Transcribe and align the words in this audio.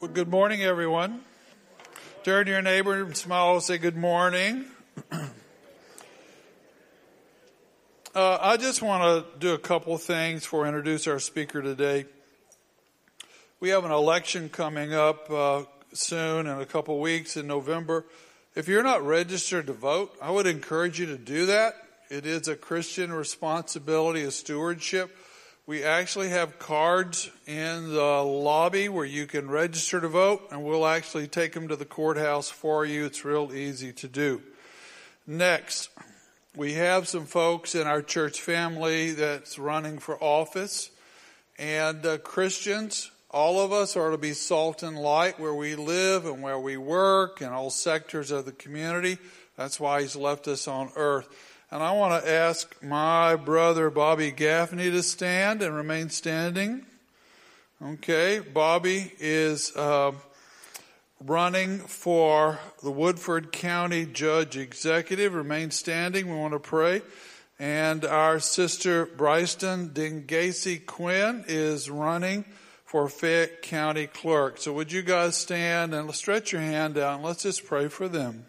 Well, 0.00 0.10
good 0.10 0.28
morning, 0.28 0.62
everyone. 0.62 1.20
Turn 2.24 2.46
to 2.46 2.52
your 2.52 2.62
neighbor 2.62 3.02
and 3.02 3.14
smile. 3.14 3.52
and 3.52 3.62
Say 3.62 3.76
good 3.76 3.98
morning. 3.98 4.64
uh, 5.12 5.28
I 8.14 8.56
just 8.56 8.80
want 8.80 9.02
to 9.02 9.38
do 9.38 9.52
a 9.52 9.58
couple 9.58 9.98
things 9.98 10.40
before 10.40 10.64
I 10.64 10.68
introduce 10.68 11.06
our 11.06 11.18
speaker 11.18 11.60
today. 11.60 12.06
We 13.60 13.68
have 13.68 13.84
an 13.84 13.90
election 13.90 14.48
coming 14.48 14.94
up 14.94 15.30
uh, 15.30 15.64
soon 15.92 16.46
in 16.46 16.58
a 16.58 16.64
couple 16.64 16.98
weeks 16.98 17.36
in 17.36 17.46
November. 17.46 18.06
If 18.54 18.68
you're 18.68 18.82
not 18.82 19.04
registered 19.04 19.66
to 19.66 19.74
vote, 19.74 20.16
I 20.22 20.30
would 20.30 20.46
encourage 20.46 20.98
you 20.98 21.04
to 21.08 21.18
do 21.18 21.44
that. 21.44 21.74
It 22.08 22.24
is 22.24 22.48
a 22.48 22.56
Christian 22.56 23.12
responsibility, 23.12 24.22
a 24.22 24.30
stewardship. 24.30 25.14
We 25.70 25.84
actually 25.84 26.30
have 26.30 26.58
cards 26.58 27.30
in 27.46 27.92
the 27.92 28.24
lobby 28.24 28.88
where 28.88 29.04
you 29.04 29.28
can 29.28 29.48
register 29.48 30.00
to 30.00 30.08
vote, 30.08 30.48
and 30.50 30.64
we'll 30.64 30.84
actually 30.84 31.28
take 31.28 31.52
them 31.52 31.68
to 31.68 31.76
the 31.76 31.84
courthouse 31.84 32.50
for 32.50 32.84
you. 32.84 33.04
It's 33.04 33.24
real 33.24 33.52
easy 33.54 33.92
to 33.92 34.08
do. 34.08 34.42
Next, 35.28 35.90
we 36.56 36.72
have 36.72 37.06
some 37.06 37.24
folks 37.24 37.76
in 37.76 37.86
our 37.86 38.02
church 38.02 38.40
family 38.40 39.12
that's 39.12 39.60
running 39.60 40.00
for 40.00 40.20
office, 40.20 40.90
and 41.56 42.04
uh, 42.04 42.18
Christians. 42.18 43.12
All 43.30 43.60
of 43.60 43.70
us 43.72 43.96
are 43.96 44.10
to 44.10 44.18
be 44.18 44.32
salt 44.32 44.82
and 44.82 44.98
light 44.98 45.38
where 45.38 45.54
we 45.54 45.76
live 45.76 46.26
and 46.26 46.42
where 46.42 46.58
we 46.58 46.78
work 46.78 47.42
and 47.42 47.54
all 47.54 47.70
sectors 47.70 48.32
of 48.32 48.44
the 48.44 48.50
community. 48.50 49.18
That's 49.56 49.78
why 49.78 50.02
He's 50.02 50.16
left 50.16 50.48
us 50.48 50.66
on 50.66 50.90
earth. 50.96 51.28
And 51.72 51.84
I 51.84 51.92
want 51.92 52.24
to 52.24 52.28
ask 52.28 52.74
my 52.82 53.36
brother 53.36 53.90
Bobby 53.90 54.32
Gaffney 54.32 54.90
to 54.90 55.04
stand 55.04 55.62
and 55.62 55.72
remain 55.72 56.10
standing. 56.10 56.84
Okay, 57.80 58.40
Bobby 58.40 59.12
is 59.20 59.74
uh, 59.76 60.10
running 61.24 61.78
for 61.78 62.58
the 62.82 62.90
Woodford 62.90 63.52
County 63.52 64.04
Judge 64.04 64.56
Executive. 64.56 65.32
Remain 65.32 65.70
standing. 65.70 66.28
We 66.28 66.36
want 66.36 66.54
to 66.54 66.58
pray. 66.58 67.02
And 67.60 68.04
our 68.04 68.40
sister 68.40 69.06
Bryston 69.06 69.90
Dingacy 69.90 70.84
Quinn 70.84 71.44
is 71.46 71.88
running 71.88 72.46
for 72.84 73.08
Fayette 73.08 73.62
County 73.62 74.08
Clerk. 74.08 74.58
So 74.58 74.72
would 74.72 74.90
you 74.90 75.02
guys 75.02 75.36
stand 75.36 75.94
and 75.94 76.12
stretch 76.16 76.50
your 76.50 76.62
hand 76.62 76.98
out 76.98 77.14
and 77.14 77.24
let's 77.24 77.44
just 77.44 77.64
pray 77.64 77.86
for 77.86 78.08
them. 78.08 78.46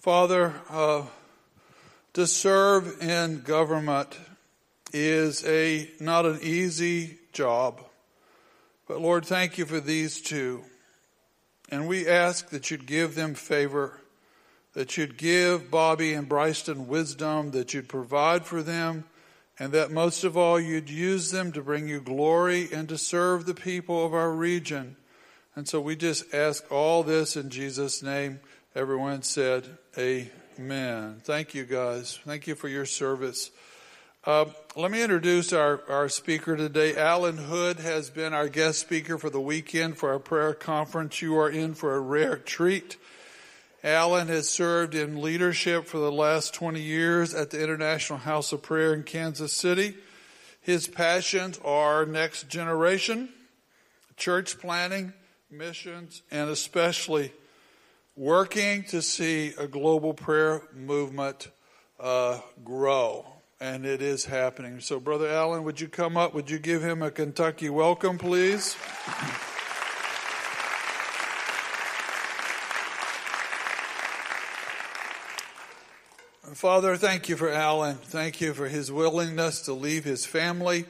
Father, 0.00 0.54
uh, 0.70 1.02
to 2.14 2.26
serve 2.26 3.02
in 3.02 3.42
government 3.42 4.18
is 4.94 5.44
a 5.46 5.90
not 6.00 6.24
an 6.24 6.38
easy 6.40 7.18
job. 7.34 7.82
But 8.88 9.02
Lord, 9.02 9.26
thank 9.26 9.58
you 9.58 9.66
for 9.66 9.78
these 9.78 10.22
two. 10.22 10.64
And 11.70 11.86
we 11.86 12.08
ask 12.08 12.48
that 12.48 12.70
you'd 12.70 12.86
give 12.86 13.14
them 13.14 13.34
favor, 13.34 14.00
that 14.72 14.96
you'd 14.96 15.18
give 15.18 15.70
Bobby 15.70 16.14
and 16.14 16.26
Bryston 16.26 16.88
wisdom, 16.88 17.50
that 17.50 17.74
you'd 17.74 17.90
provide 17.90 18.46
for 18.46 18.62
them, 18.62 19.04
and 19.58 19.70
that 19.72 19.90
most 19.90 20.24
of 20.24 20.34
all 20.34 20.58
you'd 20.58 20.88
use 20.88 21.30
them 21.30 21.52
to 21.52 21.60
bring 21.60 21.88
you 21.88 22.00
glory 22.00 22.70
and 22.72 22.88
to 22.88 22.96
serve 22.96 23.44
the 23.44 23.52
people 23.52 24.06
of 24.06 24.14
our 24.14 24.32
region. 24.32 24.96
And 25.54 25.68
so 25.68 25.78
we 25.78 25.94
just 25.94 26.32
ask 26.32 26.64
all 26.72 27.02
this 27.02 27.36
in 27.36 27.50
Jesus' 27.50 28.02
name. 28.02 28.40
Everyone 28.76 29.22
said, 29.22 29.66
Amen. 29.98 31.20
Thank 31.24 31.54
you, 31.54 31.64
guys. 31.64 32.20
Thank 32.24 32.46
you 32.46 32.54
for 32.54 32.68
your 32.68 32.86
service. 32.86 33.50
Uh, 34.24 34.44
let 34.76 34.92
me 34.92 35.02
introduce 35.02 35.52
our, 35.52 35.82
our 35.88 36.08
speaker 36.08 36.56
today. 36.56 36.94
Allen 36.94 37.36
Hood 37.36 37.80
has 37.80 38.10
been 38.10 38.32
our 38.32 38.48
guest 38.48 38.78
speaker 38.78 39.18
for 39.18 39.28
the 39.28 39.40
weekend 39.40 39.96
for 39.96 40.12
our 40.12 40.20
prayer 40.20 40.54
conference. 40.54 41.20
You 41.20 41.36
are 41.38 41.50
in 41.50 41.74
for 41.74 41.96
a 41.96 42.00
rare 42.00 42.36
treat. 42.36 42.96
Allen 43.82 44.28
has 44.28 44.48
served 44.48 44.94
in 44.94 45.20
leadership 45.20 45.86
for 45.86 45.98
the 45.98 46.12
last 46.12 46.54
20 46.54 46.80
years 46.80 47.34
at 47.34 47.50
the 47.50 47.60
International 47.60 48.20
House 48.20 48.52
of 48.52 48.62
Prayer 48.62 48.94
in 48.94 49.02
Kansas 49.02 49.52
City. 49.52 49.96
His 50.60 50.86
passions 50.86 51.58
are 51.64 52.06
next 52.06 52.48
generation, 52.48 53.30
church 54.16 54.60
planning, 54.60 55.12
missions, 55.50 56.22
and 56.30 56.48
especially 56.48 57.32
working 58.20 58.84
to 58.84 59.00
see 59.00 59.54
a 59.56 59.66
global 59.66 60.12
prayer 60.12 60.60
movement 60.74 61.48
uh, 61.98 62.38
grow. 62.62 63.24
And 63.62 63.86
it 63.86 64.02
is 64.02 64.26
happening. 64.26 64.80
So, 64.80 65.00
Brother 65.00 65.28
Allen, 65.28 65.64
would 65.64 65.80
you 65.80 65.88
come 65.88 66.18
up? 66.18 66.34
Would 66.34 66.50
you 66.50 66.58
give 66.58 66.82
him 66.82 67.02
a 67.02 67.10
Kentucky 67.10 67.70
welcome, 67.70 68.18
please? 68.18 68.74
Father, 76.52 76.96
thank 76.98 77.30
you 77.30 77.36
for 77.36 77.50
Allen. 77.50 77.96
Thank 77.96 78.42
you 78.42 78.52
for 78.52 78.68
his 78.68 78.92
willingness 78.92 79.62
to 79.62 79.72
leave 79.72 80.04
his 80.04 80.26
family 80.26 80.84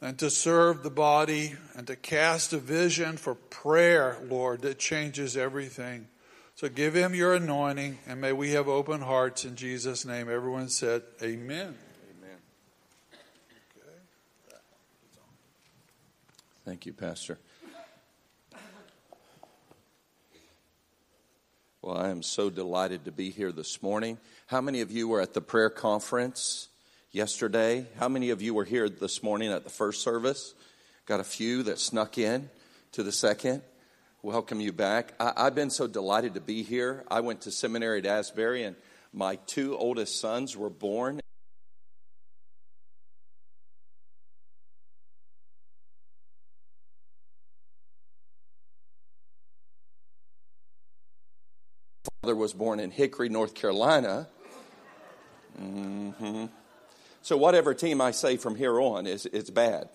and 0.00 0.16
to 0.20 0.30
serve 0.30 0.84
the 0.84 0.90
body 0.90 1.56
and 1.74 1.88
to 1.88 1.96
cast 1.96 2.52
a 2.52 2.58
vision 2.58 3.16
for 3.16 3.34
prayer, 3.34 4.18
Lord, 4.28 4.62
that 4.62 4.78
changes 4.78 5.36
everything. 5.36 6.06
So 6.54 6.68
give 6.68 6.94
him 6.94 7.14
your 7.14 7.34
anointing, 7.34 7.98
and 8.06 8.20
may 8.20 8.32
we 8.32 8.52
have 8.52 8.68
open 8.68 9.00
hearts 9.00 9.44
in 9.44 9.56
Jesus' 9.56 10.04
name. 10.04 10.30
Everyone 10.30 10.68
said, 10.68 11.02
Amen. 11.22 11.74
Amen. 12.20 12.38
Okay. 13.78 14.56
Thank 16.64 16.86
you, 16.86 16.92
Pastor. 16.92 17.38
Well, 21.80 21.96
I 21.96 22.10
am 22.10 22.22
so 22.22 22.48
delighted 22.48 23.06
to 23.06 23.10
be 23.10 23.30
here 23.30 23.50
this 23.50 23.82
morning. 23.82 24.18
How 24.46 24.60
many 24.60 24.82
of 24.82 24.92
you 24.92 25.08
were 25.08 25.20
at 25.20 25.34
the 25.34 25.40
prayer 25.40 25.70
conference 25.70 26.68
yesterday? 27.10 27.88
How 27.98 28.08
many 28.08 28.30
of 28.30 28.40
you 28.40 28.54
were 28.54 28.64
here 28.64 28.88
this 28.88 29.20
morning 29.20 29.50
at 29.50 29.64
the 29.64 29.70
first 29.70 30.00
service? 30.00 30.54
Got 31.06 31.18
a 31.18 31.24
few 31.24 31.64
that 31.64 31.80
snuck 31.80 32.18
in 32.18 32.50
to 32.92 33.02
the 33.02 33.10
second 33.10 33.62
welcome 34.24 34.60
you 34.60 34.72
back. 34.72 35.14
I, 35.18 35.44
have 35.44 35.56
been 35.56 35.70
so 35.70 35.88
delighted 35.88 36.34
to 36.34 36.40
be 36.40 36.62
here. 36.62 37.02
I 37.10 37.20
went 37.20 37.40
to 37.42 37.50
seminary 37.50 37.98
at 37.98 38.06
Asbury, 38.06 38.62
and 38.62 38.76
my 39.12 39.34
two 39.46 39.76
oldest 39.76 40.20
sons 40.20 40.56
were 40.56 40.70
born. 40.70 41.20
Father 52.22 52.36
was 52.36 52.52
born 52.52 52.78
in 52.78 52.92
Hickory, 52.92 53.28
North 53.28 53.54
Carolina. 53.54 54.28
Mm-hmm. 55.60 56.46
So 57.22 57.36
whatever 57.36 57.74
team 57.74 58.00
I 58.00 58.12
say 58.12 58.36
from 58.36 58.54
here 58.54 58.80
on 58.80 59.08
is 59.08 59.26
it's 59.26 59.50
bad. 59.50 59.88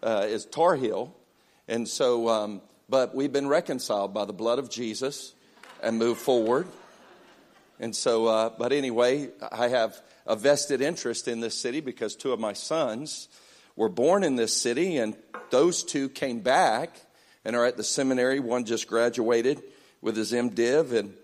Uh, 0.00 0.26
it's 0.28 0.44
Tar 0.44 0.76
Heel, 0.76 1.12
and 1.66 1.88
so 1.88 2.28
um, 2.28 2.62
but 2.88 3.14
we've 3.14 3.32
been 3.32 3.48
reconciled 3.48 4.14
by 4.14 4.24
the 4.24 4.32
blood 4.32 4.58
of 4.58 4.70
Jesus 4.70 5.34
and 5.82 5.98
move 5.98 6.18
forward. 6.18 6.66
And 7.78 7.94
so, 7.94 8.26
uh, 8.26 8.50
but 8.58 8.72
anyway, 8.72 9.28
I 9.52 9.68
have 9.68 10.00
a 10.26 10.34
vested 10.34 10.80
interest 10.80 11.28
in 11.28 11.40
this 11.40 11.54
city 11.54 11.80
because 11.80 12.16
two 12.16 12.32
of 12.32 12.40
my 12.40 12.52
sons 12.52 13.28
were 13.76 13.88
born 13.88 14.24
in 14.24 14.36
this 14.36 14.56
city, 14.56 14.96
and 14.96 15.16
those 15.50 15.84
two 15.84 16.08
came 16.08 16.40
back 16.40 17.00
and 17.44 17.54
are 17.54 17.64
at 17.64 17.76
the 17.76 17.84
seminary. 17.84 18.40
One 18.40 18.64
just 18.64 18.88
graduated 18.88 19.62
with 20.00 20.16
his 20.16 20.32
MDiv 20.32 20.92
and 20.92 21.14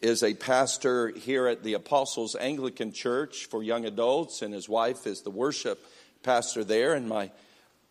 is 0.00 0.22
a 0.22 0.34
pastor 0.34 1.08
here 1.08 1.48
at 1.48 1.62
the 1.62 1.74
Apostles 1.74 2.36
Anglican 2.36 2.92
Church 2.92 3.46
for 3.46 3.62
young 3.62 3.86
adults, 3.86 4.42
and 4.42 4.52
his 4.52 4.68
wife 4.68 5.06
is 5.06 5.22
the 5.22 5.30
worship 5.30 5.84
pastor 6.22 6.62
there. 6.62 6.94
And 6.94 7.08
my 7.08 7.30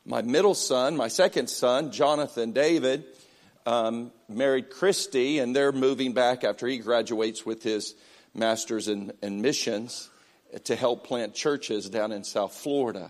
my 0.06 0.22
middle 0.22 0.54
son, 0.54 0.98
my 0.98 1.08
second 1.08 1.50
son, 1.50 1.92
Jonathan 1.92 2.52
David, 2.52 3.06
um, 3.66 4.12
married 4.28 4.70
Christy, 4.70 5.40
and 5.40 5.56
they're 5.56 5.72
moving 5.72 6.14
back 6.14 6.44
after 6.44 6.68
he 6.68 6.78
graduates 6.78 7.46
with 7.46 7.64
his 7.64 7.96
master's 8.34 8.88
in, 8.88 9.14
in 9.22 9.42
missions 9.42 10.10
to 10.66 10.76
help 10.76 11.08
plant 11.08 11.34
churches 11.34 11.90
down 11.90 12.12
in 12.12 12.24
South 12.24 12.54
Florida. 12.54 13.10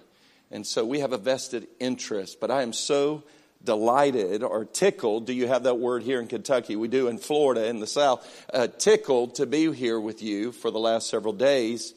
And 0.51 0.65
so 0.65 0.85
we 0.85 1.00
have 1.00 1.13
a 1.13 1.17
vested 1.17 1.67
interest, 1.79 2.39
but 2.39 2.51
I 2.51 2.61
am 2.61 2.73
so 2.73 3.23
delighted 3.63 4.44
or 4.44 4.65
tickled. 4.65 5.25
Do 5.25 5.33
you 5.33 5.47
have 5.47 5.63
that 5.63 5.79
word 5.79 6.03
here 6.03 6.19
in 6.19 6.27
Kentucky? 6.27 6.75
We 6.75 6.88
do 6.88 7.07
in 7.07 7.17
Florida, 7.17 7.65
in 7.67 7.79
the 7.79 7.88
South. 7.88 8.45
Uh, 8.53 8.67
tickled 8.67 9.35
to 9.35 9.45
be 9.45 9.71
here 9.73 10.00
with 10.00 10.21
you 10.21 10.51
for 10.51 10.69
the 10.69 10.79
last 10.79 11.09
several 11.09 11.33
days 11.33 11.94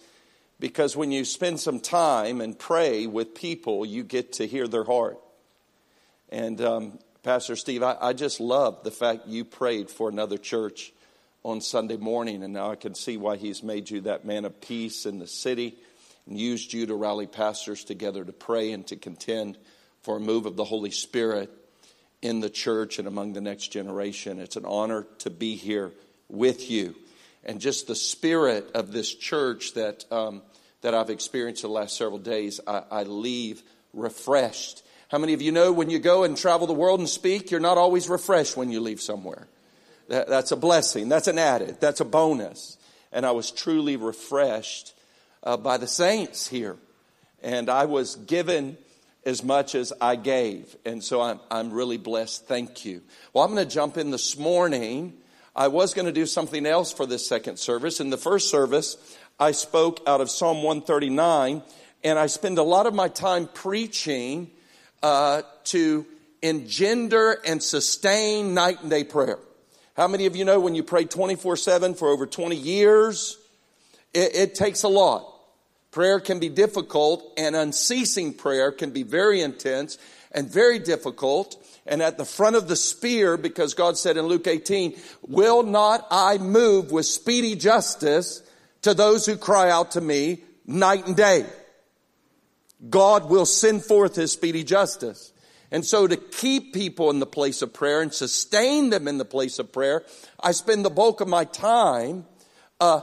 because 0.58 0.96
when 0.96 1.12
you 1.12 1.24
spend 1.24 1.60
some 1.60 1.80
time 1.80 2.40
and 2.40 2.58
pray 2.58 3.06
with 3.06 3.34
people, 3.34 3.84
you 3.84 4.04
get 4.04 4.34
to 4.34 4.46
hear 4.46 4.66
their 4.66 4.84
heart. 4.84 5.18
And 6.30 6.60
um, 6.60 6.98
Pastor 7.26 7.56
Steve, 7.56 7.82
I, 7.82 7.96
I 8.00 8.12
just 8.12 8.38
love 8.38 8.84
the 8.84 8.92
fact 8.92 9.26
you 9.26 9.44
prayed 9.44 9.90
for 9.90 10.08
another 10.08 10.38
church 10.38 10.92
on 11.42 11.60
Sunday 11.60 11.96
morning, 11.96 12.44
and 12.44 12.52
now 12.52 12.70
I 12.70 12.76
can 12.76 12.94
see 12.94 13.16
why 13.16 13.36
He's 13.36 13.64
made 13.64 13.90
you 13.90 14.02
that 14.02 14.24
man 14.24 14.44
of 14.44 14.60
peace 14.60 15.06
in 15.06 15.18
the 15.18 15.26
city 15.26 15.74
and 16.28 16.38
used 16.38 16.72
you 16.72 16.86
to 16.86 16.94
rally 16.94 17.26
pastors 17.26 17.82
together 17.82 18.24
to 18.24 18.32
pray 18.32 18.70
and 18.70 18.86
to 18.86 18.94
contend 18.94 19.58
for 20.02 20.18
a 20.18 20.20
move 20.20 20.46
of 20.46 20.54
the 20.54 20.62
Holy 20.62 20.92
Spirit. 20.92 21.50
in 22.22 22.38
the 22.38 22.48
church 22.48 23.00
and 23.00 23.08
among 23.08 23.32
the 23.32 23.40
next 23.40 23.68
generation. 23.68 24.38
It's 24.38 24.56
an 24.56 24.64
honor 24.64 25.04
to 25.18 25.28
be 25.28 25.56
here 25.56 25.90
with 26.28 26.70
you. 26.70 26.94
And 27.44 27.60
just 27.60 27.88
the 27.88 27.96
spirit 27.96 28.70
of 28.74 28.92
this 28.92 29.12
church 29.12 29.74
that, 29.74 30.04
um, 30.12 30.42
that 30.80 30.94
I've 30.94 31.10
experienced 31.10 31.62
the 31.62 31.68
last 31.68 31.96
several 31.96 32.18
days, 32.18 32.60
I, 32.68 32.84
I 32.88 33.02
leave 33.02 33.64
refreshed. 33.92 34.82
How 35.08 35.18
many 35.18 35.34
of 35.34 35.42
you 35.42 35.52
know 35.52 35.72
when 35.72 35.88
you 35.88 35.98
go 35.98 36.24
and 36.24 36.36
travel 36.36 36.66
the 36.66 36.72
world 36.72 36.98
and 36.98 37.08
speak, 37.08 37.50
you're 37.50 37.60
not 37.60 37.78
always 37.78 38.08
refreshed 38.08 38.56
when 38.56 38.70
you 38.70 38.80
leave 38.80 39.00
somewhere? 39.00 39.46
That, 40.08 40.28
that's 40.28 40.50
a 40.50 40.56
blessing. 40.56 41.08
That's 41.08 41.28
an 41.28 41.38
added. 41.38 41.80
That's 41.80 42.00
a 42.00 42.04
bonus. 42.04 42.76
And 43.12 43.24
I 43.24 43.30
was 43.30 43.50
truly 43.50 43.96
refreshed 43.96 44.94
uh, 45.42 45.56
by 45.56 45.76
the 45.76 45.86
saints 45.86 46.48
here. 46.48 46.76
And 47.42 47.68
I 47.68 47.84
was 47.84 48.16
given 48.16 48.76
as 49.24 49.44
much 49.44 49.74
as 49.74 49.92
I 50.00 50.16
gave. 50.16 50.76
And 50.84 51.02
so 51.02 51.20
I'm, 51.20 51.40
I'm 51.50 51.72
really 51.72 51.98
blessed. 51.98 52.46
Thank 52.46 52.84
you. 52.84 53.02
Well, 53.32 53.44
I'm 53.44 53.54
going 53.54 53.66
to 53.66 53.72
jump 53.72 53.96
in 53.96 54.10
this 54.10 54.36
morning. 54.36 55.14
I 55.54 55.68
was 55.68 55.94
going 55.94 56.06
to 56.06 56.12
do 56.12 56.26
something 56.26 56.66
else 56.66 56.92
for 56.92 57.06
this 57.06 57.26
second 57.26 57.58
service. 57.58 58.00
In 58.00 58.10
the 58.10 58.16
first 58.16 58.50
service, 58.50 58.96
I 59.38 59.52
spoke 59.52 60.00
out 60.06 60.20
of 60.20 60.30
Psalm 60.30 60.62
139, 60.62 61.62
and 62.02 62.18
I 62.18 62.26
spend 62.26 62.58
a 62.58 62.62
lot 62.62 62.86
of 62.86 62.94
my 62.94 63.08
time 63.08 63.48
preaching 63.52 64.50
uh, 65.02 65.42
to 65.64 66.06
engender 66.42 67.38
and 67.44 67.62
sustain 67.62 68.54
night 68.54 68.80
and 68.82 68.90
day 68.90 69.04
prayer. 69.04 69.38
How 69.96 70.08
many 70.08 70.26
of 70.26 70.36
you 70.36 70.44
know 70.44 70.60
when 70.60 70.74
you 70.74 70.82
pray 70.82 71.04
24 71.04 71.56
7 71.56 71.94
for 71.94 72.08
over 72.08 72.26
20 72.26 72.56
years, 72.56 73.38
it, 74.12 74.34
it 74.34 74.54
takes 74.54 74.82
a 74.82 74.88
lot. 74.88 75.32
Prayer 75.90 76.20
can 76.20 76.38
be 76.38 76.50
difficult, 76.50 77.32
and 77.38 77.56
unceasing 77.56 78.34
prayer 78.34 78.70
can 78.70 78.90
be 78.90 79.02
very 79.02 79.40
intense 79.40 79.96
and 80.32 80.50
very 80.50 80.78
difficult. 80.78 81.56
And 81.86 82.02
at 82.02 82.18
the 82.18 82.24
front 82.24 82.56
of 82.56 82.68
the 82.68 82.76
spear, 82.76 83.38
because 83.38 83.72
God 83.72 83.96
said 83.96 84.16
in 84.18 84.26
Luke 84.26 84.46
18, 84.46 84.94
Will 85.22 85.62
not 85.62 86.06
I 86.10 86.36
move 86.36 86.90
with 86.92 87.06
speedy 87.06 87.54
justice 87.54 88.42
to 88.82 88.92
those 88.92 89.24
who 89.24 89.36
cry 89.36 89.70
out 89.70 89.92
to 89.92 90.00
me 90.00 90.40
night 90.66 91.06
and 91.06 91.16
day? 91.16 91.46
God 92.88 93.30
will 93.30 93.46
send 93.46 93.84
forth 93.84 94.16
his 94.16 94.32
speedy 94.32 94.64
justice. 94.64 95.32
And 95.70 95.84
so 95.84 96.06
to 96.06 96.16
keep 96.16 96.72
people 96.72 97.10
in 97.10 97.18
the 97.18 97.26
place 97.26 97.62
of 97.62 97.72
prayer 97.72 98.00
and 98.00 98.12
sustain 98.12 98.90
them 98.90 99.08
in 99.08 99.18
the 99.18 99.24
place 99.24 99.58
of 99.58 99.72
prayer, 99.72 100.04
I 100.38 100.52
spend 100.52 100.84
the 100.84 100.90
bulk 100.90 101.20
of 101.20 101.28
my 101.28 101.44
time 101.44 102.26
uh, 102.80 103.00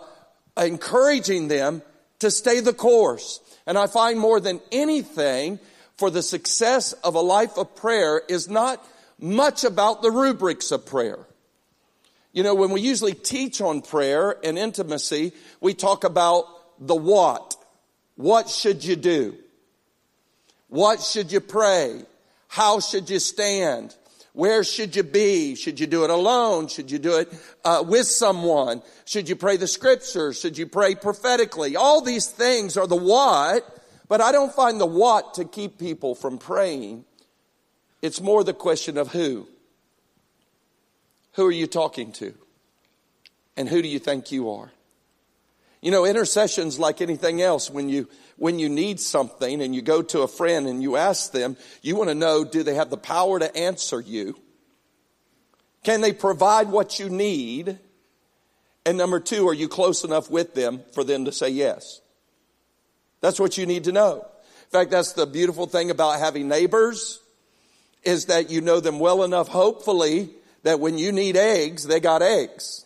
encouraging 0.58 1.48
them 1.48 1.81
to 2.20 2.31
stay 2.31 2.60
the 2.62 2.74
course. 2.74 3.42
And 3.66 3.78
I 3.78 3.88
find 3.88 4.20
more 4.20 4.40
than 4.40 4.62
anything 4.72 5.60
for 5.98 6.10
the 6.10 6.22
success 6.22 6.94
of 6.94 7.16
a 7.16 7.22
life 7.22 7.58
of 7.58 7.75
prayer 7.75 8.22
is 8.28 8.50
not 8.50 8.86
much 9.20 9.64
about 9.64 10.02
the 10.02 10.12
rubrics 10.12 10.72
of 10.72 10.86
prayer. 10.86 11.20
You 12.31 12.44
know, 12.44 12.56
when 12.56 12.72
we 12.72 12.81
usually 12.81 13.14
teach 13.14 13.62
on 13.62 13.81
prayer 13.81 14.38
and 14.44 14.58
intimacy, 14.58 15.34
we 15.62 15.74
talk 15.74 16.04
about 16.04 16.46
the 16.80 16.96
what. 16.96 17.56
What 18.16 18.50
should 18.50 18.84
you 18.84 18.96
do? 18.96 19.38
What 20.74 21.04
should 21.04 21.31
you 21.31 21.40
pray? 21.40 22.02
How 22.48 22.80
should 22.80 23.08
you 23.08 23.20
stand? 23.20 23.96
Where 24.34 24.64
should 24.64 24.96
you 24.96 25.04
be? 25.04 25.54
Should 25.54 25.80
you 25.80 25.86
do 25.86 26.04
it 26.04 26.10
alone? 26.10 26.68
Should 26.68 26.90
you 26.90 26.98
do 26.98 27.20
it 27.20 27.31
uh, 27.64 27.84
with 27.88 28.08
someone? 28.08 28.81
Should 29.06 29.30
you 29.30 29.36
pray 29.36 29.58
the 29.58 29.68
scriptures? 29.68 30.40
Should 30.40 30.58
you 30.58 30.66
pray 30.66 30.96
prophetically? 30.96 31.75
All 31.75 32.02
these 32.02 32.25
things 32.25 32.75
are 32.75 32.88
the 32.88 32.96
what, 32.96 33.64
but 34.08 34.20
I 34.20 34.31
don't 34.31 34.52
find 34.52 34.81
the 34.81 34.88
what 34.88 35.36
to 35.36 35.46
keep 35.46 35.78
people 35.78 36.16
from 36.16 36.40
praying. 36.40 37.06
It's 38.02 38.20
more 38.20 38.44
the 38.44 38.56
question 38.56 38.98
of 38.98 39.12
who. 39.12 39.48
Who 41.34 41.46
are 41.46 41.52
you 41.52 41.68
talking 41.68 42.14
to? 42.14 42.34
And 43.56 43.70
who 43.70 43.84
do 43.84 43.88
you 43.88 44.00
think 44.00 44.31
you 44.31 44.50
are? 44.50 44.72
You 45.84 45.92
know, 45.92 46.04
intercession's 46.04 46.80
like 46.80 47.00
anything 47.00 47.44
else. 47.44 47.70
When 47.70 47.90
you, 47.90 48.08
when 48.38 48.59
you 48.59 48.69
need 48.69 49.00
something 49.00 49.62
and 49.62 49.75
you 49.75 49.81
go 49.81 50.01
to 50.01 50.21
a 50.21 50.27
friend 50.27 50.68
and 50.68 50.81
you 50.81 50.95
ask 50.95 51.31
them, 51.31 51.57
you 51.81 51.95
want 51.95 52.09
to 52.09 52.15
know, 52.15 52.44
do 52.44 52.63
they 52.63 52.75
have 52.75 52.89
the 52.89 52.97
power 52.97 53.39
to 53.39 53.56
answer 53.56 54.00
you? 54.00 54.38
Can 55.83 56.01
they 56.01 56.13
provide 56.13 56.69
what 56.69 57.00
you 57.00 57.09
need? 57.09 57.80
And 58.85 58.97
number 58.97 59.19
two, 59.19 59.47
are 59.47 59.53
you 59.53 59.68
close 59.68 60.03
enough 60.03 60.30
with 60.30 60.53
them 60.53 60.81
for 60.94 61.03
them 61.03 61.25
to 61.25 61.31
say 61.31 61.50
yes? 61.50 62.01
That's 63.21 63.39
what 63.39 63.57
you 63.57 63.65
need 63.65 63.85
to 63.85 63.91
know. 63.91 64.25
In 64.44 64.69
fact, 64.69 64.91
that's 64.91 65.13
the 65.13 65.25
beautiful 65.25 65.68
thing 65.68 65.91
about 65.91 66.19
having 66.19 66.47
neighbors 66.47 67.21
is 68.03 68.25
that 68.25 68.50
you 68.50 68.59
know 68.59 68.79
them 68.79 69.00
well 69.00 69.24
enough, 69.24 69.47
hopefully, 69.47 70.29
that 70.63 70.79
when 70.79 70.97
you 70.97 71.12
need 71.12 71.38
eggs, 71.38 71.86
they 71.86 72.00
got 72.00 72.21
eggs. 72.21 72.86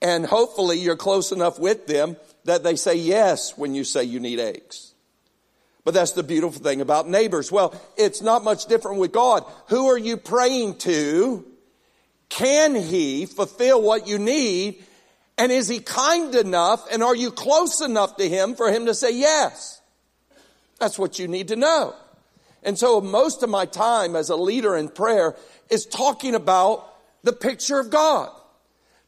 And 0.00 0.24
hopefully 0.24 0.78
you're 0.78 0.96
close 0.96 1.32
enough 1.32 1.58
with 1.58 1.86
them 1.86 2.16
that 2.48 2.62
they 2.62 2.76
say 2.76 2.94
yes 2.94 3.58
when 3.58 3.74
you 3.74 3.84
say 3.84 4.04
you 4.04 4.20
need 4.20 4.40
eggs. 4.40 4.94
But 5.84 5.92
that's 5.92 6.12
the 6.12 6.22
beautiful 6.22 6.62
thing 6.62 6.80
about 6.80 7.06
neighbors. 7.06 7.52
Well, 7.52 7.78
it's 7.98 8.22
not 8.22 8.42
much 8.42 8.66
different 8.66 8.98
with 8.98 9.12
God. 9.12 9.44
Who 9.68 9.88
are 9.88 9.98
you 9.98 10.16
praying 10.16 10.76
to? 10.78 11.46
Can 12.30 12.74
He 12.74 13.26
fulfill 13.26 13.82
what 13.82 14.08
you 14.08 14.18
need? 14.18 14.82
And 15.36 15.52
is 15.52 15.68
He 15.68 15.80
kind 15.80 16.34
enough 16.34 16.90
and 16.90 17.02
are 17.02 17.14
you 17.14 17.30
close 17.30 17.82
enough 17.82 18.16
to 18.16 18.26
Him 18.26 18.54
for 18.54 18.72
Him 18.72 18.86
to 18.86 18.94
say 18.94 19.12
yes? 19.12 19.82
That's 20.78 20.98
what 20.98 21.18
you 21.18 21.28
need 21.28 21.48
to 21.48 21.56
know. 21.56 21.94
And 22.62 22.78
so 22.78 23.02
most 23.02 23.42
of 23.42 23.50
my 23.50 23.66
time 23.66 24.16
as 24.16 24.30
a 24.30 24.36
leader 24.36 24.74
in 24.74 24.88
prayer 24.88 25.36
is 25.68 25.84
talking 25.84 26.34
about 26.34 26.86
the 27.24 27.34
picture 27.34 27.78
of 27.78 27.90
God 27.90 28.30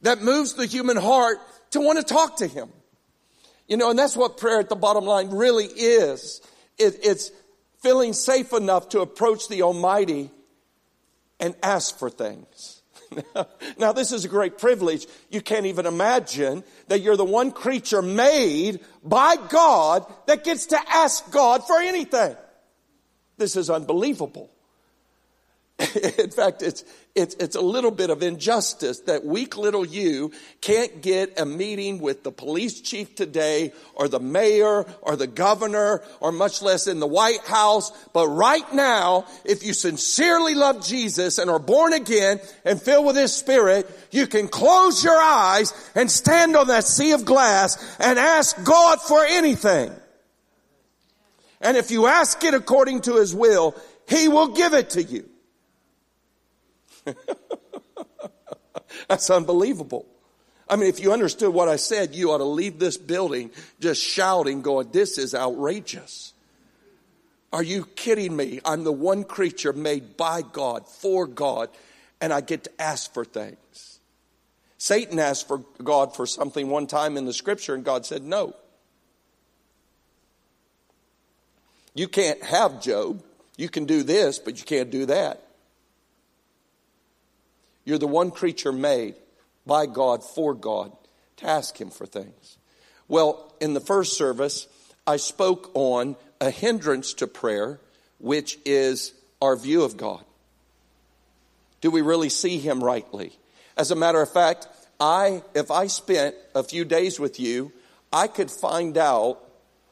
that 0.02 0.20
moves 0.20 0.54
the 0.54 0.66
human 0.66 0.98
heart 0.98 1.38
to 1.70 1.80
want 1.80 1.98
to 1.98 2.04
talk 2.04 2.36
to 2.36 2.46
Him. 2.46 2.68
You 3.70 3.76
know, 3.76 3.88
and 3.88 3.98
that's 3.98 4.16
what 4.16 4.36
prayer 4.36 4.58
at 4.58 4.68
the 4.68 4.74
bottom 4.74 5.04
line 5.04 5.30
really 5.30 5.66
is. 5.66 6.42
It, 6.76 6.98
it's 7.04 7.30
feeling 7.78 8.12
safe 8.12 8.52
enough 8.52 8.88
to 8.90 9.00
approach 9.00 9.48
the 9.48 9.62
Almighty 9.62 10.30
and 11.38 11.54
ask 11.62 11.96
for 11.96 12.10
things. 12.10 12.82
now, 13.78 13.92
this 13.92 14.10
is 14.10 14.24
a 14.24 14.28
great 14.28 14.58
privilege. 14.58 15.06
You 15.30 15.40
can't 15.40 15.66
even 15.66 15.86
imagine 15.86 16.64
that 16.88 17.00
you're 17.00 17.16
the 17.16 17.24
one 17.24 17.52
creature 17.52 18.02
made 18.02 18.80
by 19.04 19.36
God 19.36 20.04
that 20.26 20.42
gets 20.42 20.66
to 20.66 20.78
ask 20.88 21.30
God 21.30 21.64
for 21.64 21.78
anything. 21.80 22.36
This 23.36 23.54
is 23.54 23.70
unbelievable. 23.70 24.50
In 26.18 26.30
fact, 26.30 26.62
it's, 26.62 26.84
it's, 27.14 27.34
it's 27.36 27.56
a 27.56 27.60
little 27.60 27.90
bit 27.90 28.10
of 28.10 28.22
injustice 28.22 29.00
that 29.00 29.24
weak 29.24 29.56
little 29.56 29.86
you 29.86 30.30
can't 30.60 31.00
get 31.00 31.40
a 31.40 31.46
meeting 31.46 32.00
with 32.00 32.22
the 32.22 32.30
police 32.30 32.82
chief 32.82 33.14
today 33.14 33.72
or 33.94 34.06
the 34.06 34.20
mayor 34.20 34.84
or 35.00 35.16
the 35.16 35.26
governor 35.26 36.02
or 36.20 36.32
much 36.32 36.60
less 36.60 36.86
in 36.86 37.00
the 37.00 37.06
White 37.06 37.40
House. 37.46 37.92
But 38.08 38.28
right 38.28 38.70
now, 38.74 39.24
if 39.44 39.64
you 39.64 39.72
sincerely 39.72 40.54
love 40.54 40.86
Jesus 40.86 41.38
and 41.38 41.50
are 41.50 41.58
born 41.58 41.94
again 41.94 42.40
and 42.66 42.80
filled 42.80 43.06
with 43.06 43.16
His 43.16 43.34
Spirit, 43.34 43.90
you 44.10 44.26
can 44.26 44.48
close 44.48 45.02
your 45.02 45.18
eyes 45.18 45.72
and 45.94 46.10
stand 46.10 46.56
on 46.56 46.66
that 46.66 46.84
sea 46.84 47.12
of 47.12 47.24
glass 47.24 47.96
and 47.98 48.18
ask 48.18 48.62
God 48.64 49.00
for 49.00 49.24
anything. 49.24 49.92
And 51.62 51.78
if 51.78 51.90
you 51.90 52.06
ask 52.06 52.44
it 52.44 52.52
according 52.52 53.02
to 53.02 53.16
His 53.16 53.34
will, 53.34 53.74
He 54.06 54.28
will 54.28 54.48
give 54.48 54.74
it 54.74 54.90
to 54.90 55.02
you. 55.02 55.30
That's 59.08 59.30
unbelievable. 59.30 60.06
I 60.68 60.76
mean, 60.76 60.88
if 60.88 61.00
you 61.00 61.12
understood 61.12 61.52
what 61.52 61.68
I 61.68 61.76
said, 61.76 62.14
you 62.14 62.30
ought 62.30 62.38
to 62.38 62.44
leave 62.44 62.78
this 62.78 62.96
building 62.96 63.50
just 63.80 64.02
shouting, 64.02 64.62
going, 64.62 64.90
This 64.92 65.18
is 65.18 65.34
outrageous. 65.34 66.32
Are 67.52 67.62
you 67.62 67.84
kidding 67.84 68.36
me? 68.36 68.60
I'm 68.64 68.84
the 68.84 68.92
one 68.92 69.24
creature 69.24 69.72
made 69.72 70.16
by 70.16 70.42
God, 70.42 70.86
for 70.86 71.26
God, 71.26 71.68
and 72.20 72.32
I 72.32 72.40
get 72.40 72.64
to 72.64 72.80
ask 72.80 73.12
for 73.12 73.24
things. 73.24 73.98
Satan 74.78 75.18
asked 75.18 75.48
for 75.48 75.58
God 75.82 76.14
for 76.14 76.26
something 76.26 76.68
one 76.68 76.86
time 76.86 77.16
in 77.16 77.26
the 77.26 77.32
scripture, 77.32 77.74
and 77.74 77.84
God 77.84 78.06
said 78.06 78.22
no. 78.22 78.54
You 81.94 82.06
can't 82.06 82.42
have 82.44 82.80
Job. 82.80 83.22
You 83.56 83.68
can 83.68 83.84
do 83.84 84.04
this, 84.04 84.38
but 84.38 84.58
you 84.58 84.64
can't 84.64 84.90
do 84.90 85.06
that. 85.06 85.42
You're 87.84 87.98
the 87.98 88.06
one 88.06 88.30
creature 88.30 88.72
made 88.72 89.14
by 89.66 89.86
God 89.86 90.22
for 90.22 90.54
God 90.54 90.92
to 91.38 91.48
ask 91.48 91.80
Him 91.80 91.90
for 91.90 92.06
things. 92.06 92.58
Well, 93.08 93.52
in 93.60 93.74
the 93.74 93.80
first 93.80 94.16
service, 94.16 94.68
I 95.06 95.16
spoke 95.16 95.70
on 95.74 96.16
a 96.40 96.50
hindrance 96.50 97.14
to 97.14 97.26
prayer, 97.26 97.80
which 98.18 98.58
is 98.64 99.12
our 99.42 99.56
view 99.56 99.82
of 99.82 99.96
God. 99.96 100.24
Do 101.80 101.90
we 101.90 102.02
really 102.02 102.28
see 102.28 102.58
Him 102.58 102.82
rightly? 102.84 103.32
As 103.76 103.90
a 103.90 103.96
matter 103.96 104.20
of 104.20 104.32
fact, 104.32 104.68
I, 105.00 105.42
if 105.54 105.70
I 105.70 105.86
spent 105.86 106.34
a 106.54 106.62
few 106.62 106.84
days 106.84 107.18
with 107.18 107.40
you, 107.40 107.72
I 108.12 108.26
could 108.26 108.50
find 108.50 108.98
out 108.98 109.40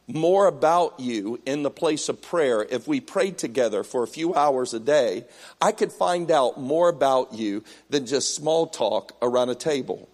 more 0.09 0.47
about 0.47 0.99
you 0.99 1.39
in 1.45 1.63
the 1.63 1.71
place 1.71 2.09
of 2.09 2.23
prayer, 2.23 2.63
if 2.63 2.89
we 2.89 3.01
prayed 3.01 3.37
together 3.37 3.85
for 3.85 4.03
a 4.03 4.09
few 4.09 4.35
hours 4.35 4.73
a 4.73 4.81
day, 4.81 5.25
I 5.61 5.73
could 5.73 5.93
find 5.93 6.31
out 6.31 6.59
more 6.59 6.89
about 6.89 7.35
you 7.35 7.63
than 7.91 8.07
just 8.07 8.35
small 8.35 8.67
talk 8.67 9.15
around 9.21 9.51
a 9.51 9.55
table. 9.55 10.09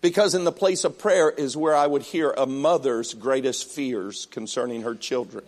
Because 0.00 0.34
in 0.34 0.44
the 0.44 0.52
place 0.52 0.84
of 0.84 0.98
prayer 0.98 1.30
is 1.30 1.56
where 1.56 1.76
I 1.76 1.86
would 1.86 2.02
hear 2.02 2.30
a 2.30 2.46
mother's 2.46 3.14
greatest 3.14 3.68
fears 3.68 4.26
concerning 4.26 4.82
her 4.82 4.94
children. 4.94 5.44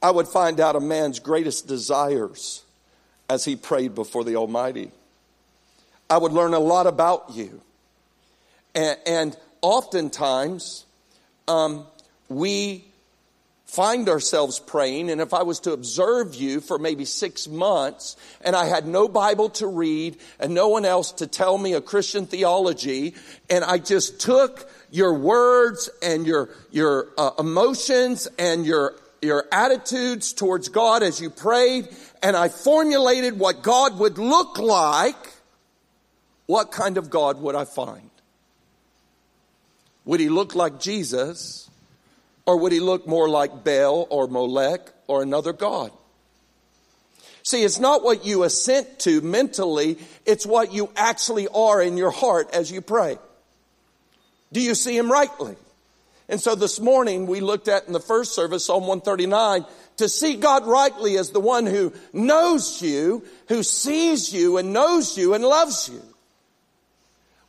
I 0.00 0.12
would 0.12 0.28
find 0.28 0.60
out 0.60 0.76
a 0.76 0.80
man's 0.80 1.18
greatest 1.18 1.66
desires 1.66 2.62
as 3.28 3.44
he 3.44 3.56
prayed 3.56 3.94
before 3.94 4.24
the 4.24 4.36
Almighty. 4.36 4.92
I 6.08 6.16
would 6.16 6.32
learn 6.32 6.54
a 6.54 6.60
lot 6.60 6.86
about 6.86 7.32
you. 7.34 7.60
And, 8.74 8.98
and 9.04 9.36
oftentimes, 9.60 10.86
um, 11.48 11.86
we 12.28 12.84
find 13.68 14.08
ourselves 14.08 14.58
praying, 14.58 15.10
and 15.10 15.20
if 15.20 15.34
I 15.34 15.42
was 15.42 15.60
to 15.60 15.72
observe 15.72 16.34
you 16.34 16.60
for 16.60 16.78
maybe 16.78 17.04
six 17.04 17.46
months 17.46 18.16
and 18.40 18.56
I 18.56 18.64
had 18.64 18.86
no 18.86 19.08
Bible 19.08 19.50
to 19.50 19.66
read 19.66 20.16
and 20.40 20.54
no 20.54 20.68
one 20.68 20.86
else 20.86 21.12
to 21.12 21.26
tell 21.26 21.58
me 21.58 21.74
a 21.74 21.80
Christian 21.82 22.26
theology, 22.26 23.14
and 23.50 23.62
I 23.62 23.76
just 23.76 24.20
took 24.20 24.70
your 24.90 25.12
words 25.12 25.90
and 26.02 26.26
your, 26.26 26.48
your 26.70 27.08
uh, 27.18 27.32
emotions 27.38 28.26
and 28.38 28.64
your, 28.64 28.94
your 29.20 29.44
attitudes 29.52 30.32
towards 30.32 30.70
God 30.70 31.02
as 31.02 31.20
you 31.20 31.28
prayed, 31.28 31.88
and 32.22 32.36
I 32.36 32.48
formulated 32.48 33.38
what 33.38 33.62
God 33.62 33.98
would 33.98 34.16
look 34.16 34.58
like, 34.58 35.34
what 36.46 36.72
kind 36.72 36.96
of 36.96 37.10
God 37.10 37.38
would 37.42 37.54
I 37.54 37.66
find? 37.66 38.08
Would 40.08 40.20
he 40.20 40.30
look 40.30 40.54
like 40.54 40.80
Jesus? 40.80 41.68
Or 42.46 42.56
would 42.56 42.72
he 42.72 42.80
look 42.80 43.06
more 43.06 43.28
like 43.28 43.62
Baal 43.62 44.06
or 44.08 44.26
Molech 44.26 44.80
or 45.06 45.22
another 45.22 45.52
God? 45.52 45.92
See, 47.42 47.62
it's 47.62 47.78
not 47.78 48.02
what 48.02 48.24
you 48.24 48.42
assent 48.44 49.00
to 49.00 49.20
mentally, 49.20 49.98
it's 50.24 50.46
what 50.46 50.72
you 50.72 50.90
actually 50.96 51.46
are 51.48 51.82
in 51.82 51.98
your 51.98 52.10
heart 52.10 52.48
as 52.54 52.72
you 52.72 52.80
pray. 52.80 53.18
Do 54.50 54.62
you 54.62 54.74
see 54.74 54.96
him 54.96 55.12
rightly? 55.12 55.56
And 56.30 56.40
so 56.40 56.54
this 56.54 56.80
morning 56.80 57.26
we 57.26 57.40
looked 57.40 57.68
at 57.68 57.86
in 57.86 57.92
the 57.92 58.00
first 58.00 58.34
service, 58.34 58.64
Psalm 58.64 58.86
139, 58.86 59.66
to 59.98 60.08
see 60.08 60.36
God 60.36 60.66
rightly 60.66 61.18
as 61.18 61.32
the 61.32 61.40
one 61.40 61.66
who 61.66 61.92
knows 62.14 62.80
you, 62.80 63.26
who 63.48 63.62
sees 63.62 64.32
you 64.32 64.56
and 64.56 64.72
knows 64.72 65.18
you 65.18 65.34
and 65.34 65.44
loves 65.44 65.90
you. 65.90 66.02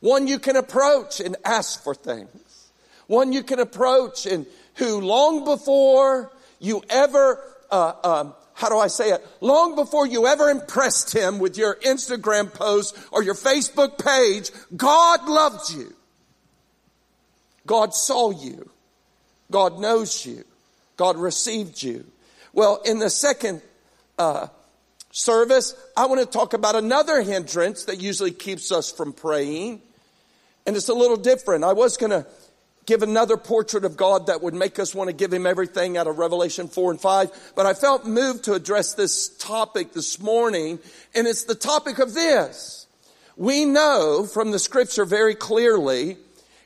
One 0.00 0.26
you 0.26 0.38
can 0.38 0.56
approach 0.56 1.20
and 1.20 1.36
ask 1.42 1.82
for 1.82 1.94
things 1.94 2.28
one 3.10 3.32
you 3.32 3.42
can 3.42 3.58
approach 3.58 4.24
and 4.24 4.46
who 4.76 5.00
long 5.00 5.44
before 5.44 6.30
you 6.60 6.80
ever, 6.88 7.42
uh, 7.68 7.92
um, 8.04 8.34
how 8.54 8.68
do 8.68 8.78
I 8.78 8.86
say 8.86 9.10
it? 9.10 9.26
Long 9.40 9.74
before 9.74 10.06
you 10.06 10.28
ever 10.28 10.48
impressed 10.48 11.12
him 11.12 11.40
with 11.40 11.58
your 11.58 11.74
Instagram 11.84 12.54
post 12.54 12.96
or 13.10 13.24
your 13.24 13.34
Facebook 13.34 13.98
page, 13.98 14.52
God 14.76 15.28
loved 15.28 15.72
you. 15.72 15.92
God 17.66 17.94
saw 17.94 18.30
you. 18.30 18.70
God 19.50 19.80
knows 19.80 20.24
you. 20.24 20.44
God 20.96 21.16
received 21.16 21.82
you. 21.82 22.06
Well, 22.52 22.80
in 22.84 23.00
the 23.00 23.10
second 23.10 23.60
uh, 24.20 24.46
service, 25.10 25.74
I 25.96 26.06
want 26.06 26.20
to 26.20 26.26
talk 26.26 26.52
about 26.54 26.76
another 26.76 27.22
hindrance 27.22 27.86
that 27.86 28.00
usually 28.00 28.30
keeps 28.30 28.70
us 28.70 28.92
from 28.92 29.12
praying. 29.12 29.82
And 30.64 30.76
it's 30.76 30.88
a 30.88 30.94
little 30.94 31.16
different. 31.16 31.64
I 31.64 31.72
was 31.72 31.96
going 31.96 32.10
to 32.10 32.24
give 32.86 33.02
another 33.02 33.36
portrait 33.36 33.84
of 33.84 33.96
God 33.96 34.26
that 34.26 34.42
would 34.42 34.54
make 34.54 34.78
us 34.78 34.94
want 34.94 35.08
to 35.08 35.14
give 35.14 35.32
him 35.32 35.46
everything 35.46 35.96
out 35.96 36.06
of 36.06 36.18
Revelation 36.18 36.68
4 36.68 36.92
and 36.92 37.00
5. 37.00 37.52
But 37.54 37.66
I 37.66 37.74
felt 37.74 38.04
moved 38.04 38.44
to 38.44 38.54
address 38.54 38.94
this 38.94 39.28
topic 39.28 39.92
this 39.92 40.18
morning, 40.20 40.78
and 41.14 41.26
it's 41.26 41.44
the 41.44 41.54
topic 41.54 41.98
of 41.98 42.14
this. 42.14 42.86
We 43.36 43.64
know 43.64 44.26
from 44.26 44.50
the 44.50 44.58
scripture 44.58 45.04
very 45.04 45.34
clearly, 45.34 46.16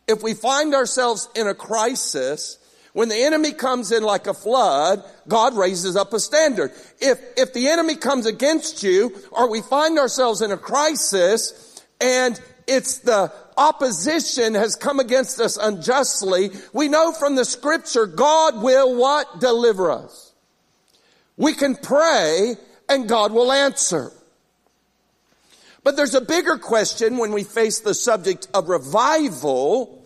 if 0.09 0.23
we 0.23 0.35
find 0.35 0.75
ourselves 0.75 1.29
in 1.35 1.47
a 1.47 1.55
crisis, 1.55 2.59
when 2.95 3.09
the 3.09 3.23
enemy 3.23 3.53
comes 3.53 3.91
in 3.91 4.03
like 4.03 4.27
a 4.27 4.35
flood, 4.35 5.05
God 5.27 5.57
raises 5.57 5.97
up 5.97 6.13
a 6.13 6.21
standard. 6.21 6.73
If, 7.01 7.19
if 7.37 7.53
the 7.53 7.69
enemy 7.69 7.97
comes 7.97 8.27
against 8.27 8.83
you, 8.83 9.15
or 9.33 9.51
we 9.51 9.63
find 9.63 9.99
ourselves 9.99 10.43
in 10.43 10.53
a 10.53 10.57
crisis, 10.57 11.83
and 12.01 12.41
it's 12.67 12.99
the 12.99 13.33
opposition 13.57 14.55
has 14.55 14.77
come 14.77 15.01
against 15.01 15.41
us 15.41 15.57
unjustly, 15.57 16.51
we 16.73 16.89
know 16.89 17.13
from 17.13 17.37
the 17.37 17.45
scripture 17.45 18.07
God 18.07 18.63
will 18.63 18.97
what? 18.97 19.41
Deliver 19.41 19.91
us. 19.91 20.33
We 21.37 21.55
can 21.55 21.77
pray 21.77 22.57
and 22.89 23.09
God 23.09 23.33
will 23.33 23.51
answer. 23.51 24.13
But 25.83 25.97
there's 25.97 26.15
a 26.15 26.21
bigger 26.21 26.57
question 26.57 27.19
when 27.19 27.33
we 27.33 27.45
face 27.45 27.81
the 27.81 27.95
subject 27.95 28.49
of 28.55 28.69
revival, 28.69 30.03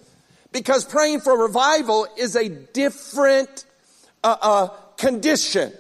because 0.50 0.84
praying 0.84 1.20
for 1.20 1.40
revival 1.40 2.08
is 2.16 2.34
a 2.34 2.48
different 2.48 3.64
uh, 4.24 4.36
uh, 4.40 4.68
condition. 4.96 5.72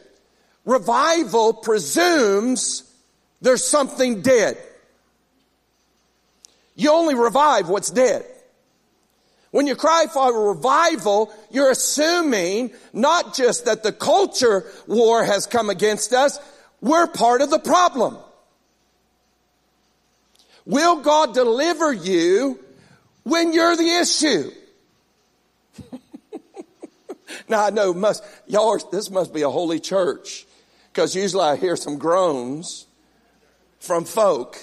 Revival 0.64 1.52
presumes 1.54 2.84
there's 3.40 3.66
something 3.66 4.22
dead. 4.22 4.56
You 6.78 6.92
only 6.92 7.16
revive 7.16 7.68
what's 7.68 7.90
dead. 7.90 8.24
When 9.50 9.66
you 9.66 9.74
cry 9.74 10.06
for 10.12 10.30
a 10.30 10.48
revival, 10.54 11.34
you're 11.50 11.72
assuming 11.72 12.70
not 12.92 13.34
just 13.34 13.64
that 13.64 13.82
the 13.82 13.90
culture 13.90 14.64
war 14.86 15.24
has 15.24 15.44
come 15.44 15.70
against 15.70 16.12
us, 16.12 16.38
we're 16.80 17.08
part 17.08 17.42
of 17.42 17.50
the 17.50 17.58
problem. 17.58 18.16
Will 20.66 21.00
God 21.00 21.34
deliver 21.34 21.92
you 21.92 22.60
when 23.24 23.52
you're 23.52 23.76
the 23.76 23.96
issue? 23.96 24.52
now 27.48 27.64
I 27.64 27.70
know 27.70 27.92
must, 27.92 28.22
y'all, 28.46 28.68
are, 28.68 28.80
this 28.92 29.10
must 29.10 29.34
be 29.34 29.42
a 29.42 29.50
holy 29.50 29.80
church 29.80 30.46
because 30.92 31.16
usually 31.16 31.42
I 31.42 31.56
hear 31.56 31.74
some 31.74 31.98
groans 31.98 32.86
from 33.80 34.04
folk 34.04 34.60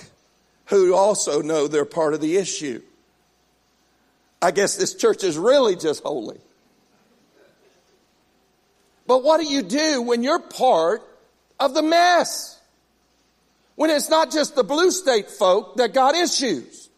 who 0.65 0.95
also 0.95 1.41
know 1.41 1.67
they're 1.67 1.85
part 1.85 2.13
of 2.13 2.21
the 2.21 2.37
issue. 2.37 2.81
I 4.41 4.51
guess 4.51 4.75
this 4.75 4.93
church 4.93 5.23
is 5.23 5.37
really 5.37 5.75
just 5.75 6.03
holy. 6.03 6.39
But 9.07 9.23
what 9.23 9.39
do 9.39 9.45
you 9.45 9.61
do 9.61 10.01
when 10.01 10.23
you're 10.23 10.39
part 10.39 11.01
of 11.59 11.73
the 11.73 11.81
mess? 11.81 12.59
When 13.75 13.89
it's 13.89 14.09
not 14.09 14.31
just 14.31 14.55
the 14.55 14.63
blue 14.63 14.91
state 14.91 15.29
folk 15.29 15.77
that 15.77 15.93
got 15.93 16.15
issues. 16.15 16.89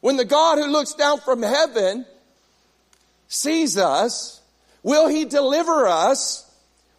When 0.00 0.16
the 0.16 0.24
God 0.24 0.58
who 0.58 0.66
looks 0.66 0.94
down 0.94 1.20
from 1.20 1.42
heaven 1.42 2.06
sees 3.26 3.76
us, 3.76 4.40
will 4.82 5.08
he 5.08 5.24
deliver 5.24 5.86
us 5.86 6.48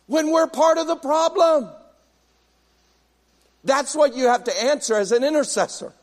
when 0.07 0.31
we're 0.31 0.47
part 0.47 0.77
of 0.77 0.87
the 0.87 0.97
problem? 0.97 1.69
That's 3.63 3.95
what 3.95 4.15
you 4.15 4.27
have 4.27 4.45
to 4.45 4.63
answer 4.63 4.95
as 4.95 5.11
an 5.11 5.23
intercessor. 5.23 5.93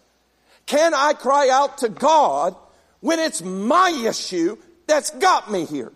Can 0.66 0.94
I 0.94 1.12
cry 1.12 1.48
out 1.50 1.78
to 1.78 1.88
God 1.88 2.56
when 3.00 3.18
it's 3.18 3.42
my 3.42 3.90
issue 4.06 4.58
that's 4.86 5.10
got 5.10 5.50
me 5.50 5.64
here? 5.64 5.92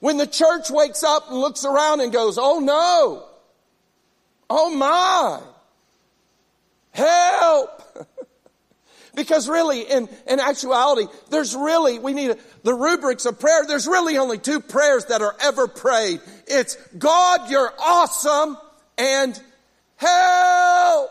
When 0.00 0.16
the 0.16 0.26
church 0.26 0.70
wakes 0.70 1.02
up 1.04 1.30
and 1.30 1.38
looks 1.38 1.64
around 1.64 2.00
and 2.00 2.12
goes, 2.12 2.38
oh 2.38 2.58
no, 2.58 3.26
oh 4.48 4.74
my, 4.74 5.40
help. 6.92 8.08
because 9.14 9.48
really, 9.48 9.82
in, 9.82 10.08
in 10.26 10.40
actuality, 10.40 11.06
there's 11.28 11.54
really, 11.54 11.98
we 11.98 12.12
need 12.14 12.30
a, 12.30 12.38
the 12.64 12.74
rubrics 12.74 13.26
of 13.26 13.38
prayer. 13.38 13.64
There's 13.66 13.86
really 13.86 14.16
only 14.18 14.38
two 14.38 14.60
prayers 14.60 15.06
that 15.06 15.22
are 15.22 15.36
ever 15.40 15.68
prayed. 15.68 16.20
It's 16.46 16.76
God, 16.98 17.50
you're 17.50 17.72
awesome, 17.78 18.56
and 18.96 19.40
help. 20.00 21.10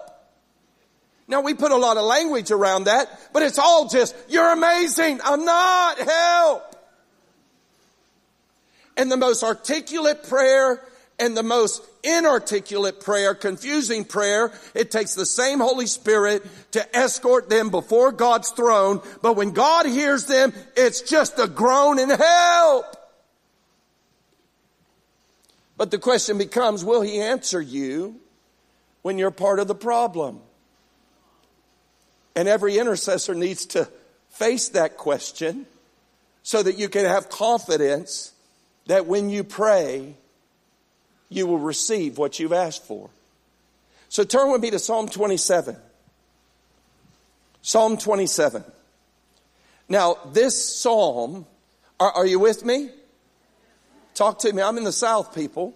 Now 1.27 1.41
we 1.41 1.53
put 1.53 1.71
a 1.71 1.77
lot 1.77 1.97
of 1.97 2.03
language 2.03 2.49
around 2.49 2.85
that, 2.85 3.07
but 3.31 3.43
it's 3.43 3.59
all 3.59 3.87
just, 3.87 4.15
you're 4.27 4.51
amazing. 4.51 5.19
I'm 5.23 5.45
not, 5.45 5.99
help. 5.99 6.75
And 8.97 9.11
the 9.11 9.17
most 9.17 9.43
articulate 9.43 10.23
prayer 10.23 10.81
and 11.19 11.37
the 11.37 11.43
most 11.43 11.83
inarticulate 12.03 13.01
prayer, 13.01 13.35
confusing 13.35 14.05
prayer, 14.05 14.51
it 14.73 14.89
takes 14.89 15.13
the 15.13 15.25
same 15.25 15.59
Holy 15.59 15.85
Spirit 15.85 16.45
to 16.71 16.97
escort 16.97 17.49
them 17.49 17.69
before 17.69 18.11
God's 18.11 18.49
throne. 18.49 19.01
But 19.21 19.35
when 19.35 19.51
God 19.51 19.85
hears 19.85 20.25
them, 20.25 20.51
it's 20.75 21.01
just 21.01 21.37
a 21.37 21.47
groan 21.47 21.99
and 21.99 22.11
help. 22.11 22.85
But 25.77 25.91
the 25.91 25.97
question 25.99 26.37
becomes, 26.37 26.83
will 26.83 27.01
He 27.01 27.21
answer 27.21 27.61
you 27.61 28.19
when 29.01 29.17
you're 29.17 29.31
part 29.31 29.59
of 29.59 29.67
the 29.67 29.75
problem. 29.75 30.41
And 32.35 32.47
every 32.47 32.77
intercessor 32.77 33.33
needs 33.33 33.65
to 33.67 33.87
face 34.29 34.69
that 34.69 34.97
question 34.97 35.65
so 36.43 36.63
that 36.63 36.77
you 36.77 36.89
can 36.89 37.05
have 37.05 37.29
confidence 37.29 38.33
that 38.87 39.05
when 39.05 39.29
you 39.29 39.43
pray, 39.43 40.15
you 41.29 41.45
will 41.45 41.59
receive 41.59 42.17
what 42.17 42.39
you've 42.39 42.53
asked 42.53 42.85
for. 42.85 43.09
So 44.09 44.23
turn 44.23 44.51
with 44.51 44.61
me 44.61 44.71
to 44.71 44.79
Psalm 44.79 45.07
27. 45.07 45.75
Psalm 47.61 47.97
27. 47.97 48.63
Now, 49.87 50.17
this 50.31 50.81
psalm, 50.81 51.45
are, 51.99 52.11
are, 52.11 52.25
you 52.25 52.39
with 52.39 52.63
me? 52.63 52.89
Talk 54.13 54.39
to 54.39 54.53
me. 54.53 54.61
I'm 54.61 54.77
in 54.77 54.83
the 54.83 54.91
South, 54.91 55.35
people. 55.35 55.75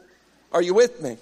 Are 0.52 0.62
you 0.62 0.74
with 0.74 1.02
me? 1.02 1.18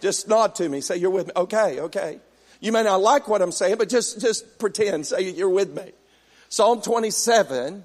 Just 0.00 0.28
nod 0.28 0.54
to 0.56 0.68
me. 0.68 0.80
Say 0.80 0.96
you're 0.96 1.10
with 1.10 1.26
me. 1.28 1.32
Okay, 1.36 1.80
okay. 1.80 2.20
You 2.60 2.72
may 2.72 2.82
not 2.82 3.00
like 3.00 3.28
what 3.28 3.42
I'm 3.42 3.52
saying, 3.52 3.76
but 3.78 3.88
just, 3.88 4.20
just 4.20 4.58
pretend. 4.58 5.06
Say 5.06 5.30
you're 5.30 5.50
with 5.50 5.74
me. 5.74 5.92
Psalm 6.48 6.80
27, 6.80 7.84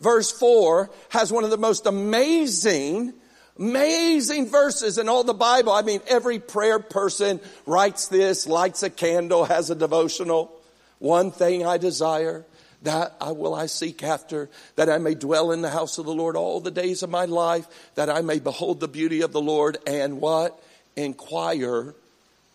verse 0.00 0.30
4, 0.32 0.90
has 1.10 1.32
one 1.32 1.44
of 1.44 1.50
the 1.50 1.58
most 1.58 1.86
amazing 1.86 3.14
Amazing 3.58 4.48
verses 4.50 4.98
in 4.98 5.08
all 5.08 5.24
the 5.24 5.32
Bible. 5.32 5.72
I 5.72 5.80
mean, 5.80 6.00
every 6.08 6.38
prayer 6.38 6.78
person 6.78 7.40
writes 7.64 8.08
this, 8.08 8.46
lights 8.46 8.82
a 8.82 8.90
candle, 8.90 9.46
has 9.46 9.70
a 9.70 9.74
devotional. 9.74 10.52
One 10.98 11.30
thing 11.30 11.64
I 11.64 11.78
desire, 11.78 12.44
that 12.82 13.16
I 13.18 13.32
will 13.32 13.54
I 13.54 13.66
seek 13.66 14.02
after, 14.02 14.50
that 14.76 14.90
I 14.90 14.98
may 14.98 15.14
dwell 15.14 15.52
in 15.52 15.62
the 15.62 15.70
house 15.70 15.96
of 15.96 16.04
the 16.04 16.12
Lord 16.12 16.36
all 16.36 16.60
the 16.60 16.70
days 16.70 17.02
of 17.02 17.08
my 17.08 17.24
life, 17.24 17.66
that 17.94 18.10
I 18.10 18.20
may 18.20 18.40
behold 18.40 18.80
the 18.80 18.88
beauty 18.88 19.22
of 19.22 19.32
the 19.32 19.40
Lord 19.40 19.78
and 19.86 20.20
what? 20.20 20.62
Inquire 20.96 21.94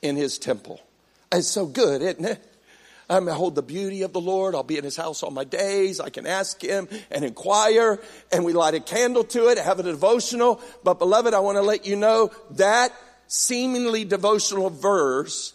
in 0.02 0.16
his 0.16 0.38
temple. 0.38 0.82
It's 1.32 1.48
so 1.48 1.66
good, 1.66 2.02
isn't 2.02 2.26
it? 2.26 2.48
I 3.10 3.20
may 3.20 3.34
hold 3.34 3.56
the 3.56 3.62
beauty 3.62 4.04
of 4.04 4.14
the 4.14 4.22
Lord. 4.22 4.56
I'll 4.56 4.64
be 4.64 4.78
in 4.78 4.86
his 4.86 4.96
house 4.96 5.22
all 5.22 5.32
my 5.32 5.44
days. 5.44 6.00
I 6.00 6.10
can 6.10 6.26
ask 6.26 6.62
him 6.62 6.88
and 7.12 7.26
inquire 7.26 8.00
and 8.32 8.46
we 8.46 8.54
light 8.54 8.74
a 8.74 8.80
candle 8.80 9.26
to 9.26 9.50
it, 9.50 9.58
have 9.58 9.80
a 9.80 9.84
devotional. 9.84 10.62
But 10.84 10.98
beloved, 10.98 11.34
I 11.34 11.40
want 11.40 11.58
to 11.58 11.62
let 11.62 11.86
you 11.86 11.98
know 11.98 12.32
that 12.52 12.94
seemingly 13.28 14.06
devotional 14.06 14.70
verse 14.70 15.54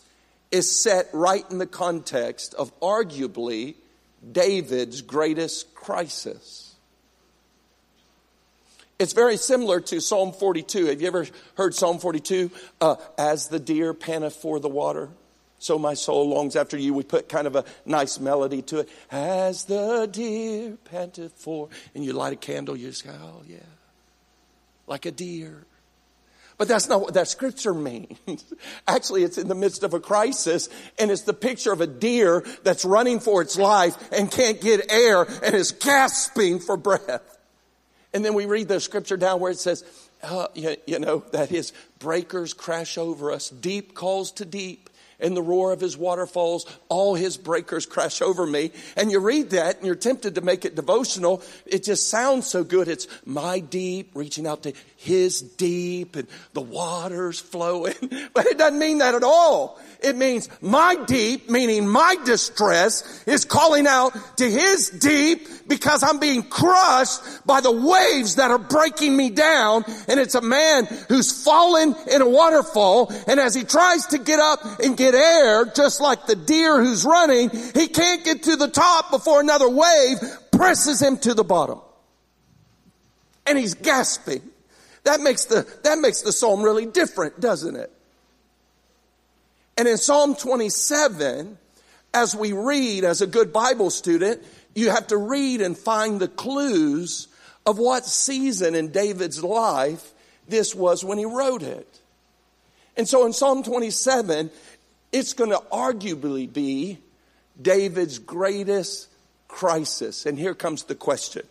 is 0.50 0.70
set 0.70 1.08
right 1.12 1.44
in 1.50 1.58
the 1.58 1.66
context 1.66 2.54
of 2.54 2.78
arguably 2.80 3.74
David's 4.32 5.00
greatest 5.00 5.74
crisis. 5.74 6.65
It's 8.98 9.12
very 9.12 9.36
similar 9.36 9.80
to 9.80 10.00
Psalm 10.00 10.32
42. 10.32 10.86
Have 10.86 11.02
you 11.02 11.06
ever 11.06 11.26
heard 11.56 11.74
Psalm 11.74 11.98
42? 11.98 12.50
Uh, 12.80 12.96
As 13.18 13.48
the 13.48 13.60
deer 13.60 13.92
panteth 13.92 14.36
for 14.36 14.58
the 14.58 14.70
water, 14.70 15.10
so 15.58 15.78
my 15.78 15.94
soul 15.94 16.30
longs 16.30 16.56
after 16.56 16.78
you. 16.78 16.94
We 16.94 17.02
put 17.02 17.28
kind 17.28 17.46
of 17.46 17.56
a 17.56 17.64
nice 17.84 18.18
melody 18.18 18.62
to 18.62 18.80
it. 18.80 18.88
As 19.10 19.64
the 19.64 20.06
deer 20.10 20.78
panteth 20.84 21.32
for, 21.32 21.68
and 21.94 22.04
you 22.04 22.14
light 22.14 22.32
a 22.32 22.36
candle, 22.36 22.76
you 22.76 22.88
just 22.88 23.04
go, 23.04 23.12
oh 23.12 23.42
yeah, 23.46 23.58
like 24.86 25.04
a 25.04 25.10
deer. 25.10 25.64
But 26.58 26.68
that's 26.68 26.88
not 26.88 27.02
what 27.02 27.14
that 27.14 27.28
scripture 27.28 27.74
means. 27.90 28.44
Actually, 28.88 29.24
it's 29.24 29.36
in 29.36 29.48
the 29.48 29.54
midst 29.54 29.82
of 29.82 29.92
a 29.92 30.00
crisis, 30.00 30.70
and 30.98 31.10
it's 31.10 31.22
the 31.22 31.34
picture 31.34 31.72
of 31.72 31.82
a 31.82 31.86
deer 31.86 32.44
that's 32.62 32.84
running 32.86 33.20
for 33.20 33.42
its 33.42 33.58
life 33.58 33.94
and 34.10 34.30
can't 34.30 34.58
get 34.60 34.90
air 34.90 35.26
and 35.42 35.54
is 35.54 35.72
gasping 35.72 36.60
for 36.60 36.78
breath. 36.78 37.35
And 38.16 38.24
then 38.24 38.32
we 38.32 38.46
read 38.46 38.68
the 38.68 38.80
scripture 38.80 39.18
down 39.18 39.40
where 39.40 39.52
it 39.52 39.58
says, 39.58 39.84
uh, 40.22 40.46
you, 40.54 40.74
you 40.86 40.98
know, 40.98 41.22
that 41.32 41.50
his 41.50 41.74
breakers 41.98 42.54
crash 42.54 42.96
over 42.96 43.30
us, 43.30 43.50
deep 43.50 43.92
calls 43.92 44.32
to 44.32 44.46
deep 44.46 44.88
and 45.20 45.36
the 45.36 45.42
roar 45.42 45.70
of 45.70 45.80
his 45.80 45.98
waterfalls, 45.98 46.64
all 46.88 47.14
his 47.14 47.36
breakers 47.36 47.84
crash 47.84 48.22
over 48.22 48.46
me. 48.46 48.72
And 48.96 49.10
you 49.10 49.20
read 49.20 49.50
that 49.50 49.76
and 49.76 49.84
you're 49.84 49.94
tempted 49.94 50.36
to 50.36 50.40
make 50.40 50.64
it 50.64 50.74
devotional. 50.74 51.42
It 51.66 51.84
just 51.84 52.08
sounds 52.08 52.46
so 52.46 52.64
good. 52.64 52.88
It's 52.88 53.06
my 53.26 53.60
deep, 53.60 54.12
reaching 54.14 54.46
out 54.46 54.62
to 54.62 54.72
his 55.06 55.40
deep 55.40 56.16
and 56.16 56.26
the 56.52 56.60
waters 56.60 57.40
flowing. 57.40 57.94
But 58.34 58.46
it 58.46 58.58
doesn't 58.58 58.78
mean 58.78 58.98
that 58.98 59.14
at 59.14 59.22
all. 59.22 59.80
It 60.02 60.14
means 60.14 60.50
my 60.60 60.94
deep, 61.06 61.48
meaning 61.48 61.88
my 61.88 62.16
distress, 62.24 63.24
is 63.26 63.46
calling 63.46 63.86
out 63.86 64.12
to 64.36 64.50
his 64.50 64.90
deep 64.90 65.48
because 65.66 66.02
I'm 66.02 66.18
being 66.18 66.42
crushed 66.42 67.22
by 67.46 67.62
the 67.62 67.72
waves 67.72 68.34
that 68.36 68.50
are 68.50 68.58
breaking 68.58 69.16
me 69.16 69.30
down. 69.30 69.84
And 70.06 70.20
it's 70.20 70.34
a 70.34 70.42
man 70.42 70.84
who's 71.08 71.42
fallen 71.44 71.94
in 72.12 72.20
a 72.20 72.28
waterfall. 72.28 73.10
And 73.26 73.40
as 73.40 73.54
he 73.54 73.64
tries 73.64 74.06
to 74.08 74.18
get 74.18 74.38
up 74.38 74.80
and 74.80 74.96
get 74.96 75.14
air, 75.14 75.64
just 75.64 76.00
like 76.00 76.26
the 76.26 76.36
deer 76.36 76.82
who's 76.82 77.04
running, 77.04 77.48
he 77.48 77.88
can't 77.88 78.22
get 78.24 78.42
to 78.42 78.56
the 78.56 78.68
top 78.68 79.10
before 79.10 79.40
another 79.40 79.68
wave 79.68 80.18
presses 80.52 81.00
him 81.00 81.16
to 81.18 81.32
the 81.32 81.44
bottom. 81.44 81.80
And 83.46 83.56
he's 83.56 83.74
gasping. 83.74 84.42
That 85.06 85.20
makes 85.20 85.44
the, 85.44 85.64
that 85.84 86.00
makes 86.00 86.22
the 86.22 86.32
psalm 86.32 86.62
really 86.62 86.84
different, 86.84 87.38
doesn't 87.38 87.76
it? 87.76 87.92
And 89.78 89.86
in 89.86 89.98
Psalm 89.98 90.34
27, 90.34 91.56
as 92.12 92.34
we 92.34 92.52
read 92.52 93.04
as 93.04 93.22
a 93.22 93.26
good 93.28 93.52
Bible 93.52 93.90
student, 93.90 94.42
you 94.74 94.90
have 94.90 95.06
to 95.08 95.16
read 95.16 95.60
and 95.60 95.78
find 95.78 96.18
the 96.18 96.26
clues 96.26 97.28
of 97.64 97.78
what 97.78 98.04
season 98.04 98.74
in 98.74 98.90
David's 98.90 99.44
life 99.44 100.12
this 100.48 100.74
was 100.74 101.04
when 101.04 101.18
he 101.18 101.24
wrote 101.24 101.62
it. 101.62 102.00
And 102.96 103.06
so 103.08 103.26
in 103.26 103.32
Psalm 103.32 103.62
27, 103.62 104.50
it's 105.12 105.34
going 105.34 105.50
to 105.50 105.62
arguably 105.70 106.52
be 106.52 106.98
David's 107.62 108.18
greatest 108.18 109.08
crisis. 109.46 110.26
And 110.26 110.36
here 110.36 110.54
comes 110.54 110.82
the 110.82 110.96
question. 110.96 111.46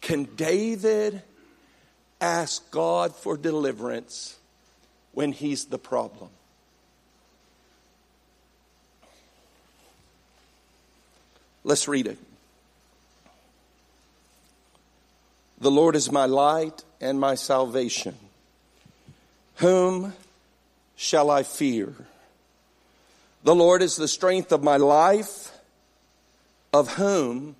Can 0.00 0.24
David 0.34 1.22
ask 2.20 2.70
God 2.70 3.14
for 3.14 3.36
deliverance 3.36 4.36
when 5.12 5.32
he's 5.32 5.66
the 5.66 5.78
problem. 5.78 6.30
Let's 11.64 11.88
read 11.88 12.06
it. 12.06 12.18
The 15.58 15.70
Lord 15.70 15.96
is 15.96 16.12
my 16.12 16.26
light 16.26 16.84
and 17.00 17.18
my 17.18 17.34
salvation. 17.34 18.14
Whom 19.56 20.12
shall 20.96 21.30
I 21.30 21.42
fear? 21.42 21.94
The 23.42 23.54
Lord 23.54 23.82
is 23.82 23.96
the 23.96 24.08
strength 24.08 24.52
of 24.52 24.62
my 24.62 24.76
life. 24.76 25.52
Of 26.72 26.94
whom 26.94 27.56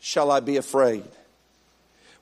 shall 0.00 0.30
I 0.30 0.40
be 0.40 0.56
afraid? 0.56 1.04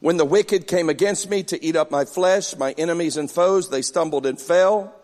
When 0.00 0.18
the 0.18 0.24
wicked 0.24 0.66
came 0.66 0.88
against 0.88 1.30
me 1.30 1.42
to 1.44 1.64
eat 1.64 1.76
up 1.76 1.90
my 1.90 2.04
flesh, 2.04 2.56
my 2.56 2.72
enemies 2.72 3.16
and 3.16 3.30
foes, 3.30 3.70
they 3.70 3.82
stumbled 3.82 4.26
and 4.26 4.40
fell. 4.40 4.94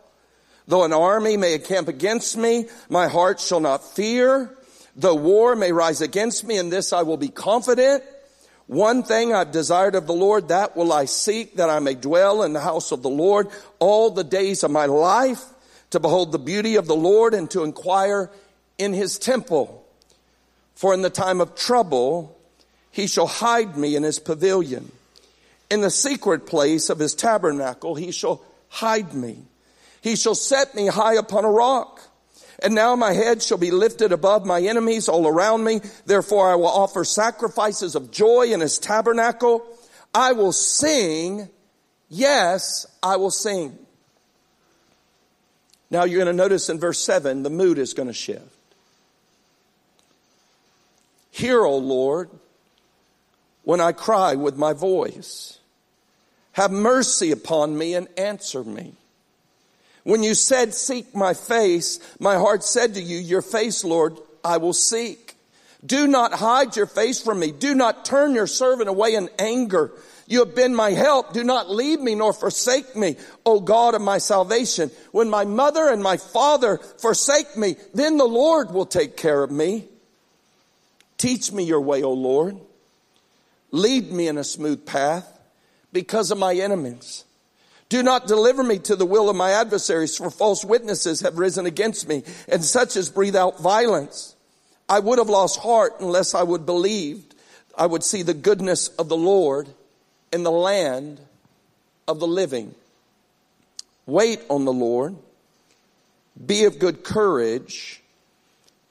Though 0.68 0.84
an 0.84 0.92
army 0.92 1.36
may 1.36 1.54
encamp 1.54 1.88
against 1.88 2.36
me, 2.36 2.68
my 2.88 3.08
heart 3.08 3.40
shall 3.40 3.60
not 3.60 3.94
fear. 3.94 4.56
Though 4.94 5.14
war 5.14 5.56
may 5.56 5.72
rise 5.72 6.02
against 6.02 6.44
me, 6.44 6.58
in 6.58 6.68
this 6.68 6.92
I 6.92 7.02
will 7.02 7.16
be 7.16 7.30
confident. 7.30 8.04
One 8.66 9.02
thing 9.02 9.34
I've 9.34 9.50
desired 9.50 9.94
of 9.94 10.06
the 10.06 10.12
Lord, 10.12 10.48
that 10.48 10.76
will 10.76 10.92
I 10.92 11.06
seek, 11.06 11.56
that 11.56 11.70
I 11.70 11.78
may 11.78 11.94
dwell 11.94 12.42
in 12.42 12.52
the 12.52 12.60
house 12.60 12.92
of 12.92 13.02
the 13.02 13.10
Lord 13.10 13.48
all 13.78 14.10
the 14.10 14.24
days 14.24 14.62
of 14.62 14.70
my 14.70 14.86
life, 14.86 15.42
to 15.90 16.00
behold 16.00 16.32
the 16.32 16.38
beauty 16.38 16.76
of 16.76 16.86
the 16.86 16.96
Lord 16.96 17.34
and 17.34 17.50
to 17.50 17.64
inquire 17.64 18.30
in 18.78 18.92
his 18.92 19.18
temple. 19.18 19.86
For 20.74 20.94
in 20.94 21.02
the 21.02 21.10
time 21.10 21.40
of 21.40 21.54
trouble, 21.54 22.38
he 22.92 23.06
shall 23.06 23.26
hide 23.26 23.76
me 23.76 23.96
in 23.96 24.02
his 24.02 24.18
pavilion. 24.18 24.92
In 25.70 25.80
the 25.80 25.90
secret 25.90 26.46
place 26.46 26.90
of 26.90 26.98
his 26.98 27.14
tabernacle, 27.14 27.94
he 27.94 28.12
shall 28.12 28.44
hide 28.68 29.14
me. 29.14 29.38
He 30.02 30.14
shall 30.14 30.34
set 30.34 30.74
me 30.74 30.86
high 30.88 31.14
upon 31.14 31.44
a 31.44 31.50
rock. 31.50 32.00
And 32.62 32.74
now 32.74 32.94
my 32.94 33.12
head 33.12 33.42
shall 33.42 33.58
be 33.58 33.70
lifted 33.70 34.12
above 34.12 34.44
my 34.44 34.60
enemies 34.60 35.08
all 35.08 35.26
around 35.26 35.64
me. 35.64 35.80
Therefore 36.04 36.50
I 36.50 36.54
will 36.54 36.66
offer 36.66 37.04
sacrifices 37.04 37.94
of 37.94 38.10
joy 38.10 38.52
in 38.52 38.60
his 38.60 38.78
tabernacle. 38.78 39.64
I 40.14 40.32
will 40.32 40.52
sing. 40.52 41.48
Yes, 42.10 42.86
I 43.02 43.16
will 43.16 43.30
sing. 43.30 43.78
Now 45.90 46.04
you're 46.04 46.22
going 46.22 46.34
to 46.34 46.42
notice 46.42 46.68
in 46.68 46.78
verse 46.78 47.02
7, 47.02 47.42
the 47.42 47.50
mood 47.50 47.78
is 47.78 47.94
going 47.94 48.08
to 48.08 48.14
shift. 48.14 48.46
Hear, 51.30 51.64
O 51.64 51.78
Lord, 51.78 52.30
when 53.64 53.80
I 53.80 53.92
cry 53.92 54.34
with 54.34 54.56
my 54.56 54.72
voice. 54.72 55.58
Have 56.52 56.70
mercy 56.70 57.30
upon 57.30 57.76
me 57.76 57.94
and 57.94 58.08
answer 58.18 58.62
me. 58.62 58.94
When 60.04 60.22
you 60.22 60.34
said, 60.34 60.74
seek 60.74 61.14
my 61.14 61.32
face, 61.32 62.00
my 62.18 62.36
heart 62.36 62.64
said 62.64 62.94
to 62.94 63.00
you, 63.00 63.18
your 63.18 63.42
face, 63.42 63.84
Lord, 63.84 64.18
I 64.44 64.56
will 64.56 64.72
seek. 64.72 65.36
Do 65.84 66.06
not 66.06 66.34
hide 66.34 66.76
your 66.76 66.86
face 66.86 67.22
from 67.22 67.38
me. 67.38 67.52
Do 67.52 67.74
not 67.74 68.04
turn 68.04 68.34
your 68.34 68.46
servant 68.46 68.88
away 68.88 69.14
in 69.14 69.28
anger. 69.38 69.92
You 70.26 70.40
have 70.40 70.54
been 70.54 70.74
my 70.74 70.90
help. 70.90 71.32
Do 71.32 71.44
not 71.44 71.70
leave 71.70 72.00
me 72.00 72.14
nor 72.14 72.32
forsake 72.32 72.94
me, 72.96 73.16
O 73.44 73.60
God 73.60 73.94
of 73.94 74.02
my 74.02 74.18
salvation. 74.18 74.90
When 75.10 75.28
my 75.28 75.44
mother 75.44 75.88
and 75.88 76.02
my 76.02 76.16
father 76.16 76.78
forsake 76.78 77.56
me, 77.56 77.76
then 77.94 78.16
the 78.16 78.24
Lord 78.24 78.70
will 78.70 78.86
take 78.86 79.16
care 79.16 79.42
of 79.42 79.50
me. 79.50 79.86
Teach 81.18 81.52
me 81.52 81.64
your 81.64 81.80
way, 81.80 82.02
O 82.02 82.12
Lord. 82.12 82.58
Lead 83.72 84.12
me 84.12 84.28
in 84.28 84.38
a 84.38 84.44
smooth 84.44 84.86
path 84.86 85.26
because 85.92 86.30
of 86.30 86.38
my 86.38 86.54
enemies. 86.54 87.24
Do 87.88 88.02
not 88.02 88.26
deliver 88.26 88.62
me 88.62 88.78
to 88.80 88.96
the 88.96 89.04
will 89.04 89.28
of 89.28 89.36
my 89.36 89.50
adversaries, 89.50 90.16
for 90.16 90.30
false 90.30 90.64
witnesses 90.64 91.20
have 91.20 91.38
risen 91.38 91.66
against 91.66 92.08
me, 92.08 92.22
and 92.48 92.64
such 92.64 92.96
as 92.96 93.10
breathe 93.10 93.36
out 93.36 93.60
violence. 93.60 94.34
I 94.88 95.00
would 95.00 95.18
have 95.18 95.28
lost 95.28 95.58
heart 95.60 95.94
unless 96.00 96.34
I 96.34 96.42
would 96.42 96.64
believed 96.64 97.32
I 97.76 97.86
would 97.86 98.04
see 98.04 98.22
the 98.22 98.34
goodness 98.34 98.88
of 98.88 99.08
the 99.08 99.16
Lord 99.16 99.68
in 100.32 100.42
the 100.42 100.50
land 100.50 101.20
of 102.06 102.20
the 102.20 102.26
living. 102.26 102.74
Wait 104.06 104.40
on 104.48 104.64
the 104.64 104.72
Lord. 104.72 105.16
Be 106.44 106.64
of 106.64 106.78
good 106.78 107.04
courage, 107.04 108.02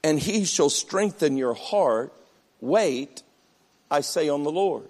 and 0.03 0.19
he 0.19 0.45
shall 0.45 0.69
strengthen 0.69 1.37
your 1.37 1.53
heart. 1.53 2.13
Wait, 2.59 3.23
I 3.91 4.01
say, 4.01 4.29
on 4.29 4.43
the 4.43 4.51
Lord. 4.51 4.87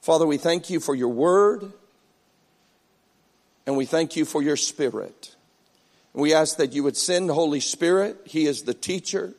Father, 0.00 0.26
we 0.26 0.38
thank 0.38 0.70
you 0.70 0.80
for 0.80 0.94
your 0.94 1.10
word, 1.10 1.70
and 3.66 3.76
we 3.76 3.84
thank 3.84 4.16
you 4.16 4.24
for 4.24 4.42
your 4.42 4.56
spirit. 4.56 5.36
We 6.14 6.32
ask 6.32 6.56
that 6.56 6.72
you 6.72 6.82
would 6.82 6.96
send 6.96 7.28
Holy 7.28 7.60
Spirit. 7.60 8.16
He 8.24 8.46
is 8.46 8.62
the 8.62 8.72
teacher. 8.72 9.34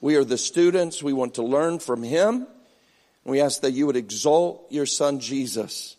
We 0.00 0.14
are 0.14 0.24
the 0.24 0.38
students. 0.38 1.02
We 1.02 1.12
want 1.12 1.34
to 1.34 1.42
learn 1.42 1.80
from 1.80 2.04
him. 2.04 2.46
We 3.24 3.40
ask 3.40 3.62
that 3.62 3.72
you 3.72 3.86
would 3.86 3.96
exalt 3.96 4.66
your 4.70 4.86
son 4.86 5.18
Jesus 5.18 5.96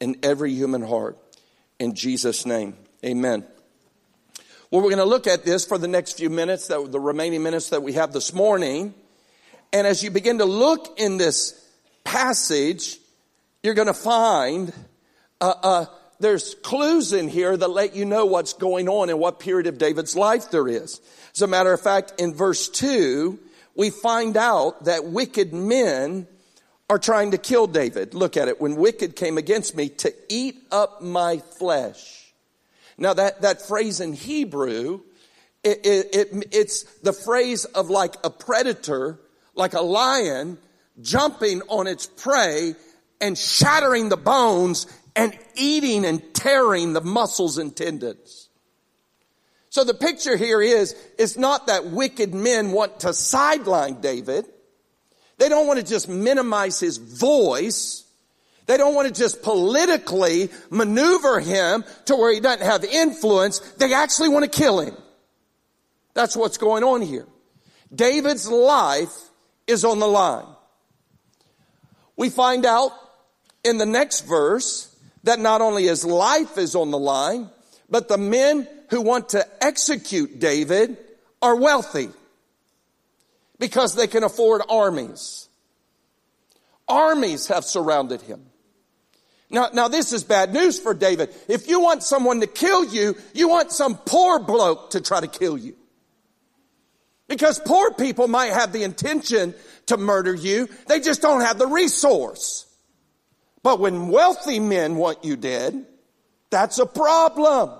in 0.00 0.16
every 0.22 0.52
human 0.54 0.82
heart. 0.82 1.18
In 1.78 1.94
Jesus' 1.94 2.46
name, 2.46 2.76
amen. 3.04 3.44
Well, 4.70 4.82
we're 4.82 4.90
going 4.90 4.98
to 4.98 5.04
look 5.04 5.26
at 5.26 5.44
this 5.44 5.64
for 5.64 5.78
the 5.78 5.88
next 5.88 6.16
few 6.16 6.30
minutes, 6.30 6.68
that 6.68 6.92
the 6.92 7.00
remaining 7.00 7.42
minutes 7.42 7.70
that 7.70 7.82
we 7.82 7.94
have 7.94 8.12
this 8.12 8.32
morning. 8.32 8.94
And 9.72 9.86
as 9.86 10.02
you 10.02 10.10
begin 10.10 10.38
to 10.38 10.44
look 10.44 10.98
in 10.98 11.16
this 11.16 11.58
passage, 12.04 12.98
you're 13.62 13.74
going 13.74 13.88
to 13.88 13.94
find 13.94 14.72
uh, 15.40 15.54
uh, 15.62 15.84
there's 16.20 16.54
clues 16.62 17.12
in 17.12 17.28
here 17.28 17.56
that 17.56 17.68
let 17.68 17.96
you 17.96 18.04
know 18.04 18.26
what's 18.26 18.52
going 18.52 18.88
on 18.88 19.10
and 19.10 19.18
what 19.18 19.40
period 19.40 19.66
of 19.66 19.78
David's 19.78 20.14
life 20.14 20.50
there 20.50 20.68
is. 20.68 21.00
As 21.34 21.42
a 21.42 21.46
matter 21.46 21.72
of 21.72 21.80
fact, 21.80 22.14
in 22.18 22.34
verse 22.34 22.68
2, 22.68 23.38
we 23.74 23.90
find 23.90 24.36
out 24.36 24.84
that 24.84 25.04
wicked 25.04 25.52
men 25.52 26.26
are 26.88 26.98
trying 26.98 27.30
to 27.30 27.38
kill 27.38 27.66
David. 27.66 28.14
Look 28.14 28.36
at 28.36 28.48
it. 28.48 28.60
When 28.60 28.76
wicked 28.76 29.16
came 29.16 29.38
against 29.38 29.74
me 29.74 29.88
to 29.88 30.14
eat 30.28 30.56
up 30.70 31.02
my 31.02 31.38
flesh. 31.38 32.32
Now 32.98 33.14
that, 33.14 33.42
that 33.42 33.62
phrase 33.62 34.00
in 34.00 34.12
Hebrew, 34.12 35.00
it, 35.64 35.86
it, 35.86 36.14
it, 36.14 36.48
it's 36.52 36.82
the 37.00 37.12
phrase 37.12 37.64
of 37.64 37.88
like 37.88 38.14
a 38.22 38.30
predator, 38.30 39.18
like 39.54 39.74
a 39.74 39.80
lion 39.80 40.58
jumping 41.00 41.62
on 41.68 41.86
its 41.86 42.06
prey 42.06 42.74
and 43.20 43.36
shattering 43.36 44.08
the 44.08 44.16
bones 44.16 44.86
and 45.14 45.36
eating 45.54 46.04
and 46.04 46.34
tearing 46.34 46.92
the 46.92 47.00
muscles 47.00 47.58
and 47.58 47.76
tendons. 47.76 48.48
So 49.70 49.84
the 49.84 49.94
picture 49.94 50.36
here 50.36 50.60
is, 50.60 50.94
it's 51.18 51.38
not 51.38 51.68
that 51.68 51.86
wicked 51.86 52.34
men 52.34 52.72
want 52.72 53.00
to 53.00 53.14
sideline 53.14 54.00
David. 54.00 54.46
They 55.38 55.48
don't 55.48 55.66
want 55.66 55.80
to 55.80 55.86
just 55.86 56.08
minimize 56.08 56.78
his 56.78 56.98
voice. 56.98 58.04
They 58.66 58.76
don't 58.76 58.94
want 58.94 59.08
to 59.08 59.14
just 59.14 59.42
politically 59.42 60.50
maneuver 60.70 61.40
him 61.40 61.84
to 62.04 62.16
where 62.16 62.32
he 62.32 62.40
doesn't 62.40 62.66
have 62.66 62.84
influence. 62.84 63.60
They 63.78 63.94
actually 63.94 64.28
want 64.28 64.44
to 64.44 64.50
kill 64.50 64.80
him. 64.80 64.96
That's 66.14 66.36
what's 66.36 66.58
going 66.58 66.84
on 66.84 67.00
here. 67.00 67.26
David's 67.94 68.48
life 68.48 69.30
is 69.66 69.84
on 69.84 69.98
the 69.98 70.06
line. 70.06 70.46
We 72.16 72.30
find 72.30 72.66
out 72.66 72.92
in 73.64 73.78
the 73.78 73.86
next 73.86 74.22
verse 74.22 74.94
that 75.24 75.38
not 75.38 75.60
only 75.60 75.84
his 75.84 76.04
life 76.04 76.58
is 76.58 76.74
on 76.74 76.90
the 76.90 76.98
line, 76.98 77.48
but 77.88 78.08
the 78.08 78.18
men 78.18 78.68
who 78.90 79.00
want 79.00 79.30
to 79.30 79.46
execute 79.64 80.38
David 80.38 80.96
are 81.40 81.56
wealthy 81.56 82.10
because 83.58 83.94
they 83.94 84.06
can 84.06 84.24
afford 84.24 84.62
armies. 84.68 85.48
Armies 86.88 87.46
have 87.48 87.64
surrounded 87.64 88.20
him. 88.22 88.44
Now, 89.50 89.68
now 89.72 89.88
this 89.88 90.12
is 90.12 90.24
bad 90.24 90.52
news 90.52 90.80
for 90.80 90.94
David. 90.94 91.34
If 91.46 91.68
you 91.68 91.80
want 91.80 92.02
someone 92.02 92.40
to 92.40 92.46
kill 92.46 92.84
you, 92.86 93.16
you 93.34 93.48
want 93.48 93.70
some 93.70 93.96
poor 93.96 94.38
bloke 94.38 94.90
to 94.90 95.00
try 95.00 95.20
to 95.20 95.26
kill 95.26 95.58
you. 95.58 95.76
Because 97.28 97.58
poor 97.60 97.92
people 97.92 98.28
might 98.28 98.52
have 98.52 98.72
the 98.72 98.82
intention 98.82 99.54
to 99.86 99.96
murder 99.96 100.34
you, 100.34 100.68
they 100.86 101.00
just 101.00 101.22
don't 101.22 101.40
have 101.40 101.58
the 101.58 101.66
resource. 101.66 102.66
But 103.62 103.80
when 103.80 104.08
wealthy 104.08 104.60
men 104.60 104.96
want 104.96 105.24
you 105.24 105.36
dead, 105.36 105.86
that's 106.50 106.78
a 106.78 106.86
problem 106.86 107.70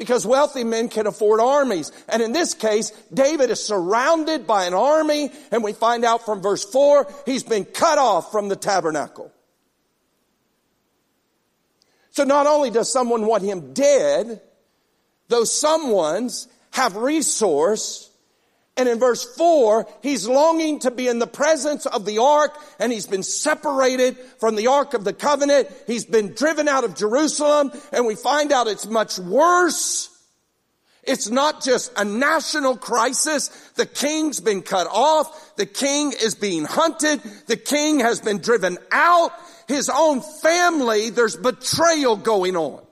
because 0.00 0.26
wealthy 0.26 0.64
men 0.64 0.88
can 0.88 1.06
afford 1.06 1.40
armies. 1.40 1.92
And 2.08 2.22
in 2.22 2.32
this 2.32 2.54
case, 2.54 2.90
David 3.12 3.50
is 3.50 3.62
surrounded 3.62 4.46
by 4.46 4.64
an 4.64 4.72
army, 4.72 5.30
and 5.52 5.62
we 5.62 5.74
find 5.74 6.06
out 6.06 6.24
from 6.24 6.40
verse 6.40 6.64
4, 6.64 7.06
he's 7.26 7.42
been 7.42 7.66
cut 7.66 7.98
off 7.98 8.32
from 8.32 8.48
the 8.48 8.56
tabernacle. 8.56 9.30
So 12.12 12.24
not 12.24 12.46
only 12.46 12.70
does 12.70 12.90
someone 12.90 13.26
want 13.26 13.42
him 13.42 13.74
dead, 13.74 14.40
those 15.28 15.50
someones 15.50 16.48
have 16.72 16.96
resource 16.96 18.09
and 18.80 18.88
in 18.88 18.98
verse 18.98 19.22
4, 19.36 19.86
he's 20.02 20.26
longing 20.26 20.78
to 20.78 20.90
be 20.90 21.06
in 21.06 21.18
the 21.18 21.26
presence 21.26 21.84
of 21.84 22.06
the 22.06 22.16
ark 22.16 22.58
and 22.78 22.90
he's 22.90 23.06
been 23.06 23.22
separated 23.22 24.16
from 24.38 24.56
the 24.56 24.68
ark 24.68 24.94
of 24.94 25.04
the 25.04 25.12
covenant. 25.12 25.68
He's 25.86 26.06
been 26.06 26.32
driven 26.32 26.66
out 26.66 26.84
of 26.84 26.94
Jerusalem 26.94 27.72
and 27.92 28.06
we 28.06 28.14
find 28.14 28.52
out 28.52 28.68
it's 28.68 28.86
much 28.86 29.18
worse. 29.18 30.08
It's 31.02 31.28
not 31.28 31.62
just 31.62 31.92
a 31.94 32.06
national 32.06 32.78
crisis. 32.78 33.48
The 33.74 33.84
king's 33.84 34.40
been 34.40 34.62
cut 34.62 34.86
off. 34.90 35.56
The 35.56 35.66
king 35.66 36.14
is 36.18 36.34
being 36.34 36.64
hunted. 36.64 37.20
The 37.48 37.58
king 37.58 38.00
has 38.00 38.22
been 38.22 38.38
driven 38.38 38.78
out. 38.92 39.32
His 39.68 39.90
own 39.94 40.22
family, 40.40 41.10
there's 41.10 41.36
betrayal 41.36 42.16
going 42.16 42.56
on. 42.56 42.82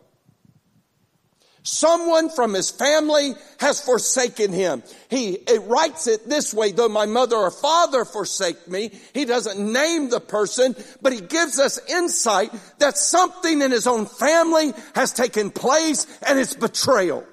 Someone 1.63 2.31
from 2.31 2.55
his 2.55 2.71
family 2.71 3.35
has 3.59 3.81
forsaken 3.81 4.53
him. 4.53 4.83
He 5.11 5.33
it 5.33 5.63
writes 5.63 6.07
it 6.07 6.29
this 6.29 6.55
way, 6.55 6.73
though 6.73 6.89
my 6.89 7.07
mother 7.07 7.37
or 7.37 7.51
father 7.51 8.05
forsake 8.05 8.69
me. 8.69 8.91
He 9.13 9.25
doesn't 9.25 9.61
name 9.61 10.09
the 10.09 10.21
person, 10.21 10.77
but 11.03 11.13
he 11.13 11.21
gives 11.21 11.59
us 11.59 11.79
insight 11.89 12.53
that 12.79 12.97
something 12.97 13.61
in 13.61 13.71
his 13.71 13.87
own 13.87 14.07
family 14.07 14.73
has 14.95 15.13
taken 15.13 15.51
place 15.51 16.07
and 16.27 16.39
it's 16.39 16.55
betrayal. 16.55 17.25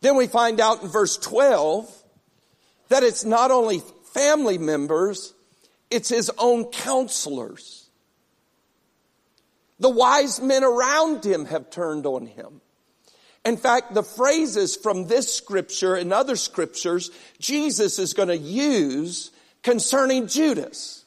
Then 0.00 0.16
we 0.16 0.26
find 0.26 0.60
out 0.60 0.82
in 0.82 0.88
verse 0.88 1.16
12 1.16 1.88
that 2.88 3.04
it's 3.04 3.24
not 3.24 3.50
only 3.50 3.82
family 4.12 4.58
members, 4.58 5.32
it's 5.90 6.08
his 6.08 6.30
own 6.38 6.64
counselors. 6.66 7.81
The 9.82 9.90
wise 9.90 10.40
men 10.40 10.62
around 10.62 11.24
him 11.24 11.44
have 11.46 11.68
turned 11.68 12.06
on 12.06 12.26
him. 12.26 12.60
In 13.44 13.56
fact, 13.56 13.94
the 13.94 14.04
phrases 14.04 14.76
from 14.76 15.08
this 15.08 15.34
scripture 15.34 15.96
and 15.96 16.12
other 16.12 16.36
scriptures 16.36 17.10
Jesus 17.40 17.98
is 17.98 18.14
going 18.14 18.28
to 18.28 18.36
use 18.36 19.32
concerning 19.64 20.28
Judas. 20.28 21.04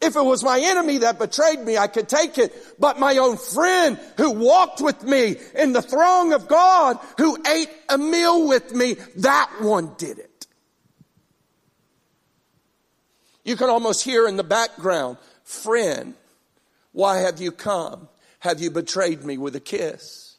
If 0.00 0.14
it 0.14 0.22
was 0.22 0.44
my 0.44 0.60
enemy 0.62 0.98
that 0.98 1.18
betrayed 1.18 1.58
me, 1.58 1.76
I 1.76 1.88
could 1.88 2.08
take 2.08 2.38
it. 2.38 2.54
But 2.78 3.00
my 3.00 3.16
own 3.16 3.36
friend 3.36 3.98
who 4.16 4.30
walked 4.30 4.80
with 4.80 5.02
me 5.02 5.34
in 5.56 5.72
the 5.72 5.82
throng 5.82 6.32
of 6.32 6.46
God, 6.46 7.00
who 7.18 7.36
ate 7.44 7.70
a 7.88 7.98
meal 7.98 8.46
with 8.46 8.72
me, 8.72 8.94
that 9.16 9.50
one 9.62 9.94
did 9.98 10.20
it. 10.20 10.46
You 13.44 13.56
can 13.56 13.68
almost 13.68 14.04
hear 14.04 14.28
in 14.28 14.36
the 14.36 14.44
background, 14.44 15.18
friend, 15.50 16.14
why 16.92 17.18
have 17.18 17.40
you 17.40 17.52
come? 17.52 18.08
Have 18.40 18.60
you 18.60 18.70
betrayed 18.70 19.24
me 19.24 19.36
with 19.36 19.54
a 19.56 19.60
kiss? 19.60 20.36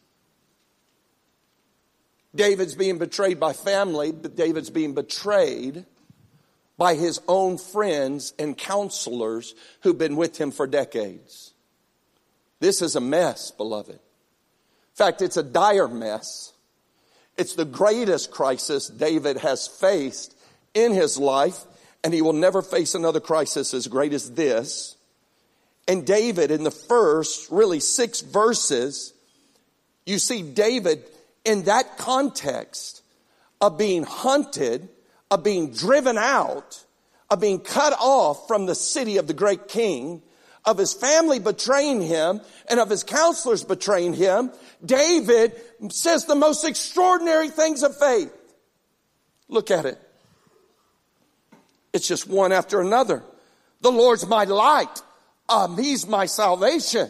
David's 2.34 2.76
being 2.76 2.97
betrayed 2.97 3.39
by 3.39 3.54
family, 3.54 4.12
but 4.12 4.36
David's 4.36 4.69
being 4.69 4.93
betrayed 4.93 5.86
by 6.78 6.95
his 6.95 7.19
own 7.28 7.58
friends 7.58 8.34
and 8.39 8.58
counselors 8.58 9.54
who've 9.82 9.97
been 9.97 10.15
with 10.15 10.38
him 10.38 10.52
for 10.52 10.65
decades. 10.65 11.54
This 12.60 12.82
is 12.82 12.95
a 12.95 13.02
mess, 13.02 13.52
beloved. 13.52 13.95
In 13.95 14.95
fact, 14.95 15.21
it's 15.21 15.38
a 15.38 15.43
dire 15.43 15.88
mess. 15.88 16.54
It's 17.38 17.56
the 17.56 17.65
greatest 17.65 18.32
crisis 18.32 18.88
David 18.88 19.38
has 19.38 19.67
faced 19.67 20.36
in 20.74 20.93
his 20.93 21.17
life, 21.17 21.65
and 22.04 22.13
he 22.13 22.21
will 22.21 22.34
never 22.34 22.62
face 22.62 22.95
another 22.95 23.19
crisis 23.19 23.74
as 23.74 23.88
great 23.88 24.13
as 24.13 24.32
this. 24.32 24.95
And 25.88 26.06
David, 26.06 26.52
in 26.52 26.63
the 26.63 26.72
first 26.72 27.52
really 27.52 27.80
six 27.80 28.22
verses, 28.22 29.13
you 30.06 30.20
see 30.20 30.41
David 30.41 31.04
in 31.44 31.63
that 31.63 31.98
context 31.98 33.02
of 33.60 33.78
being 33.78 34.04
hunted, 34.04 34.89
of 35.30 35.44
being 35.44 35.72
driven 35.72 36.17
out, 36.17 36.84
of 37.30 37.39
being 37.39 37.60
cut 37.60 37.94
off 38.00 38.48
from 38.48 38.65
the 38.65 38.76
city 38.76 39.17
of 39.17 39.28
the 39.28 39.34
great 39.34 39.67
king, 39.67 40.22
of 40.65 40.78
his 40.78 40.94
family 40.94 41.39
betraying 41.39 42.02
him, 42.02 42.41
and 42.70 42.80
of 42.80 42.89
his 42.89 43.04
counselors 43.04 43.63
betraying 43.63 44.13
him, 44.13 44.52
David 44.86 45.54
says 45.89 46.26
the 46.26 46.36
most 46.36 46.63
extraordinary 46.63 47.50
things 47.50 47.84
of 47.84 47.98
faith. 47.98 48.32
Look 49.48 49.72
at 49.72 49.86
it. 49.86 50.00
It's 51.94 52.08
just 52.08 52.28
one 52.28 52.52
after 52.52 52.80
another. 52.80 53.24
The 53.82 53.91
Lord's 53.91 54.26
my 54.26 54.44
light. 54.46 55.02
Um, 55.52 55.78
he's 55.78 56.08
my 56.08 56.26
salvation. 56.26 57.10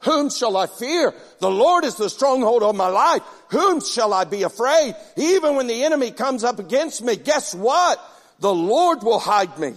Whom 0.00 0.30
shall 0.30 0.56
I 0.56 0.66
fear? 0.66 1.12
The 1.40 1.50
Lord 1.50 1.84
is 1.84 1.96
the 1.96 2.08
stronghold 2.08 2.62
of 2.62 2.74
my 2.74 2.88
life. 2.88 3.22
Whom 3.50 3.80
shall 3.80 4.14
I 4.14 4.24
be 4.24 4.44
afraid? 4.44 4.94
Even 5.16 5.56
when 5.56 5.66
the 5.66 5.84
enemy 5.84 6.10
comes 6.10 6.44
up 6.44 6.58
against 6.58 7.02
me, 7.02 7.16
guess 7.16 7.54
what? 7.54 8.00
The 8.38 8.54
Lord 8.54 9.02
will 9.02 9.18
hide 9.18 9.58
me. 9.58 9.74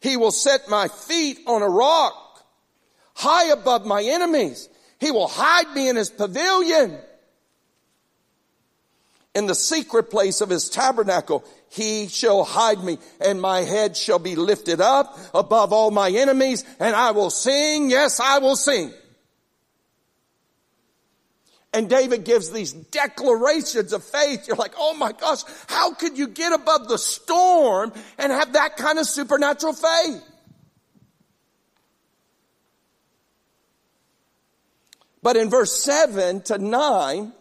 He 0.00 0.16
will 0.16 0.30
set 0.30 0.68
my 0.70 0.88
feet 0.88 1.40
on 1.46 1.62
a 1.62 1.68
rock 1.68 2.14
high 3.14 3.50
above 3.50 3.84
my 3.84 4.02
enemies. 4.02 4.68
He 5.00 5.10
will 5.10 5.28
hide 5.28 5.74
me 5.74 5.88
in 5.88 5.96
his 5.96 6.10
pavilion. 6.10 6.98
In 9.34 9.46
the 9.46 9.54
secret 9.54 10.10
place 10.10 10.40
of 10.40 10.48
his 10.48 10.70
tabernacle, 10.70 11.44
he 11.70 12.08
shall 12.08 12.44
hide 12.44 12.82
me 12.82 12.98
and 13.20 13.40
my 13.40 13.60
head 13.60 13.96
shall 13.96 14.18
be 14.18 14.36
lifted 14.36 14.80
up 14.80 15.18
above 15.34 15.72
all 15.72 15.90
my 15.90 16.10
enemies 16.10 16.64
and 16.78 16.94
I 16.94 17.10
will 17.10 17.30
sing. 17.30 17.90
Yes, 17.90 18.20
I 18.20 18.38
will 18.38 18.56
sing. 18.56 18.92
And 21.72 21.90
David 21.90 22.24
gives 22.24 22.50
these 22.50 22.72
declarations 22.72 23.92
of 23.92 24.02
faith. 24.02 24.48
You're 24.48 24.56
like, 24.56 24.72
oh 24.78 24.94
my 24.94 25.12
gosh, 25.12 25.42
how 25.66 25.92
could 25.92 26.16
you 26.16 26.28
get 26.28 26.52
above 26.52 26.88
the 26.88 26.96
storm 26.96 27.92
and 28.16 28.32
have 28.32 28.54
that 28.54 28.78
kind 28.78 28.98
of 28.98 29.06
supernatural 29.06 29.74
faith? 29.74 30.22
But 35.22 35.36
in 35.36 35.50
verse 35.50 35.76
7 35.82 36.42
to 36.42 36.56
9, 36.56 37.32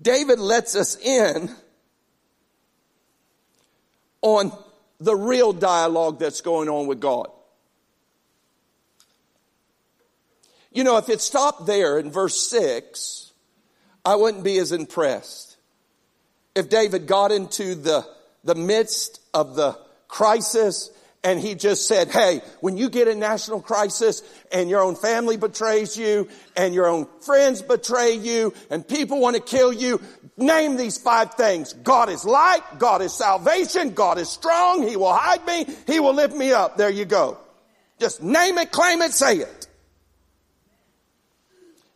David 0.00 0.38
lets 0.38 0.74
us 0.74 0.96
in 0.96 1.54
on 4.22 4.52
the 5.00 5.14
real 5.14 5.52
dialogue 5.52 6.18
that's 6.18 6.40
going 6.40 6.68
on 6.68 6.86
with 6.86 7.00
God. 7.00 7.28
You 10.72 10.84
know, 10.84 10.96
if 10.96 11.08
it 11.08 11.20
stopped 11.20 11.66
there 11.66 11.98
in 11.98 12.10
verse 12.10 12.38
6, 12.48 13.32
I 14.04 14.16
wouldn't 14.16 14.42
be 14.42 14.58
as 14.58 14.72
impressed. 14.72 15.56
If 16.54 16.70
David 16.70 17.06
got 17.06 17.30
into 17.30 17.74
the, 17.74 18.06
the 18.42 18.54
midst 18.54 19.20
of 19.34 19.54
the 19.54 19.78
crisis 20.08 20.90
and 21.24 21.38
he 21.38 21.54
just 21.54 21.86
said, 21.86 22.08
hey, 22.10 22.42
when 22.60 22.76
you 22.76 22.90
get 22.90 23.06
a 23.06 23.14
national 23.14 23.60
crisis 23.60 24.22
and 24.50 24.68
your 24.68 24.80
own 24.80 24.96
family 24.96 25.36
betrays 25.36 25.96
you 25.96 26.28
and 26.56 26.74
your 26.74 26.88
own 26.88 27.06
friends 27.20 27.62
betray 27.62 28.14
you 28.14 28.52
and 28.70 28.86
people 28.86 29.20
want 29.20 29.36
to 29.36 29.42
kill 29.42 29.72
you, 29.72 30.00
name 30.36 30.76
these 30.76 30.98
five 30.98 31.34
things. 31.34 31.74
God 31.74 32.08
is 32.08 32.24
light. 32.24 32.62
God 32.78 33.02
is 33.02 33.12
salvation. 33.12 33.94
God 33.94 34.18
is 34.18 34.28
strong. 34.28 34.86
He 34.86 34.96
will 34.96 35.14
hide 35.14 35.46
me. 35.46 35.64
He 35.86 36.00
will 36.00 36.14
lift 36.14 36.34
me 36.34 36.52
up. 36.52 36.76
There 36.76 36.90
you 36.90 37.04
go. 37.04 37.38
Just 38.00 38.20
name 38.20 38.58
it, 38.58 38.72
claim 38.72 39.00
it, 39.00 39.12
say 39.12 39.36
it. 39.36 39.68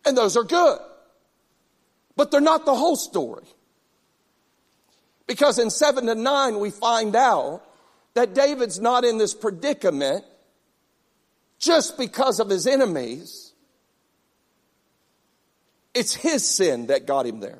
And 0.04 0.16
those 0.16 0.36
are 0.36 0.44
good. 0.44 0.78
But 2.14 2.30
they're 2.30 2.40
not 2.40 2.64
the 2.64 2.76
whole 2.76 2.94
story. 2.94 3.44
Because 5.26 5.58
in 5.58 5.70
7 5.70 6.06
to 6.06 6.14
9 6.14 6.60
we 6.60 6.70
find 6.70 7.16
out 7.16 7.65
that 8.16 8.32
David's 8.34 8.80
not 8.80 9.04
in 9.04 9.18
this 9.18 9.34
predicament 9.34 10.24
just 11.58 11.98
because 11.98 12.40
of 12.40 12.48
his 12.48 12.66
enemies. 12.66 13.52
It's 15.92 16.14
his 16.14 16.48
sin 16.48 16.86
that 16.86 17.06
got 17.06 17.26
him 17.26 17.40
there. 17.40 17.58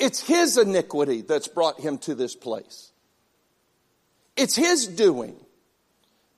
It's 0.00 0.20
his 0.20 0.58
iniquity 0.58 1.22
that's 1.22 1.46
brought 1.46 1.78
him 1.80 1.98
to 1.98 2.16
this 2.16 2.34
place. 2.34 2.90
It's 4.36 4.56
his 4.56 4.88
doing 4.88 5.36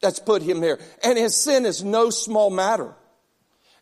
that's 0.02 0.18
put 0.18 0.42
him 0.42 0.62
here. 0.62 0.78
And 1.02 1.16
his 1.16 1.34
sin 1.34 1.64
is 1.64 1.82
no 1.82 2.10
small 2.10 2.50
matter. 2.50 2.94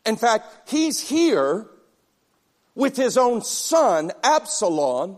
In 0.07 0.15
fact, 0.15 0.71
he's 0.71 1.01
here 1.01 1.67
with 2.77 2.97
his 2.97 3.19
own 3.19 3.43
son, 3.43 4.13
Absalom, 4.23 5.17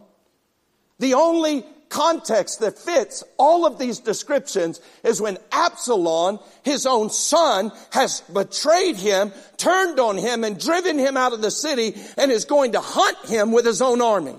the 0.98 1.14
only 1.14 1.64
context 1.88 2.60
that 2.60 2.78
fits 2.78 3.24
all 3.38 3.66
of 3.66 3.78
these 3.78 4.00
descriptions 4.00 4.80
is 5.04 5.20
when 5.20 5.38
Absalom, 5.52 6.38
his 6.62 6.86
own 6.86 7.10
son, 7.10 7.72
has 7.92 8.20
betrayed 8.32 8.96
him, 8.96 9.32
turned 9.56 9.98
on 9.98 10.16
him, 10.16 10.44
and 10.44 10.60
driven 10.60 10.98
him 10.98 11.16
out 11.16 11.32
of 11.32 11.40
the 11.40 11.50
city 11.50 11.94
and 12.16 12.30
is 12.30 12.44
going 12.44 12.72
to 12.72 12.80
hunt 12.80 13.18
him 13.26 13.52
with 13.52 13.64
his 13.64 13.80
own 13.80 14.02
army. 14.02 14.36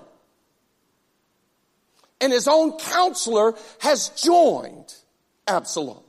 And 2.20 2.32
his 2.32 2.46
own 2.46 2.78
counselor 2.78 3.54
has 3.80 4.10
joined 4.10 4.94
Absalom. 5.46 6.02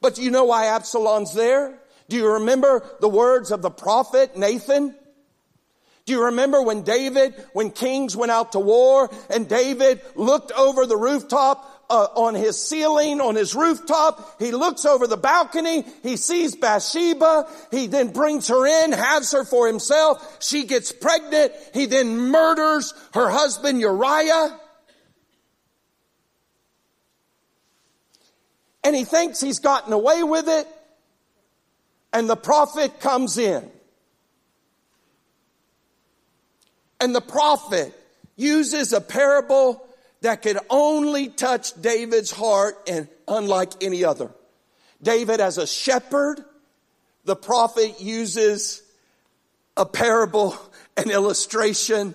But 0.00 0.14
do 0.14 0.22
you 0.22 0.30
know 0.30 0.44
why 0.44 0.66
Absalom's 0.66 1.34
there? 1.34 1.78
Do 2.08 2.16
you 2.16 2.34
remember 2.34 2.84
the 3.00 3.08
words 3.08 3.50
of 3.50 3.62
the 3.62 3.70
prophet 3.70 4.36
Nathan? 4.36 4.94
Do 6.06 6.12
you 6.12 6.24
remember 6.26 6.62
when 6.62 6.82
David, 6.82 7.34
when 7.52 7.72
kings 7.72 8.16
went 8.16 8.30
out 8.30 8.52
to 8.52 8.60
war 8.60 9.10
and 9.28 9.48
David 9.48 10.00
looked 10.14 10.52
over 10.52 10.86
the 10.86 10.96
rooftop 10.96 11.76
uh, 11.90 12.08
on 12.14 12.34
his 12.34 12.60
ceiling, 12.60 13.20
on 13.20 13.34
his 13.34 13.54
rooftop. 13.54 14.40
He 14.40 14.52
looks 14.52 14.84
over 14.84 15.06
the 15.06 15.16
balcony. 15.16 15.84
He 16.02 16.16
sees 16.16 16.56
Bathsheba. 16.56 17.48
He 17.70 17.86
then 17.86 18.12
brings 18.12 18.48
her 18.48 18.66
in, 18.84 18.92
has 18.92 19.32
her 19.32 19.44
for 19.44 19.66
himself. 19.66 20.38
She 20.40 20.64
gets 20.64 20.92
pregnant. 20.92 21.52
He 21.74 21.86
then 21.86 22.18
murders 22.18 22.94
her 23.14 23.28
husband 23.28 23.80
Uriah. 23.80 24.58
And 28.82 28.94
he 28.94 29.04
thinks 29.04 29.40
he's 29.40 29.58
gotten 29.58 29.92
away 29.92 30.22
with 30.22 30.48
it. 30.48 30.68
And 32.12 32.30
the 32.30 32.36
prophet 32.36 33.00
comes 33.00 33.36
in. 33.36 33.70
And 37.00 37.14
the 37.14 37.20
prophet 37.20 37.92
uses 38.36 38.92
a 38.92 39.00
parable 39.00 39.86
that 40.22 40.42
could 40.42 40.58
only 40.70 41.28
touch 41.28 41.80
David's 41.80 42.30
heart 42.30 42.76
and 42.88 43.08
unlike 43.28 43.72
any 43.80 44.04
other. 44.04 44.30
David 45.02 45.40
as 45.40 45.58
a 45.58 45.66
shepherd, 45.66 46.42
the 47.24 47.36
prophet 47.36 48.00
uses 48.00 48.82
a 49.76 49.84
parable, 49.84 50.56
an 50.96 51.10
illustration 51.10 52.14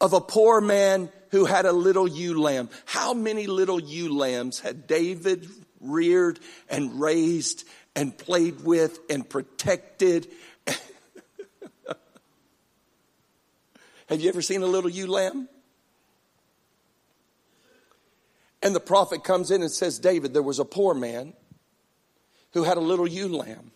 of 0.00 0.12
a 0.12 0.20
poor 0.20 0.60
man 0.60 1.10
who 1.30 1.44
had 1.44 1.66
a 1.66 1.72
little 1.72 2.08
ewe 2.08 2.40
lamb. 2.40 2.68
How 2.86 3.14
many 3.14 3.46
little 3.46 3.80
ewe 3.80 4.16
lambs 4.16 4.60
had 4.60 4.86
David 4.86 5.48
reared 5.80 6.38
and 6.68 7.00
raised 7.00 7.64
and 7.94 8.16
played 8.16 8.62
with 8.62 8.98
and 9.10 9.28
protected 9.28 10.28
Have 14.10 14.20
you 14.20 14.28
ever 14.28 14.42
seen 14.42 14.62
a 14.62 14.66
little 14.66 14.90
ewe 14.90 15.06
lamb? 15.06 15.48
And 18.60 18.74
the 18.74 18.80
prophet 18.80 19.22
comes 19.22 19.52
in 19.52 19.62
and 19.62 19.70
says, 19.70 20.00
David, 20.00 20.34
there 20.34 20.42
was 20.42 20.58
a 20.58 20.64
poor 20.64 20.94
man 20.94 21.32
who 22.52 22.64
had 22.64 22.76
a 22.76 22.80
little 22.80 23.06
ewe 23.06 23.28
lamb. 23.28 23.70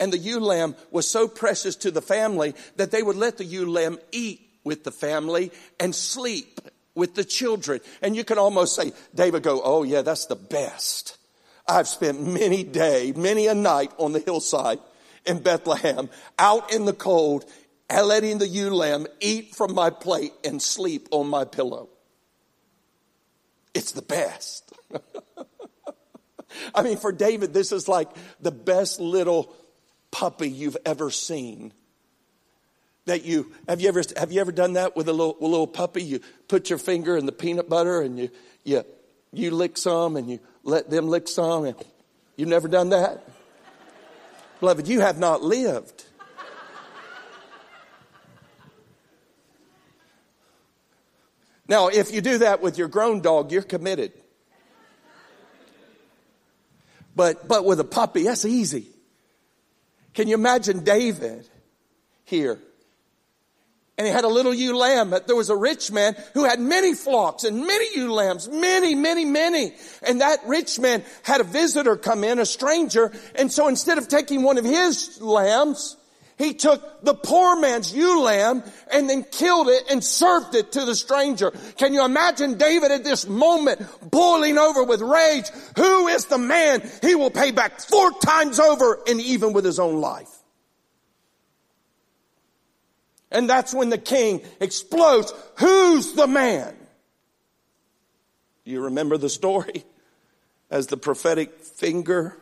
And 0.00 0.10
the 0.10 0.18
ewe 0.18 0.40
lamb 0.40 0.74
was 0.90 1.08
so 1.08 1.28
precious 1.28 1.76
to 1.76 1.90
the 1.90 2.00
family 2.00 2.54
that 2.76 2.90
they 2.90 3.02
would 3.02 3.16
let 3.16 3.36
the 3.36 3.44
ewe 3.44 3.70
lamb 3.70 3.98
eat 4.10 4.40
with 4.64 4.84
the 4.84 4.90
family 4.90 5.52
and 5.78 5.94
sleep 5.94 6.58
with 6.94 7.14
the 7.14 7.24
children. 7.24 7.80
And 8.00 8.16
you 8.16 8.24
can 8.24 8.38
almost 8.38 8.74
say, 8.74 8.92
David 9.14 9.42
go, 9.42 9.60
oh 9.62 9.82
yeah, 9.82 10.00
that's 10.00 10.26
the 10.26 10.34
best. 10.34 11.18
I've 11.68 11.88
spent 11.88 12.26
many 12.26 12.64
day, 12.64 13.12
many 13.14 13.46
a 13.48 13.54
night 13.54 13.92
on 13.98 14.12
the 14.12 14.18
hillside 14.18 14.78
in 15.24 15.38
Bethlehem, 15.38 16.10
out 16.38 16.72
in 16.72 16.84
the 16.84 16.92
cold, 16.92 17.44
letting 18.00 18.38
the 18.38 18.48
ewe 18.48 18.74
lamb 18.74 19.06
eat 19.20 19.54
from 19.54 19.74
my 19.74 19.90
plate 19.90 20.32
and 20.44 20.60
sleep 20.62 21.08
on 21.10 21.28
my 21.28 21.44
pillow. 21.44 21.88
It's 23.74 23.92
the 23.92 24.02
best. 24.02 24.72
I 26.74 26.82
mean, 26.82 26.96
for 26.98 27.12
David, 27.12 27.52
this 27.52 27.72
is 27.72 27.88
like 27.88 28.08
the 28.40 28.50
best 28.50 29.00
little 29.00 29.54
puppy 30.10 30.50
you've 30.50 30.76
ever 30.84 31.10
seen. 31.10 31.72
That 33.06 33.24
you 33.24 33.52
have 33.68 33.80
you 33.80 33.88
ever 33.88 34.02
have 34.16 34.30
you 34.30 34.40
ever 34.40 34.52
done 34.52 34.74
that 34.74 34.94
with 34.94 35.08
a 35.08 35.12
little, 35.12 35.36
a 35.40 35.46
little 35.46 35.66
puppy? 35.66 36.04
You 36.04 36.20
put 36.46 36.70
your 36.70 36.78
finger 36.78 37.16
in 37.16 37.26
the 37.26 37.32
peanut 37.32 37.68
butter 37.68 38.00
and 38.00 38.16
you 38.16 38.30
you 38.62 38.84
you 39.32 39.50
lick 39.50 39.76
some 39.76 40.16
and 40.16 40.30
you 40.30 40.38
let 40.62 40.88
them 40.88 41.08
lick 41.08 41.26
some. 41.26 41.64
And 41.64 41.76
you've 42.36 42.48
never 42.48 42.68
done 42.68 42.90
that, 42.90 43.28
beloved. 44.60 44.86
You 44.86 45.00
have 45.00 45.18
not 45.18 45.42
lived. 45.42 46.04
Now, 51.68 51.88
if 51.88 52.12
you 52.12 52.20
do 52.20 52.38
that 52.38 52.60
with 52.60 52.78
your 52.78 52.88
grown 52.88 53.20
dog, 53.20 53.52
you're 53.52 53.62
committed. 53.62 54.12
But, 57.14 57.46
but 57.46 57.64
with 57.64 57.78
a 57.78 57.84
puppy, 57.84 58.24
that's 58.24 58.44
easy. 58.44 58.86
Can 60.14 60.28
you 60.28 60.34
imagine 60.34 60.84
David 60.84 61.48
here? 62.24 62.58
And 63.98 64.06
he 64.06 64.12
had 64.12 64.24
a 64.24 64.28
little 64.28 64.54
ewe 64.54 64.76
lamb. 64.76 65.10
But 65.10 65.26
there 65.26 65.36
was 65.36 65.50
a 65.50 65.56
rich 65.56 65.92
man 65.92 66.16
who 66.34 66.44
had 66.44 66.58
many 66.58 66.94
flocks 66.94 67.44
and 67.44 67.66
many 67.66 67.86
ewe 67.94 68.12
lambs, 68.12 68.48
many, 68.48 68.94
many, 68.94 69.24
many. 69.24 69.74
And 70.02 70.20
that 70.22 70.40
rich 70.46 70.78
man 70.78 71.04
had 71.22 71.40
a 71.40 71.44
visitor 71.44 71.96
come 71.96 72.24
in, 72.24 72.38
a 72.38 72.46
stranger. 72.46 73.12
And 73.34 73.52
so 73.52 73.68
instead 73.68 73.98
of 73.98 74.08
taking 74.08 74.42
one 74.42 74.58
of 74.58 74.64
his 74.64 75.20
lambs, 75.20 75.96
he 76.38 76.54
took 76.54 77.04
the 77.04 77.14
poor 77.14 77.58
man's 77.60 77.94
ewe 77.94 78.20
lamb 78.20 78.62
and 78.92 79.08
then 79.08 79.24
killed 79.24 79.68
it 79.68 79.84
and 79.90 80.02
served 80.02 80.54
it 80.54 80.72
to 80.72 80.84
the 80.84 80.94
stranger. 80.94 81.52
Can 81.76 81.94
you 81.94 82.04
imagine 82.04 82.58
David 82.58 82.90
at 82.90 83.04
this 83.04 83.26
moment 83.28 83.80
boiling 84.10 84.58
over 84.58 84.84
with 84.84 85.00
rage? 85.00 85.48
Who 85.76 86.08
is 86.08 86.26
the 86.26 86.38
man 86.38 86.82
he 87.02 87.14
will 87.14 87.30
pay 87.30 87.50
back 87.50 87.80
four 87.80 88.10
times 88.12 88.58
over 88.58 88.98
and 89.06 89.20
even 89.20 89.52
with 89.52 89.64
his 89.64 89.78
own 89.78 90.00
life? 90.00 90.30
And 93.30 93.48
that's 93.48 93.72
when 93.72 93.88
the 93.88 93.98
king 93.98 94.42
explodes. 94.60 95.32
Who's 95.56 96.12
the 96.12 96.26
man? 96.26 96.76
You 98.64 98.82
remember 98.82 99.16
the 99.16 99.30
story 99.30 99.84
as 100.70 100.86
the 100.86 100.96
prophetic 100.96 101.60
finger 101.60 102.36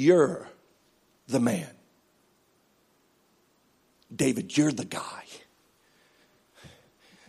You're 0.00 0.48
the 1.28 1.40
man. 1.40 1.68
David, 4.10 4.56
you're 4.56 4.72
the 4.72 4.86
guy. 4.86 5.24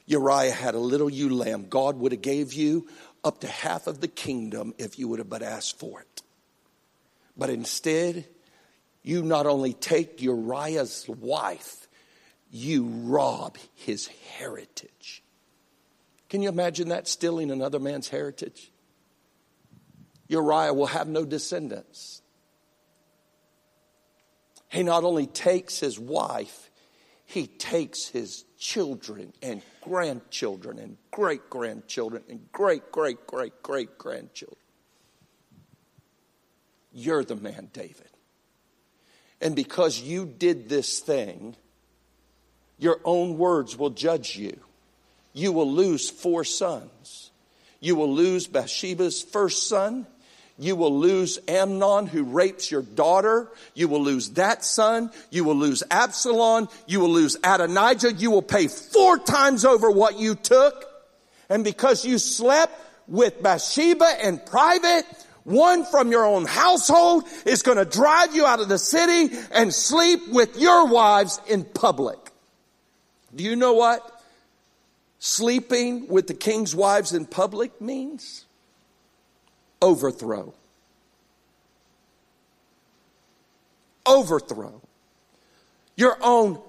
Uriah 0.05 0.53
had 0.53 0.73
a 0.73 0.79
little 0.79 1.09
ewe 1.09 1.35
lamb. 1.35 1.65
God 1.69 1.97
would 1.97 2.13
have 2.13 2.21
gave 2.21 2.53
you 2.53 2.87
up 3.25 3.41
to 3.41 3.47
half 3.47 3.87
of 3.87 3.99
the 3.99 4.07
kingdom 4.07 4.73
if 4.77 4.97
you 4.97 5.09
would 5.09 5.19
have 5.19 5.27
but 5.27 5.43
asked 5.43 5.79
for 5.79 5.99
it. 5.99 6.21
But 7.35 7.49
instead, 7.49 8.25
you 9.03 9.21
not 9.21 9.47
only 9.47 9.73
take 9.73 10.21
Uriah's 10.21 11.05
wife, 11.09 11.89
you 12.51 12.85
rob 12.85 13.57
his 13.75 14.07
heritage. 14.37 15.21
Can 16.29 16.41
you 16.41 16.47
imagine 16.47 16.87
that 16.87 17.09
stealing 17.09 17.51
another 17.51 17.79
man's 17.81 18.07
heritage? 18.07 18.71
Uriah 20.29 20.73
will 20.73 20.85
have 20.85 21.09
no 21.09 21.25
descendants. 21.25 22.20
He 24.71 24.83
not 24.83 25.03
only 25.03 25.27
takes 25.27 25.79
his 25.79 25.99
wife, 25.99 26.69
he 27.25 27.45
takes 27.45 28.07
his 28.07 28.45
children 28.57 29.33
and 29.43 29.61
grandchildren 29.81 30.79
and 30.79 30.97
great 31.11 31.49
grandchildren 31.49 32.23
and 32.29 32.49
great, 32.53 32.89
great, 32.89 33.27
great, 33.27 33.61
great 33.61 33.97
grandchildren. 33.97 34.57
You're 36.93 37.25
the 37.25 37.35
man, 37.35 37.69
David. 37.73 38.07
And 39.41 39.57
because 39.57 39.99
you 39.99 40.25
did 40.25 40.69
this 40.69 40.99
thing, 40.99 41.57
your 42.77 43.01
own 43.03 43.37
words 43.37 43.77
will 43.77 43.89
judge 43.89 44.37
you. 44.37 44.57
You 45.33 45.51
will 45.51 45.69
lose 45.69 46.09
four 46.09 46.45
sons. 46.45 47.31
You 47.81 47.95
will 47.95 48.13
lose 48.13 48.47
Bathsheba's 48.47 49.21
first 49.21 49.67
son 49.67 50.07
you 50.57 50.75
will 50.75 50.99
lose 50.99 51.39
Amnon 51.47 52.07
who 52.07 52.23
rapes 52.23 52.69
your 52.69 52.83
daughter. 52.83 53.49
You 53.73 53.87
will 53.87 54.03
lose 54.03 54.29
that 54.31 54.63
son. 54.63 55.11
You 55.29 55.43
will 55.43 55.55
lose 55.55 55.83
Absalom. 55.89 56.69
You 56.85 56.99
will 56.99 57.09
lose 57.09 57.35
Adonijah. 57.43 58.13
You 58.13 58.31
will 58.31 58.41
pay 58.41 58.67
four 58.67 59.17
times 59.17 59.65
over 59.65 59.89
what 59.89 60.19
you 60.19 60.35
took. 60.35 60.85
And 61.49 61.63
because 61.63 62.05
you 62.05 62.17
slept 62.17 62.73
with 63.07 63.41
Bathsheba 63.41 64.27
in 64.27 64.39
private, 64.39 65.05
one 65.43 65.83
from 65.85 66.11
your 66.11 66.25
own 66.25 66.45
household 66.45 67.23
is 67.45 67.63
going 67.63 67.77
to 67.77 67.85
drive 67.85 68.35
you 68.35 68.45
out 68.45 68.59
of 68.59 68.69
the 68.69 68.77
city 68.77 69.35
and 69.51 69.73
sleep 69.73 70.19
with 70.29 70.57
your 70.57 70.87
wives 70.87 71.41
in 71.47 71.63
public. 71.63 72.19
Do 73.33 73.43
you 73.43 73.55
know 73.55 73.73
what 73.73 74.21
sleeping 75.19 76.07
with 76.07 76.27
the 76.27 76.33
king's 76.33 76.75
wives 76.75 77.13
in 77.13 77.25
public 77.25 77.81
means? 77.81 78.45
Overthrow. 79.81 80.53
Overthrow. 84.05 84.81
Your 85.95 86.17
own 86.21 86.59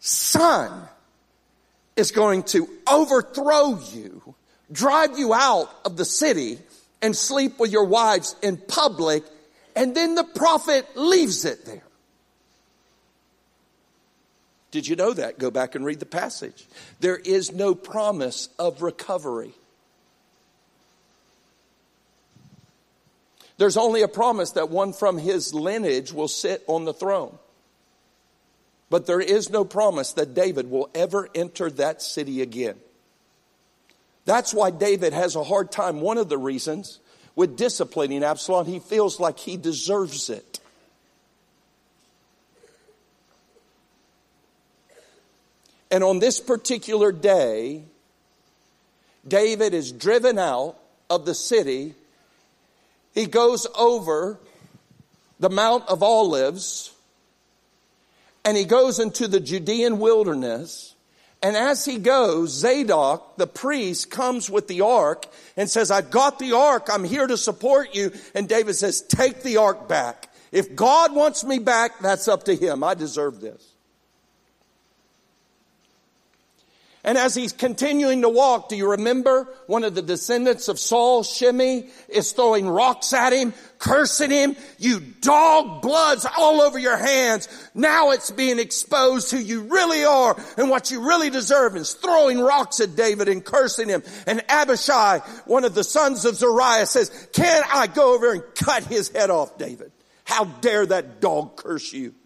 son 0.00 0.88
is 1.96 2.10
going 2.10 2.42
to 2.44 2.68
overthrow 2.86 3.78
you, 3.92 4.34
drive 4.70 5.18
you 5.18 5.34
out 5.34 5.70
of 5.84 5.96
the 5.96 6.04
city, 6.04 6.58
and 7.02 7.14
sleep 7.14 7.58
with 7.58 7.70
your 7.70 7.84
wives 7.84 8.36
in 8.42 8.56
public, 8.56 9.24
and 9.74 9.94
then 9.94 10.14
the 10.14 10.24
prophet 10.24 10.86
leaves 10.96 11.44
it 11.44 11.64
there. 11.64 11.82
Did 14.70 14.86
you 14.86 14.96
know 14.96 15.12
that? 15.12 15.38
Go 15.38 15.50
back 15.50 15.74
and 15.74 15.84
read 15.84 16.00
the 16.00 16.06
passage. 16.06 16.66
There 17.00 17.16
is 17.16 17.52
no 17.52 17.74
promise 17.74 18.48
of 18.58 18.82
recovery. 18.82 19.52
There's 23.58 23.76
only 23.76 24.02
a 24.02 24.08
promise 24.08 24.52
that 24.52 24.68
one 24.68 24.92
from 24.92 25.18
his 25.18 25.54
lineage 25.54 26.12
will 26.12 26.28
sit 26.28 26.62
on 26.66 26.84
the 26.84 26.92
throne. 26.92 27.38
But 28.90 29.06
there 29.06 29.20
is 29.20 29.50
no 29.50 29.64
promise 29.64 30.12
that 30.12 30.34
David 30.34 30.70
will 30.70 30.90
ever 30.94 31.28
enter 31.34 31.70
that 31.70 32.02
city 32.02 32.42
again. 32.42 32.76
That's 34.26 34.52
why 34.52 34.70
David 34.70 35.12
has 35.12 35.36
a 35.36 35.44
hard 35.44 35.72
time, 35.72 36.00
one 36.00 36.18
of 36.18 36.28
the 36.28 36.38
reasons, 36.38 37.00
with 37.34 37.56
disciplining 37.56 38.22
Absalom. 38.22 38.66
He 38.66 38.78
feels 38.78 39.18
like 39.18 39.38
he 39.38 39.56
deserves 39.56 40.30
it. 40.30 40.60
And 45.90 46.02
on 46.02 46.18
this 46.18 46.40
particular 46.40 47.12
day, 47.12 47.84
David 49.26 49.72
is 49.74 49.92
driven 49.92 50.38
out 50.38 50.76
of 51.08 51.24
the 51.24 51.34
city 51.34 51.94
he 53.16 53.24
goes 53.24 53.66
over 53.76 54.38
the 55.40 55.48
Mount 55.48 55.88
of 55.88 56.02
Olives 56.02 56.92
and 58.44 58.56
he 58.56 58.64
goes 58.64 59.00
into 59.00 59.26
the 59.26 59.40
Judean 59.40 59.98
wilderness. 59.98 60.94
And 61.42 61.56
as 61.56 61.84
he 61.84 61.96
goes, 61.96 62.50
Zadok, 62.50 63.38
the 63.38 63.46
priest, 63.46 64.10
comes 64.10 64.50
with 64.50 64.68
the 64.68 64.82
ark 64.82 65.26
and 65.56 65.68
says, 65.70 65.90
I've 65.90 66.10
got 66.10 66.38
the 66.38 66.52
ark. 66.52 66.88
I'm 66.92 67.04
here 67.04 67.26
to 67.26 67.38
support 67.38 67.94
you. 67.94 68.12
And 68.34 68.48
David 68.48 68.74
says, 68.74 69.00
take 69.00 69.42
the 69.42 69.56
ark 69.56 69.88
back. 69.88 70.30
If 70.52 70.76
God 70.76 71.14
wants 71.14 71.42
me 71.42 71.58
back, 71.58 71.98
that's 72.00 72.28
up 72.28 72.44
to 72.44 72.54
him. 72.54 72.84
I 72.84 72.92
deserve 72.92 73.40
this. 73.40 73.75
And 77.06 77.16
as 77.16 77.36
he's 77.36 77.52
continuing 77.52 78.22
to 78.22 78.28
walk, 78.28 78.68
do 78.68 78.74
you 78.74 78.90
remember 78.90 79.48
one 79.68 79.84
of 79.84 79.94
the 79.94 80.02
descendants 80.02 80.66
of 80.66 80.76
Saul, 80.76 81.22
Shimei, 81.22 81.88
is 82.08 82.32
throwing 82.32 82.68
rocks 82.68 83.12
at 83.12 83.32
him, 83.32 83.54
cursing 83.78 84.32
him, 84.32 84.56
you 84.76 84.98
dog 84.98 85.82
bloods 85.82 86.26
all 86.36 86.60
over 86.60 86.80
your 86.80 86.96
hands. 86.96 87.48
Now 87.76 88.10
it's 88.10 88.32
being 88.32 88.58
exposed 88.58 89.30
who 89.30 89.38
you 89.38 89.62
really 89.62 90.04
are 90.04 90.36
and 90.58 90.68
what 90.68 90.90
you 90.90 91.06
really 91.06 91.30
deserve 91.30 91.76
is 91.76 91.94
throwing 91.94 92.40
rocks 92.40 92.80
at 92.80 92.96
David 92.96 93.28
and 93.28 93.44
cursing 93.44 93.88
him. 93.88 94.02
And 94.26 94.42
Abishai, 94.48 95.20
one 95.44 95.64
of 95.64 95.76
the 95.76 95.84
sons 95.84 96.24
of 96.24 96.34
Zeruiah 96.34 96.86
says, 96.86 97.28
can 97.32 97.62
I 97.72 97.86
go 97.86 98.16
over 98.16 98.32
and 98.32 98.42
cut 98.56 98.82
his 98.82 99.10
head 99.10 99.30
off, 99.30 99.56
David? 99.58 99.92
How 100.24 100.46
dare 100.46 100.86
that 100.86 101.20
dog 101.20 101.54
curse 101.54 101.92
you? 101.92 102.16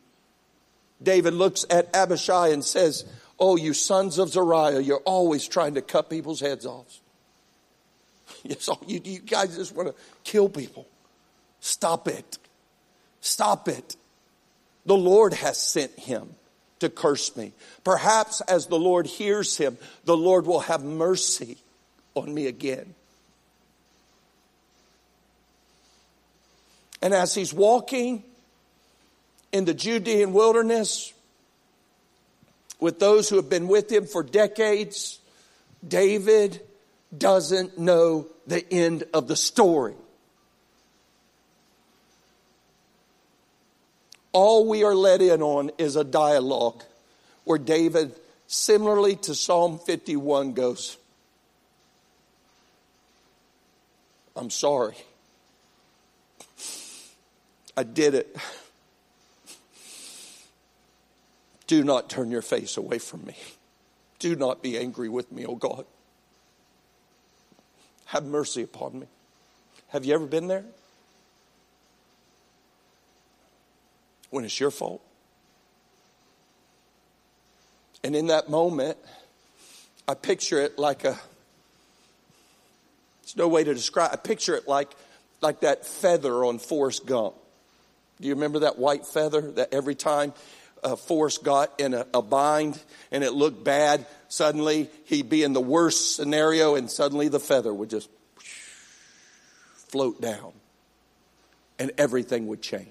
David 1.02 1.34
looks 1.34 1.66
at 1.68 1.94
Abishai 1.94 2.48
and 2.48 2.64
says, 2.64 3.04
Oh, 3.40 3.56
you 3.56 3.72
sons 3.72 4.18
of 4.18 4.28
Zeruiah, 4.28 4.80
you're 4.80 4.98
always 4.98 5.48
trying 5.48 5.74
to 5.74 5.82
cut 5.82 6.10
people's 6.10 6.40
heads 6.40 6.66
off. 6.66 7.00
Yes, 8.42 8.70
you, 8.86 9.00
you 9.04 9.18
guys 9.18 9.56
just 9.56 9.74
want 9.74 9.88
to 9.88 9.94
kill 10.24 10.48
people. 10.48 10.86
Stop 11.60 12.08
it. 12.08 12.38
Stop 13.20 13.68
it. 13.68 13.96
The 14.86 14.96
Lord 14.96 15.34
has 15.34 15.58
sent 15.58 15.98
him 15.98 16.34
to 16.78 16.88
curse 16.88 17.36
me. 17.36 17.52
Perhaps 17.84 18.40
as 18.42 18.66
the 18.66 18.78
Lord 18.78 19.06
hears 19.06 19.56
him, 19.56 19.76
the 20.04 20.16
Lord 20.16 20.46
will 20.46 20.60
have 20.60 20.82
mercy 20.82 21.58
on 22.14 22.32
me 22.32 22.46
again. 22.46 22.94
And 27.02 27.14
as 27.14 27.34
he's 27.34 27.52
walking 27.52 28.24
in 29.52 29.64
the 29.64 29.74
Judean 29.74 30.32
wilderness, 30.32 31.12
with 32.80 32.98
those 32.98 33.28
who 33.28 33.36
have 33.36 33.48
been 33.48 33.68
with 33.68 33.90
him 33.90 34.06
for 34.06 34.22
decades, 34.22 35.18
David 35.86 36.60
doesn't 37.16 37.78
know 37.78 38.26
the 38.46 38.64
end 38.72 39.04
of 39.12 39.28
the 39.28 39.36
story. 39.36 39.94
All 44.32 44.68
we 44.68 44.84
are 44.84 44.94
let 44.94 45.20
in 45.22 45.42
on 45.42 45.70
is 45.78 45.96
a 45.96 46.04
dialogue 46.04 46.82
where 47.44 47.58
David, 47.58 48.14
similarly 48.46 49.16
to 49.16 49.34
Psalm 49.34 49.78
51, 49.78 50.52
goes, 50.52 50.96
I'm 54.36 54.50
sorry. 54.50 54.96
I 57.76 57.82
did 57.82 58.14
it. 58.14 58.36
Do 61.70 61.84
not 61.84 62.10
turn 62.10 62.32
your 62.32 62.42
face 62.42 62.76
away 62.76 62.98
from 62.98 63.24
me. 63.24 63.36
Do 64.18 64.34
not 64.34 64.60
be 64.60 64.76
angry 64.76 65.08
with 65.08 65.30
me, 65.30 65.46
O 65.46 65.54
God. 65.54 65.84
Have 68.06 68.24
mercy 68.24 68.64
upon 68.64 68.98
me. 68.98 69.06
Have 69.90 70.04
you 70.04 70.12
ever 70.12 70.26
been 70.26 70.48
there? 70.48 70.64
When 74.30 74.44
it's 74.44 74.58
your 74.58 74.72
fault? 74.72 75.00
And 78.02 78.16
in 78.16 78.26
that 78.26 78.50
moment, 78.50 78.98
I 80.08 80.14
picture 80.14 80.60
it 80.60 80.76
like 80.76 81.04
a, 81.04 81.16
there's 83.22 83.36
no 83.36 83.46
way 83.46 83.62
to 83.62 83.72
describe, 83.72 84.10
I 84.12 84.16
picture 84.16 84.56
it 84.56 84.66
like, 84.66 84.90
like 85.40 85.60
that 85.60 85.86
feather 85.86 86.44
on 86.44 86.58
Forrest 86.58 87.06
Gump. 87.06 87.36
Do 88.20 88.26
you 88.26 88.34
remember 88.34 88.58
that 88.58 88.76
white 88.76 89.06
feather 89.06 89.52
that 89.52 89.72
every 89.72 89.94
time 89.94 90.32
uh, 90.82 90.96
Forrest 90.96 91.44
got 91.44 91.80
in 91.80 91.94
a, 91.94 92.06
a 92.14 92.22
bind 92.22 92.80
and 93.10 93.24
it 93.24 93.32
looked 93.32 93.64
bad, 93.64 94.06
suddenly 94.28 94.90
he'd 95.04 95.28
be 95.28 95.42
in 95.42 95.52
the 95.52 95.60
worst 95.60 96.16
scenario 96.16 96.74
and 96.74 96.90
suddenly 96.90 97.28
the 97.28 97.40
feather 97.40 97.72
would 97.72 97.90
just 97.90 98.08
float 99.88 100.20
down 100.20 100.52
and 101.78 101.90
everything 101.98 102.46
would 102.46 102.62
change. 102.62 102.86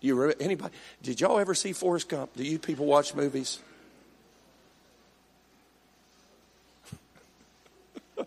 Do 0.00 0.08
you 0.08 0.14
remember 0.14 0.42
anybody? 0.42 0.74
Did 1.02 1.20
y'all 1.20 1.38
ever 1.38 1.54
see 1.54 1.72
Forrest 1.72 2.08
Gump? 2.10 2.36
Do 2.36 2.44
you 2.44 2.58
people 2.58 2.84
watch 2.84 3.14
movies? 3.14 3.58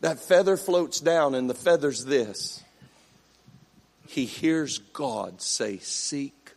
that 0.00 0.18
feather 0.18 0.56
floats 0.56 0.98
down, 1.00 1.34
and 1.34 1.50
the 1.50 1.54
feather's 1.54 2.06
this. 2.06 2.62
He 4.12 4.26
hears 4.26 4.76
God 4.76 5.40
say, 5.40 5.78
Seek 5.78 6.52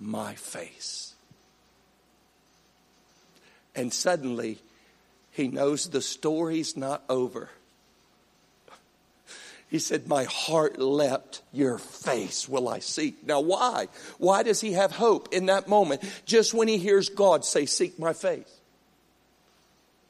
my 0.00 0.34
face. 0.34 1.12
And 3.74 3.92
suddenly, 3.92 4.58
he 5.30 5.48
knows 5.48 5.90
the 5.90 6.00
story's 6.00 6.74
not 6.74 7.02
over. 7.10 7.50
He 9.68 9.78
said, 9.78 10.08
My 10.08 10.24
heart 10.24 10.78
leapt, 10.78 11.42
your 11.52 11.76
face 11.76 12.48
will 12.48 12.70
I 12.70 12.78
seek. 12.78 13.26
Now, 13.26 13.40
why? 13.40 13.88
Why 14.16 14.42
does 14.42 14.62
he 14.62 14.72
have 14.72 14.92
hope 14.92 15.28
in 15.34 15.46
that 15.46 15.68
moment? 15.68 16.02
Just 16.24 16.54
when 16.54 16.68
he 16.68 16.78
hears 16.78 17.10
God 17.10 17.44
say, 17.44 17.66
Seek 17.66 17.98
my 17.98 18.14
face. 18.14 18.61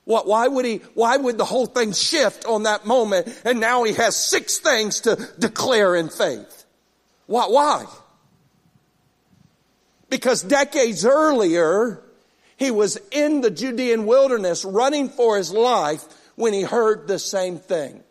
What, 0.05 0.26
why 0.26 0.48
would 0.48 0.64
he, 0.64 0.78
why 0.94 1.16
would 1.16 1.38
the 1.38 1.44
whole 1.44 1.66
thing 1.66 1.92
shift 1.92 2.44
on 2.44 2.64
that 2.64 2.86
moment 2.86 3.28
and 3.44 3.61
now 3.61 3.84
he 3.84 3.92
has 3.94 4.16
six 4.16 4.59
things 4.59 5.03
to 5.03 5.16
declare 5.38 5.94
in 5.94 6.09
faith? 6.09 6.64
Why, 7.26 7.46
why? 7.46 7.86
Because 10.09 10.42
decades 10.42 11.07
earlier, 11.07 12.03
he 12.57 12.70
was 12.70 12.98
in 13.11 13.40
the 13.40 13.50
Judean 13.50 14.05
wilderness 14.07 14.64
running 14.64 15.09
for 15.09 15.36
his 15.36 15.53
life 15.53 16.05
when 16.34 16.53
he 16.53 16.62
heard 16.62 17.07
the 17.07 17.18
same 17.18 17.59
thing. 17.59 18.03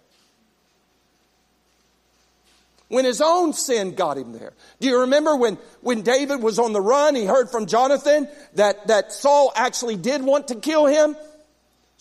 When 2.88 3.06
his 3.06 3.22
own 3.22 3.54
sin 3.54 3.96
got 3.96 4.18
him 4.18 4.34
there. 4.34 4.54
Do 4.80 4.88
you 4.88 5.02
remember 5.02 5.36
when, 5.36 5.58
when 5.82 6.02
David 6.02 6.42
was 6.42 6.60
on 6.60 6.74
the 6.74 6.82
run, 6.82 7.16
he 7.16 7.26
heard 7.26 7.50
from 7.50 7.66
Jonathan 7.66 8.28
that, 8.56 8.88
that 8.88 9.14
Saul 9.14 9.54
actually 9.56 9.96
did 9.96 10.24
want 10.24 10.50
to 10.50 10.56
kill 10.56 10.88
him? 10.88 11.16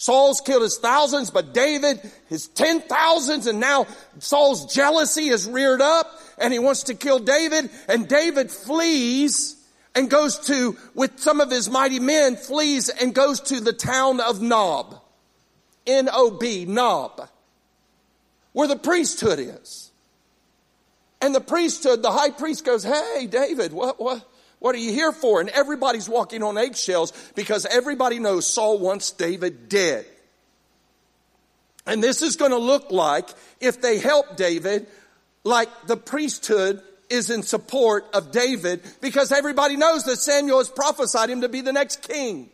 Saul's 0.00 0.40
killed 0.40 0.62
his 0.62 0.78
thousands, 0.78 1.30
but 1.30 1.52
David 1.52 2.00
his 2.30 2.48
ten 2.48 2.80
thousands, 2.80 3.46
and 3.46 3.60
now 3.60 3.86
Saul's 4.18 4.72
jealousy 4.72 5.28
is 5.28 5.46
reared 5.46 5.82
up, 5.82 6.10
and 6.38 6.54
he 6.54 6.58
wants 6.58 6.84
to 6.84 6.94
kill 6.94 7.18
David, 7.18 7.68
and 7.86 8.08
David 8.08 8.50
flees 8.50 9.56
and 9.94 10.08
goes 10.08 10.38
to, 10.46 10.78
with 10.94 11.20
some 11.20 11.38
of 11.42 11.50
his 11.50 11.68
mighty 11.68 12.00
men, 12.00 12.36
flees 12.36 12.88
and 12.88 13.14
goes 13.14 13.40
to 13.42 13.60
the 13.60 13.74
town 13.74 14.20
of 14.20 14.40
Nob. 14.40 14.98
N-O-B, 15.86 16.64
Nob. 16.64 17.28
Where 18.54 18.68
the 18.68 18.76
priesthood 18.76 19.38
is. 19.38 19.90
And 21.20 21.34
the 21.34 21.42
priesthood, 21.42 22.00
the 22.02 22.10
high 22.10 22.30
priest 22.30 22.64
goes, 22.64 22.84
hey, 22.84 23.26
David, 23.26 23.74
what, 23.74 24.00
what, 24.00 24.26
what 24.60 24.74
are 24.74 24.78
you 24.78 24.92
here 24.92 25.10
for? 25.10 25.40
And 25.40 25.48
everybody's 25.50 26.08
walking 26.08 26.42
on 26.42 26.56
eggshells 26.56 27.12
because 27.34 27.66
everybody 27.66 28.18
knows 28.18 28.46
Saul 28.46 28.78
wants 28.78 29.10
David 29.10 29.68
dead. 29.68 30.06
And 31.86 32.02
this 32.02 32.22
is 32.22 32.36
going 32.36 32.52
to 32.52 32.58
look 32.58 32.90
like, 32.90 33.28
if 33.58 33.80
they 33.80 33.98
help 33.98 34.36
David, 34.36 34.86
like 35.44 35.68
the 35.86 35.96
priesthood 35.96 36.82
is 37.08 37.30
in 37.30 37.42
support 37.42 38.06
of 38.12 38.30
David 38.30 38.82
because 39.00 39.32
everybody 39.32 39.76
knows 39.76 40.04
that 40.04 40.16
Samuel 40.16 40.58
has 40.58 40.68
prophesied 40.68 41.30
him 41.30 41.40
to 41.40 41.48
be 41.48 41.62
the 41.62 41.72
next 41.72 42.06
king. 42.06 42.50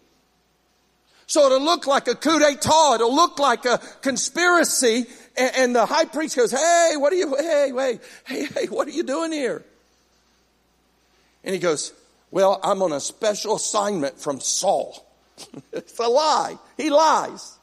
So 1.27 1.45
it'll 1.47 1.61
look 1.61 1.89
like 1.89 2.07
a 2.07 2.15
coup 2.15 2.39
d'etat. 2.39 2.95
It'll 2.95 3.15
look 3.15 3.41
like 3.41 3.65
a 3.65 3.79
conspiracy. 4.01 5.07
And, 5.37 5.57
and 5.57 5.77
the 5.77 5.85
high 5.85 6.05
priest 6.05 6.37
goes, 6.37 6.53
Hey, 6.53 6.95
what 6.97 7.13
are 7.13 7.17
you, 7.17 7.35
hey, 7.37 7.73
wait, 7.73 8.01
hey, 8.27 8.47
hey, 8.47 8.67
what 8.67 8.87
are 8.87 8.93
you 8.93 9.03
doing 9.03 9.33
here? 9.33 9.65
And 11.47 11.55
he 11.55 11.61
goes, 11.61 11.95
Well, 12.31 12.61
I'm 12.63 12.83
on 12.83 12.93
a 12.93 13.01
special 13.01 13.57
assignment 13.57 14.21
from 14.21 14.41
Saul. 14.41 15.07
it's 15.73 15.99
a 15.99 16.09
lie. 16.09 16.59
He 16.77 16.91
lies. 16.91 17.57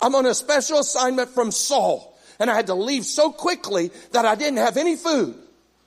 I'm 0.00 0.14
on 0.14 0.26
a 0.26 0.34
special 0.34 0.78
assignment 0.78 1.30
from 1.30 1.50
Saul. 1.50 2.16
And 2.38 2.50
I 2.50 2.54
had 2.54 2.66
to 2.66 2.74
leave 2.74 3.06
so 3.06 3.32
quickly 3.32 3.90
that 4.12 4.26
I 4.26 4.34
didn't 4.34 4.58
have 4.58 4.76
any 4.76 4.96
food. 4.96 5.34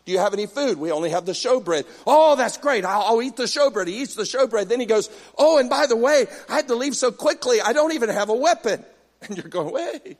Do 0.06 0.14
you 0.14 0.20
have 0.20 0.34
any 0.34 0.48
food? 0.48 0.80
We 0.80 0.91
only 0.91 1.10
have 1.10 1.26
the 1.26 1.34
showbread. 1.34 1.86
Oh, 2.08 2.38
that's 2.38 2.58
great. 2.58 2.86
I'll, 2.86 3.02
I'll, 3.02 3.22
eat 3.22 3.36
the 3.36 3.43
showbread. 3.43 3.88
He 3.88 4.02
eats 4.02 4.16
the 4.16 4.24
showbread. 4.24 4.70
Then 4.70 4.80
he 4.80 4.86
goes, 4.86 5.10
Oh, 5.38 5.58
and 5.58 5.70
by 5.70 5.86
the 5.86 5.98
way, 5.98 6.26
I 6.50 6.56
had 6.56 6.70
to 6.70 6.76
leave 6.76 6.95
so 6.95 7.12
quickly. 7.12 7.60
I 7.62 7.74
don't 7.74 7.93
even 7.93 8.10
have 8.10 8.30
a 8.30 8.36
weapon. 8.36 8.84
And 9.20 9.36
you're 9.36 9.48
going, 9.48 9.74
wait. 9.74 10.16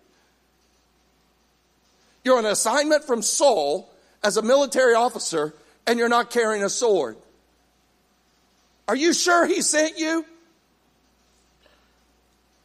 You're 2.24 2.40
on 2.40 2.46
an 2.46 2.52
assignment 2.52 3.04
from 3.04 3.22
Saul 3.22 3.88
as 4.24 4.38
a 4.38 4.42
military 4.42 4.96
officer 4.96 5.54
and 5.88 5.98
you're 5.98 6.10
not 6.10 6.30
carrying 6.30 6.64
a 6.64 6.70
sword. 6.70 7.18
Are 8.88 8.96
you 8.96 9.14
sure 9.14 9.46
he 9.46 9.62
sent 9.62 9.98
you? 9.98 10.26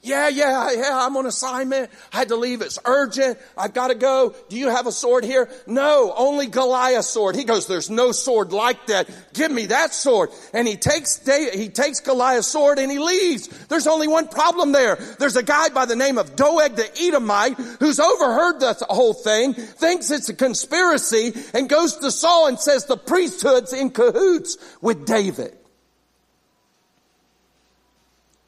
Yeah, 0.05 0.29
yeah, 0.31 0.73
yeah, 0.73 0.99
I'm 1.07 1.17
on 1.17 1.27
assignment. 1.27 1.89
I 2.13 2.19
had 2.19 2.29
to 2.29 2.37
leave. 2.37 2.61
It's 2.61 2.81
urgent. 2.85 3.39
I've 3.57 3.73
got 3.73 3.89
to 3.89 3.95
go. 3.95 4.35
Do 4.49 4.59
you 4.59 4.69
have 4.69 4.89
a 4.89 4.93
sword 4.93 5.23
here? 5.23 5.49
No, 5.65 6.13
only 6.17 6.49
Goliath's 6.49 7.07
sword. 7.07 7.37
He 7.37 7.45
goes, 7.45 7.69
there's 7.69 7.89
no 7.89 8.11
sword 8.11 8.53
like 8.53 8.87
that. 8.87 9.09
Give 9.33 9.53
me 9.53 9.67
that 9.67 9.95
sword. 9.95 10.31
And 10.53 10.67
he 10.67 10.75
takes, 10.75 11.25
he 11.25 11.69
takes 11.69 12.01
Goliath's 12.01 12.49
sword 12.49 12.81
and 12.81 12.91
he 12.91 12.99
leaves. 12.99 13.47
There's 13.69 13.87
only 13.87 14.09
one 14.09 14.27
problem 14.27 14.73
there. 14.73 14.97
There's 15.21 15.37
a 15.37 15.43
guy 15.43 15.69
by 15.69 15.87
the 15.87 15.95
name 15.95 16.19
of 16.19 16.35
Doeg 16.35 16.75
the 16.75 16.91
Edomite 17.01 17.55
who's 17.55 18.01
overheard 18.01 18.59
the 18.59 18.85
whole 18.91 19.15
thing, 19.15 19.55
thinks 19.55 20.11
it's 20.11 20.29
a 20.29 20.35
conspiracy 20.35 21.33
and 21.55 21.69
goes 21.69 21.97
to 21.99 22.11
Saul 22.11 22.49
and 22.49 22.59
says 22.59 22.87
the 22.87 22.97
priesthood's 22.97 23.73
in 23.73 23.91
cahoots 23.91 24.59
with 24.81 25.07
David. 25.07 25.57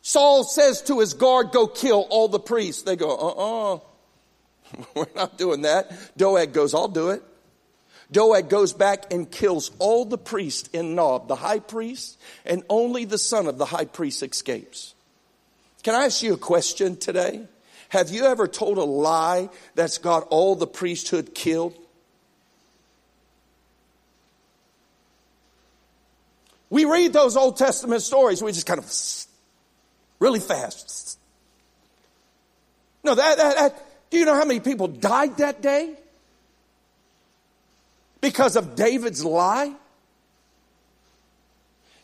Saul 0.07 0.45
says 0.45 0.83
to 0.83 1.01
his 1.01 1.15
guard, 1.15 1.51
go 1.51 1.67
kill 1.67 2.07
all 2.11 2.29
the 2.29 2.39
priests. 2.39 2.83
They 2.83 2.95
go, 2.95 3.09
uh-uh. 3.09 4.79
We're 4.95 5.07
not 5.17 5.39
doing 5.39 5.63
that. 5.63 5.91
Doeg 6.15 6.53
goes, 6.53 6.75
I'll 6.75 6.89
do 6.89 7.09
it. 7.09 7.23
Doeg 8.13 8.51
goes 8.51 8.75
back 8.75 9.15
and 9.15 9.31
kills 9.31 9.71
all 9.79 10.05
the 10.05 10.19
priests 10.19 10.69
in 10.75 10.95
Nob, 10.95 11.27
the 11.27 11.37
high 11.37 11.59
priest, 11.59 12.21
and 12.45 12.63
only 12.69 13.07
the 13.07 13.17
son 13.17 13.47
of 13.47 13.57
the 13.57 13.65
high 13.65 13.87
priest 13.87 14.23
escapes. 14.23 14.95
Can 15.83 15.95
I 15.95 16.05
ask 16.05 16.23
you 16.23 16.35
a 16.35 16.39
question 16.39 16.97
today? 16.97 17.41
Have 17.89 18.11
you 18.11 18.27
ever 18.27 18.47
told 18.47 18.77
a 18.77 18.85
lie 18.85 19.49
that's 19.75 19.97
got 19.97 20.27
all 20.29 20.55
the 20.55 20.67
priesthood 20.67 21.35
killed? 21.35 21.75
We 26.69 26.85
read 26.85 27.15
those 27.15 27.39
Old 27.39 27.57
Testament 27.57 28.03
stories, 28.03 28.43
we 28.43 28.53
just 28.53 28.67
kind 28.67 28.79
of 28.79 28.85
really 30.19 30.41
fast. 30.41 31.19
No, 33.03 33.15
that, 33.15 33.37
that, 33.37 33.57
that, 33.57 34.11
do 34.11 34.19
you 34.19 34.25
know 34.25 34.35
how 34.35 34.45
many 34.45 34.61
people 34.61 34.89
died 34.89 35.37
that 35.39 35.61
day? 35.61 35.95
Because 38.21 38.57
of 38.57 38.75
David's 38.75 39.25
lie? 39.25 39.75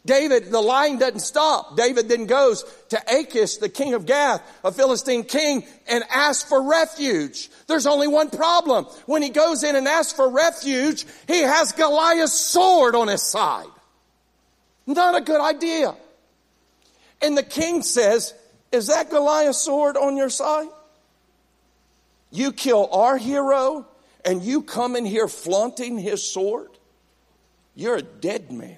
David, 0.05 0.51
the 0.51 0.61
lying 0.61 0.99
doesn't 0.99 1.21
stop. 1.21 1.77
David 1.77 2.09
then 2.09 2.27
goes 2.27 2.65
to 2.89 3.01
Achish, 3.19 3.57
the 3.57 3.69
king 3.69 3.95
of 3.95 4.07
Gath, 4.07 4.43
a 4.65 4.73
Philistine 4.73 5.25
king, 5.25 5.65
and 5.87 6.03
asks 6.11 6.49
for 6.49 6.63
refuge. 6.63 7.51
There's 7.67 7.87
only 7.87 8.09
one 8.09 8.31
problem. 8.31 8.87
When 9.07 9.23
he 9.23 9.29
goes 9.29 9.63
in 9.63 9.77
and 9.77 9.87
asks 9.87 10.13
for 10.13 10.29
refuge, 10.29 11.05
he 11.27 11.41
has 11.43 11.73
Goliath's 11.73 12.33
sword 12.33 12.95
on 12.95 13.09
his 13.09 13.23
side. 13.23 13.69
Not 14.87 15.17
a 15.17 15.21
good 15.21 15.41
idea. 15.41 15.95
And 17.23 17.37
the 17.37 17.43
king 17.43 17.83
says, 17.83 18.35
Is 18.73 18.87
that 18.89 19.11
Goliath's 19.11 19.59
sword 19.59 19.97
on 19.97 20.16
your 20.16 20.31
side? 20.31 20.68
You 22.31 22.53
kill 22.53 22.89
our 22.93 23.16
hero 23.16 23.87
and 24.25 24.43
you 24.43 24.62
come 24.62 24.97
in 24.97 25.05
here 25.05 25.29
flaunting 25.29 25.99
his 25.99 26.23
sword? 26.23 26.71
You're 27.75 27.97
a 27.97 28.03
dead 28.03 28.53
man. 28.53 28.77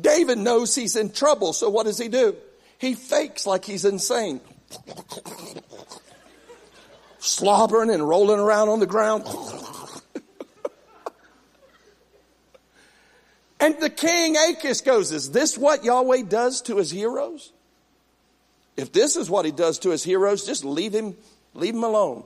David 0.00 0.38
knows 0.38 0.74
he's 0.74 0.96
in 0.96 1.10
trouble, 1.10 1.52
so 1.52 1.68
what 1.68 1.86
does 1.86 1.98
he 1.98 2.08
do? 2.08 2.36
He 2.78 2.94
fakes 2.94 3.46
like 3.46 3.64
he's 3.64 3.84
insane. 3.84 4.40
Slobbering 7.18 7.90
and 7.90 8.08
rolling 8.08 8.38
around 8.38 8.68
on 8.68 8.78
the 8.78 8.86
ground. 8.86 9.24
And 13.60 13.78
the 13.80 13.90
king 13.90 14.36
Achish 14.36 14.82
goes, 14.82 15.12
Is 15.12 15.30
this 15.30 15.58
what 15.58 15.84
Yahweh 15.84 16.22
does 16.22 16.62
to 16.62 16.76
his 16.76 16.90
heroes? 16.90 17.52
If 18.76 18.92
this 18.92 19.16
is 19.16 19.28
what 19.28 19.44
he 19.44 19.50
does 19.50 19.80
to 19.80 19.90
his 19.90 20.04
heroes, 20.04 20.46
just 20.46 20.64
leave 20.64 20.92
him, 20.92 21.16
leave 21.54 21.74
him 21.74 21.82
alone. 21.82 22.22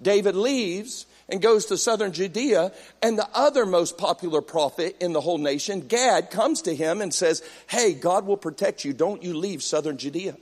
David 0.00 0.34
leaves 0.34 1.06
and 1.28 1.40
goes 1.40 1.66
to 1.66 1.78
southern 1.78 2.12
Judea, 2.12 2.72
and 3.00 3.16
the 3.16 3.28
other 3.32 3.64
most 3.64 3.96
popular 3.96 4.42
prophet 4.42 4.96
in 5.00 5.12
the 5.12 5.20
whole 5.20 5.38
nation, 5.38 5.80
Gad, 5.80 6.30
comes 6.30 6.62
to 6.62 6.74
him 6.74 7.00
and 7.00 7.14
says, 7.14 7.42
Hey, 7.68 7.94
God 7.94 8.26
will 8.26 8.36
protect 8.36 8.84
you. 8.84 8.92
Don't 8.92 9.22
you 9.22 9.34
leave 9.34 9.62
southern 9.62 9.98
Judea. 9.98 10.36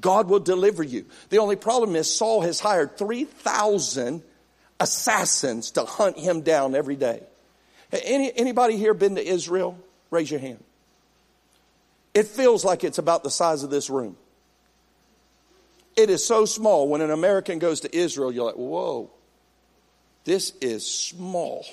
God 0.00 0.28
will 0.28 0.40
deliver 0.40 0.82
you. 0.82 1.04
The 1.28 1.38
only 1.38 1.56
problem 1.56 1.96
is 1.96 2.10
Saul 2.10 2.40
has 2.42 2.60
hired 2.60 2.96
3,000 2.96 4.22
assassins 4.78 5.72
to 5.72 5.84
hunt 5.84 6.18
him 6.18 6.40
down 6.40 6.74
every 6.74 6.96
day. 6.96 7.22
Any, 7.92 8.32
anybody 8.36 8.76
here 8.76 8.94
been 8.94 9.16
to 9.16 9.26
Israel? 9.26 9.78
Raise 10.10 10.30
your 10.30 10.40
hand. 10.40 10.62
It 12.14 12.26
feels 12.26 12.64
like 12.64 12.84
it's 12.84 12.98
about 12.98 13.22
the 13.22 13.30
size 13.30 13.62
of 13.62 13.70
this 13.70 13.90
room. 13.90 14.16
It 15.96 16.10
is 16.10 16.24
so 16.24 16.44
small. 16.44 16.88
When 16.88 17.00
an 17.00 17.10
American 17.10 17.58
goes 17.58 17.80
to 17.80 17.96
Israel, 17.96 18.32
you're 18.32 18.46
like, 18.46 18.54
whoa, 18.54 19.10
this 20.24 20.52
is 20.60 20.86
small. 20.86 21.64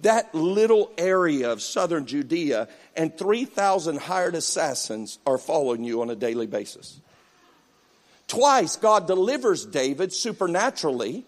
That 0.00 0.34
little 0.34 0.90
area 0.98 1.52
of 1.52 1.62
southern 1.62 2.06
Judea 2.06 2.68
and 2.96 3.16
3,000 3.16 4.00
hired 4.00 4.34
assassins 4.34 5.18
are 5.24 5.38
following 5.38 5.84
you 5.84 6.02
on 6.02 6.10
a 6.10 6.16
daily 6.16 6.46
basis. 6.46 7.00
Twice, 8.26 8.76
God 8.76 9.06
delivers 9.06 9.64
David 9.64 10.12
supernaturally. 10.12 11.24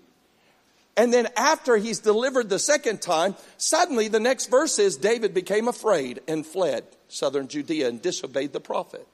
And 0.97 1.13
then 1.13 1.29
after 1.37 1.77
he's 1.77 1.99
delivered 1.99 2.49
the 2.49 2.59
second 2.59 3.03
time, 3.03 3.35
suddenly 3.57 4.09
the 4.09 4.21
next 4.21 4.47
verse 4.47 4.79
is 4.79 4.97
David 4.97 5.35
became 5.35 5.67
afraid 5.67 6.21
and 6.29 6.47
fled 6.47 6.85
southern 7.09 7.49
Judea 7.49 7.89
and 7.89 8.01
disobeyed 8.01 8.53
the 8.53 8.61
prophet. 8.61 9.07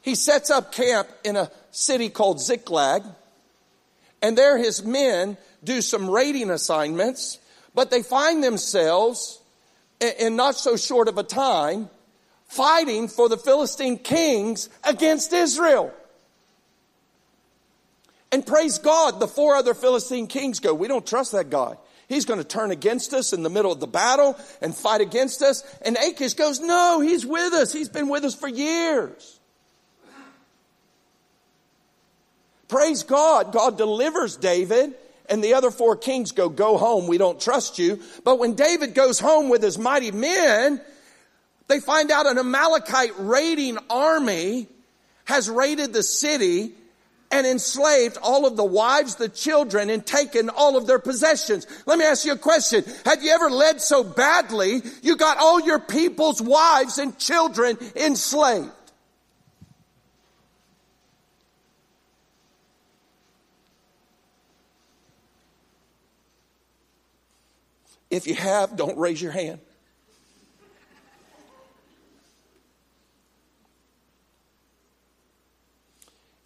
He 0.00 0.14
sets 0.14 0.50
up 0.50 0.72
camp 0.72 1.08
in 1.24 1.36
a 1.36 1.50
city 1.70 2.08
called 2.08 2.40
Ziklag, 2.40 3.02
and 4.22 4.38
there 4.38 4.58
his 4.58 4.84
men 4.84 5.36
do 5.62 5.82
some 5.82 6.08
raiding 6.08 6.50
assignments, 6.50 7.38
but 7.74 7.90
they 7.90 8.02
find 8.02 8.42
themselves 8.42 9.40
in 10.00 10.36
not 10.36 10.56
so 10.56 10.76
short 10.76 11.08
of 11.08 11.18
a 11.18 11.22
time 11.22 11.90
fighting 12.46 13.08
for 13.08 13.28
the 13.28 13.36
Philistine 13.36 13.98
kings 13.98 14.68
against 14.84 15.32
Israel. 15.32 15.92
And 18.30 18.46
praise 18.46 18.78
God, 18.78 19.20
the 19.20 19.28
four 19.28 19.56
other 19.56 19.74
Philistine 19.74 20.26
kings 20.26 20.60
go, 20.60 20.74
we 20.74 20.88
don't 20.88 21.06
trust 21.06 21.32
that 21.32 21.50
guy. 21.50 21.76
He's 22.08 22.24
going 22.24 22.40
to 22.40 22.44
turn 22.44 22.70
against 22.70 23.12
us 23.12 23.32
in 23.32 23.42
the 23.42 23.50
middle 23.50 23.70
of 23.70 23.80
the 23.80 23.86
battle 23.86 24.36
and 24.62 24.74
fight 24.74 25.00
against 25.00 25.42
us. 25.42 25.62
And 25.82 25.96
Achish 25.96 26.34
goes, 26.34 26.58
no, 26.60 27.00
he's 27.00 27.24
with 27.24 27.52
us. 27.52 27.72
He's 27.72 27.88
been 27.88 28.08
with 28.08 28.24
us 28.24 28.34
for 28.34 28.48
years. 28.48 29.38
Praise 32.68 33.02
God. 33.02 33.52
God 33.52 33.76
delivers 33.78 34.36
David 34.36 34.94
and 35.28 35.44
the 35.44 35.54
other 35.54 35.70
four 35.70 35.96
kings 35.96 36.32
go, 36.32 36.48
go 36.48 36.78
home. 36.78 37.06
We 37.06 37.18
don't 37.18 37.40
trust 37.40 37.78
you. 37.78 38.00
But 38.24 38.38
when 38.38 38.54
David 38.54 38.94
goes 38.94 39.18
home 39.18 39.48
with 39.48 39.62
his 39.62 39.78
mighty 39.78 40.10
men, 40.10 40.80
they 41.66 41.80
find 41.80 42.10
out 42.10 42.26
an 42.26 42.38
Amalekite 42.38 43.12
raiding 43.18 43.78
army 43.90 44.66
has 45.24 45.50
raided 45.50 45.92
the 45.92 46.02
city 46.02 46.72
and 47.30 47.46
enslaved 47.46 48.16
all 48.22 48.46
of 48.46 48.56
the 48.56 48.64
wives, 48.64 49.16
the 49.16 49.28
children, 49.28 49.90
and 49.90 50.04
taken 50.04 50.48
all 50.48 50.76
of 50.76 50.86
their 50.86 50.98
possessions. 50.98 51.66
Let 51.86 51.98
me 51.98 52.04
ask 52.04 52.24
you 52.24 52.32
a 52.32 52.38
question. 52.38 52.84
Have 53.04 53.22
you 53.22 53.30
ever 53.32 53.50
led 53.50 53.80
so 53.80 54.02
badly 54.02 54.82
you 55.02 55.16
got 55.16 55.38
all 55.38 55.60
your 55.60 55.78
people's 55.78 56.40
wives 56.40 56.98
and 56.98 57.18
children 57.18 57.76
enslaved? 57.94 58.72
If 68.10 68.26
you 68.26 68.34
have, 68.34 68.76
don't 68.76 68.96
raise 68.96 69.20
your 69.20 69.32
hand. 69.32 69.60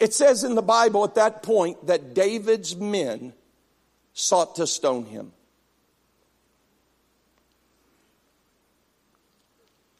It 0.02 0.12
says 0.12 0.42
in 0.42 0.56
the 0.56 0.62
Bible 0.62 1.04
at 1.04 1.14
that 1.14 1.44
point 1.44 1.86
that 1.86 2.12
David's 2.12 2.74
men 2.74 3.34
sought 4.12 4.56
to 4.56 4.66
stone 4.66 5.04
him. 5.04 5.30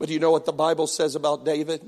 But 0.01 0.09
do 0.09 0.15
you 0.15 0.19
know 0.19 0.33
what 0.33 0.45
the 0.45 0.53
Bible 0.53 0.89
says 0.89 1.15
about 1.15 1.45
David? 1.45 1.85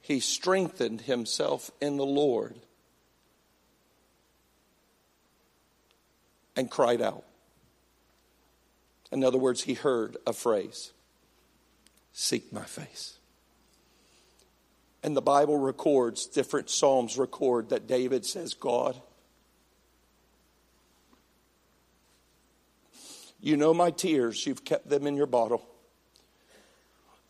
He 0.00 0.18
strengthened 0.18 1.02
himself 1.02 1.70
in 1.80 1.98
the 1.98 2.04
Lord 2.04 2.56
and 6.56 6.68
cried 6.68 7.00
out. 7.00 7.22
In 9.12 9.22
other 9.22 9.38
words, 9.38 9.62
he 9.62 9.74
heard 9.74 10.16
a 10.26 10.32
phrase 10.32 10.90
Seek 12.12 12.52
my 12.52 12.64
face. 12.64 13.17
And 15.02 15.16
the 15.16 15.22
Bible 15.22 15.56
records, 15.56 16.26
different 16.26 16.70
Psalms 16.70 17.16
record 17.16 17.70
that 17.70 17.86
David 17.86 18.26
says, 18.26 18.54
God, 18.54 19.00
you 23.40 23.56
know 23.56 23.72
my 23.72 23.90
tears, 23.90 24.44
you've 24.46 24.64
kept 24.64 24.88
them 24.88 25.06
in 25.06 25.16
your 25.16 25.26
bottle. 25.26 25.64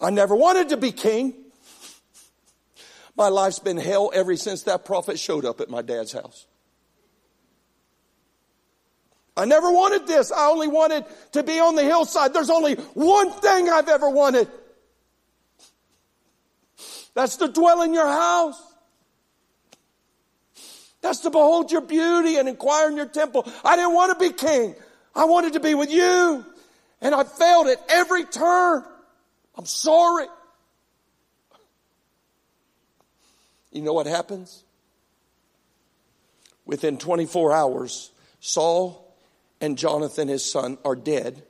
I 0.00 0.10
never 0.10 0.34
wanted 0.34 0.70
to 0.70 0.76
be 0.76 0.92
king. 0.92 1.34
My 3.16 3.28
life's 3.28 3.58
been 3.58 3.76
hell 3.76 4.10
ever 4.14 4.36
since 4.36 4.62
that 4.62 4.84
prophet 4.84 5.18
showed 5.18 5.44
up 5.44 5.60
at 5.60 5.68
my 5.68 5.82
dad's 5.82 6.12
house. 6.12 6.46
I 9.36 9.44
never 9.44 9.70
wanted 9.70 10.06
this. 10.06 10.32
I 10.32 10.46
only 10.48 10.68
wanted 10.68 11.04
to 11.32 11.42
be 11.42 11.60
on 11.60 11.74
the 11.74 11.84
hillside. 11.84 12.32
There's 12.32 12.50
only 12.50 12.74
one 12.94 13.30
thing 13.30 13.68
I've 13.68 13.88
ever 13.88 14.08
wanted. 14.08 14.48
That's 17.18 17.38
to 17.38 17.48
dwell 17.48 17.82
in 17.82 17.92
your 17.92 18.06
house. 18.06 18.62
That's 21.00 21.18
to 21.20 21.30
behold 21.30 21.72
your 21.72 21.80
beauty 21.80 22.36
and 22.36 22.48
inquire 22.48 22.88
in 22.90 22.96
your 22.96 23.08
temple. 23.08 23.44
I 23.64 23.74
didn't 23.74 23.92
want 23.92 24.16
to 24.16 24.24
be 24.24 24.32
king. 24.32 24.76
I 25.16 25.24
wanted 25.24 25.54
to 25.54 25.60
be 25.60 25.74
with 25.74 25.90
you. 25.90 26.46
And 27.00 27.16
I 27.16 27.24
failed 27.24 27.66
at 27.66 27.84
every 27.88 28.24
turn. 28.24 28.84
I'm 29.56 29.66
sorry. 29.66 30.26
You 33.72 33.82
know 33.82 33.94
what 33.94 34.06
happens? 34.06 34.62
Within 36.66 36.98
24 36.98 37.52
hours, 37.52 38.12
Saul 38.38 39.12
and 39.60 39.76
Jonathan, 39.76 40.28
his 40.28 40.44
son, 40.44 40.78
are 40.84 40.94
dead. 40.94 41.42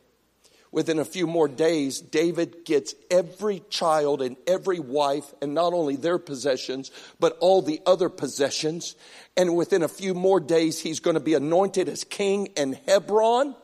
Within 0.71 0.99
a 0.99 1.05
few 1.05 1.27
more 1.27 1.49
days, 1.49 2.01
David 2.01 2.64
gets 2.64 2.95
every 3.11 3.62
child 3.71 4.21
and 4.21 4.37
every 4.47 4.79
wife, 4.79 5.33
and 5.41 5.55
not 5.55 5.73
only 5.73 5.97
their 5.97 6.19
possessions, 6.19 6.91
but 7.19 7.37
all 7.41 7.62
the 7.62 7.81
other 7.87 8.09
possessions. 8.09 8.95
And 9.37 9.57
within 9.57 9.83
a 9.83 9.89
few 9.89 10.14
more 10.14 10.41
days, 10.41 10.81
he's 10.81 11.01
going 11.01 11.14
to 11.14 11.21
be 11.21 11.35
anointed 11.35 11.89
as 11.89 12.05
king 12.05 12.47
in 12.57 12.79
Hebron. 12.87 13.55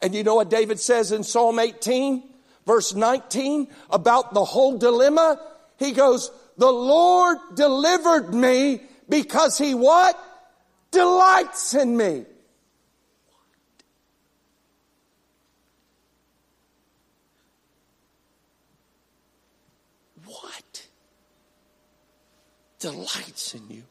And 0.00 0.14
you 0.14 0.22
know 0.22 0.36
what 0.36 0.50
David 0.50 0.78
says 0.78 1.10
in 1.10 1.24
Psalm 1.24 1.58
18, 1.58 2.22
verse 2.64 2.94
19, 2.94 3.68
about 3.90 4.34
the 4.34 4.44
whole 4.44 4.78
dilemma? 4.78 5.40
He 5.78 5.92
goes, 5.92 6.30
The 6.56 6.70
Lord 6.70 7.38
delivered 7.56 8.32
me 8.32 8.82
because 9.08 9.58
he 9.58 9.74
what? 9.74 10.16
delights 10.90 11.74
in 11.74 11.96
me. 11.96 12.24
What? 20.24 20.86
Delights 22.78 23.54
in 23.54 23.68
you. 23.70 23.82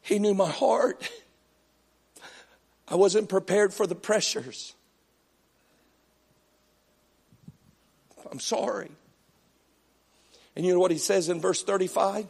He 0.00 0.18
knew 0.18 0.34
my 0.34 0.48
heart. 0.48 1.10
I 2.88 2.94
wasn't 2.94 3.28
prepared 3.28 3.74
for 3.74 3.86
the 3.86 3.94
pressures. 3.94 4.74
I'm 8.30 8.40
sorry. 8.40 8.90
And 10.54 10.64
you 10.64 10.72
know 10.72 10.80
what 10.80 10.90
he 10.90 10.98
says 10.98 11.28
in 11.28 11.40
verse 11.40 11.62
35? 11.62 12.26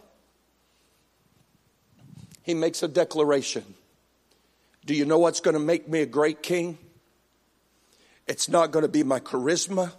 He 2.43 2.55
makes 2.55 2.83
a 2.83 2.89
declaration. 2.89 3.65
Do 4.85 4.95
you 4.95 5.05
know 5.05 5.19
what's 5.19 5.41
going 5.41 5.55
to 5.55 5.61
make 5.61 5.89
me 5.89 6.01
a 6.01 6.07
great 6.07 6.43
king? 6.43 6.79
It's 8.27 8.49
not 8.49 8.71
going 8.71 8.85
to 8.85 8.89
be 8.89 9.03
my 9.03 9.21
charisma. 9.21 9.93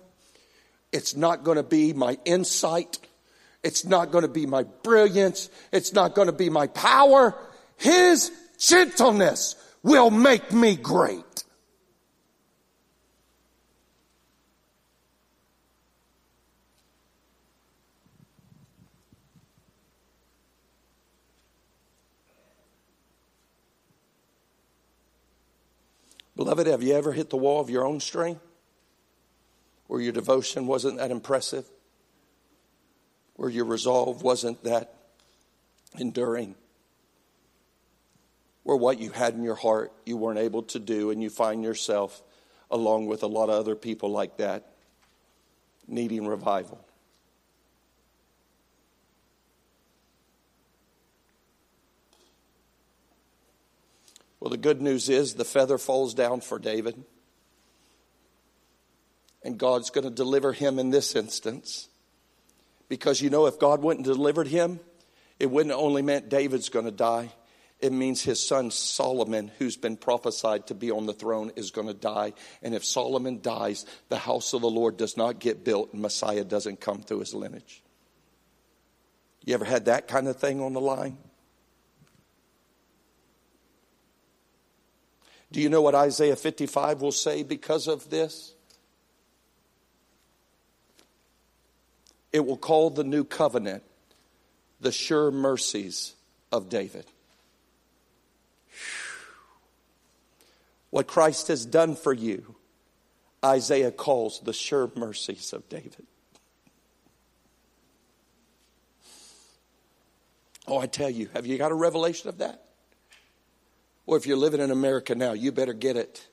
It's 0.91 1.15
not 1.15 1.43
going 1.43 1.57
to 1.57 1.63
be 1.63 1.93
my 1.93 2.17
insight. 2.25 2.99
It's 3.67 3.83
not 3.83 4.13
going 4.13 4.21
to 4.21 4.29
be 4.29 4.45
my 4.45 4.63
brilliance. 4.63 5.49
It's 5.73 5.91
not 5.91 6.15
going 6.15 6.27
to 6.27 6.31
be 6.31 6.49
my 6.49 6.67
power. 6.67 7.35
His 7.75 8.31
gentleness 8.57 9.57
will 9.83 10.09
make 10.09 10.53
me 10.53 10.77
great. 10.77 11.43
Beloved, 26.37 26.67
have 26.67 26.81
you 26.81 26.93
ever 26.93 27.11
hit 27.11 27.29
the 27.29 27.35
wall 27.35 27.59
of 27.59 27.69
your 27.69 27.85
own 27.85 27.99
strength? 27.99 28.39
Where 29.87 29.99
your 29.99 30.13
devotion 30.13 30.67
wasn't 30.67 30.99
that 30.99 31.11
impressive? 31.11 31.69
Where 33.37 33.49
your 33.49 33.65
resolve 33.65 34.23
wasn't 34.23 34.63
that 34.63 34.93
enduring? 35.97 36.55
Where 38.63 38.75
what 38.75 38.99
you 38.99 39.11
had 39.11 39.35
in 39.35 39.43
your 39.43 39.55
heart 39.55 39.93
you 40.05 40.17
weren't 40.17 40.39
able 40.39 40.63
to 40.63 40.79
do, 40.79 41.11
and 41.11 41.23
you 41.23 41.29
find 41.29 41.63
yourself, 41.63 42.21
along 42.69 43.05
with 43.05 43.23
a 43.23 43.27
lot 43.27 43.45
of 43.45 43.55
other 43.55 43.75
people 43.75 44.11
like 44.11 44.37
that, 44.37 44.73
needing 45.87 46.27
revival. 46.27 46.83
Well, 54.39 54.49
the 54.49 54.57
good 54.57 54.81
news 54.81 55.09
is 55.09 55.33
the 55.33 55.45
feather 55.45 55.77
falls 55.77 56.13
down 56.13 56.41
for 56.41 56.59
David. 56.59 57.03
And 59.43 59.57
God's 59.57 59.89
going 59.89 60.03
to 60.03 60.09
deliver 60.09 60.53
him 60.53 60.79
in 60.79 60.89
this 60.89 61.15
instance. 61.15 61.87
Because 62.89 63.21
you 63.21 63.29
know, 63.29 63.47
if 63.47 63.59
God 63.59 63.81
wouldn't 63.81 64.05
delivered 64.05 64.47
him, 64.47 64.79
it 65.39 65.51
wouldn't 65.51 65.75
only 65.75 66.01
meant 66.01 66.29
David's 66.29 66.69
going 66.69 66.85
to 66.85 66.91
die. 66.91 67.31
It 67.79 67.91
means 67.91 68.23
his 68.23 68.45
son 68.45 68.71
Solomon, 68.71 69.51
who's 69.59 69.77
been 69.77 69.97
prophesied 69.97 70.67
to 70.67 70.73
be 70.73 70.89
on 70.89 71.05
the 71.05 71.13
throne, 71.13 71.51
is 71.55 71.69
going 71.69 71.87
to 71.87 71.93
die. 71.93 72.33
And 72.63 72.73
if 72.73 72.83
Solomon 72.83 73.39
dies, 73.41 73.85
the 74.09 74.17
house 74.17 74.53
of 74.53 74.61
the 74.61 74.69
Lord 74.69 74.97
does 74.97 75.15
not 75.15 75.39
get 75.39 75.63
built 75.63 75.93
and 75.93 76.01
Messiah 76.01 76.43
doesn't 76.43 76.81
come 76.81 77.03
through 77.03 77.19
his 77.19 77.35
lineage. 77.35 77.83
You 79.45 79.53
ever 79.53 79.65
had 79.65 79.85
that 79.85 80.07
kind 80.07 80.27
of 80.27 80.37
thing 80.37 80.59
on 80.59 80.73
the 80.73 80.81
line? 80.81 81.17
Do 85.51 85.61
you 85.61 85.69
know 85.69 85.81
what 85.81 85.95
Isaiah 85.95 86.35
55 86.35 87.01
will 87.01 87.11
say 87.11 87.43
because 87.43 87.87
of 87.87 88.09
this? 88.09 88.53
It 92.37 92.45
will 92.45 92.55
call 92.55 92.91
the 92.91 93.03
new 93.03 93.23
covenant 93.23 93.81
the 94.79 94.91
sure 94.91 95.31
mercies 95.31 96.13
of 96.51 96.69
David. 96.69 97.05
What 100.91 101.07
Christ 101.07 101.47
has 101.47 101.65
done 101.65 101.95
for 101.95 102.13
you, 102.13 102.53
Isaiah 103.43 103.89
calls 103.89 104.39
the 104.41 104.53
sure 104.53 104.91
mercies 104.95 105.51
of 105.51 105.67
David. 105.67 106.05
Oh, 110.67 110.77
I 110.77 110.85
tell 110.85 111.09
you, 111.09 111.29
have 111.33 111.47
you 111.47 111.57
got 111.57 111.71
a 111.71 111.75
revelation 111.75 112.29
of 112.29 112.37
that? 112.37 112.65
Or 114.05 114.15
if 114.15 114.27
you're 114.27 114.37
living 114.37 114.61
in 114.61 114.69
America 114.69 115.15
now, 115.15 115.33
you 115.33 115.51
better 115.51 115.73
get 115.73 115.97
it. 115.97 116.27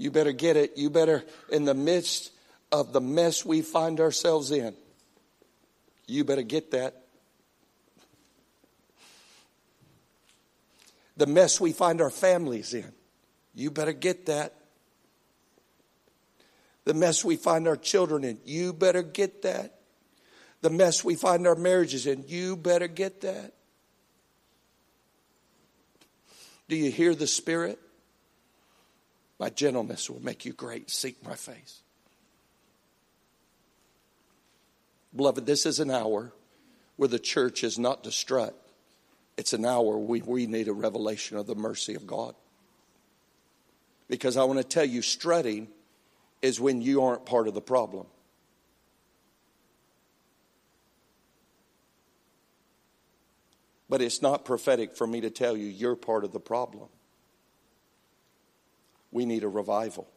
You 0.00 0.10
better 0.10 0.32
get 0.32 0.56
it. 0.56 0.78
You 0.78 0.88
better, 0.88 1.22
in 1.52 1.66
the 1.66 1.74
midst 1.74 2.32
of 2.72 2.94
the 2.94 3.02
mess 3.02 3.44
we 3.44 3.60
find 3.60 4.00
ourselves 4.00 4.50
in, 4.50 4.74
you 6.06 6.24
better 6.24 6.40
get 6.40 6.70
that. 6.70 7.02
The 11.18 11.26
mess 11.26 11.60
we 11.60 11.72
find 11.72 12.00
our 12.00 12.08
families 12.08 12.72
in, 12.72 12.90
you 13.54 13.70
better 13.70 13.92
get 13.92 14.24
that. 14.24 14.54
The 16.84 16.94
mess 16.94 17.22
we 17.22 17.36
find 17.36 17.68
our 17.68 17.76
children 17.76 18.24
in, 18.24 18.38
you 18.46 18.72
better 18.72 19.02
get 19.02 19.42
that. 19.42 19.80
The 20.62 20.70
mess 20.70 21.04
we 21.04 21.14
find 21.14 21.46
our 21.46 21.56
marriages 21.56 22.06
in, 22.06 22.24
you 22.26 22.56
better 22.56 22.88
get 22.88 23.20
that. 23.20 23.52
Do 26.70 26.76
you 26.76 26.90
hear 26.90 27.14
the 27.14 27.26
Spirit? 27.26 27.78
My 29.40 29.48
gentleness 29.48 30.10
will 30.10 30.22
make 30.22 30.44
you 30.44 30.52
great. 30.52 30.90
Seek 30.90 31.24
my 31.24 31.34
face. 31.34 31.80
Beloved, 35.16 35.46
this 35.46 35.64
is 35.64 35.80
an 35.80 35.90
hour 35.90 36.30
where 36.96 37.08
the 37.08 37.18
church 37.18 37.64
is 37.64 37.78
not 37.78 38.04
to 38.04 38.12
strut. 38.12 38.54
It's 39.38 39.54
an 39.54 39.64
hour 39.64 39.96
we, 39.96 40.20
we 40.20 40.46
need 40.46 40.68
a 40.68 40.74
revelation 40.74 41.38
of 41.38 41.46
the 41.46 41.54
mercy 41.54 41.94
of 41.94 42.06
God. 42.06 42.34
Because 44.08 44.36
I 44.36 44.44
want 44.44 44.58
to 44.58 44.64
tell 44.64 44.84
you, 44.84 45.00
strutting 45.00 45.68
is 46.42 46.60
when 46.60 46.82
you 46.82 47.02
aren't 47.02 47.24
part 47.24 47.48
of 47.48 47.54
the 47.54 47.62
problem. 47.62 48.06
But 53.88 54.02
it's 54.02 54.20
not 54.20 54.44
prophetic 54.44 54.94
for 54.94 55.06
me 55.06 55.22
to 55.22 55.30
tell 55.30 55.56
you 55.56 55.66
you're 55.66 55.96
part 55.96 56.24
of 56.24 56.32
the 56.32 56.40
problem. 56.40 56.88
We 59.10 59.24
need 59.24 59.44
a 59.44 59.48
revival. 59.48 60.08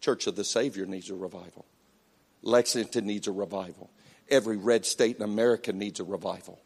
Church 0.00 0.26
of 0.26 0.36
the 0.36 0.44
Savior 0.44 0.86
needs 0.86 1.10
a 1.10 1.14
revival. 1.14 1.64
Lexington 2.42 3.06
needs 3.06 3.26
a 3.26 3.32
revival. 3.32 3.90
Every 4.28 4.56
red 4.56 4.84
state 4.84 5.16
in 5.16 5.22
America 5.22 5.72
needs 5.72 6.00
a 6.00 6.04
revival. 6.04 6.60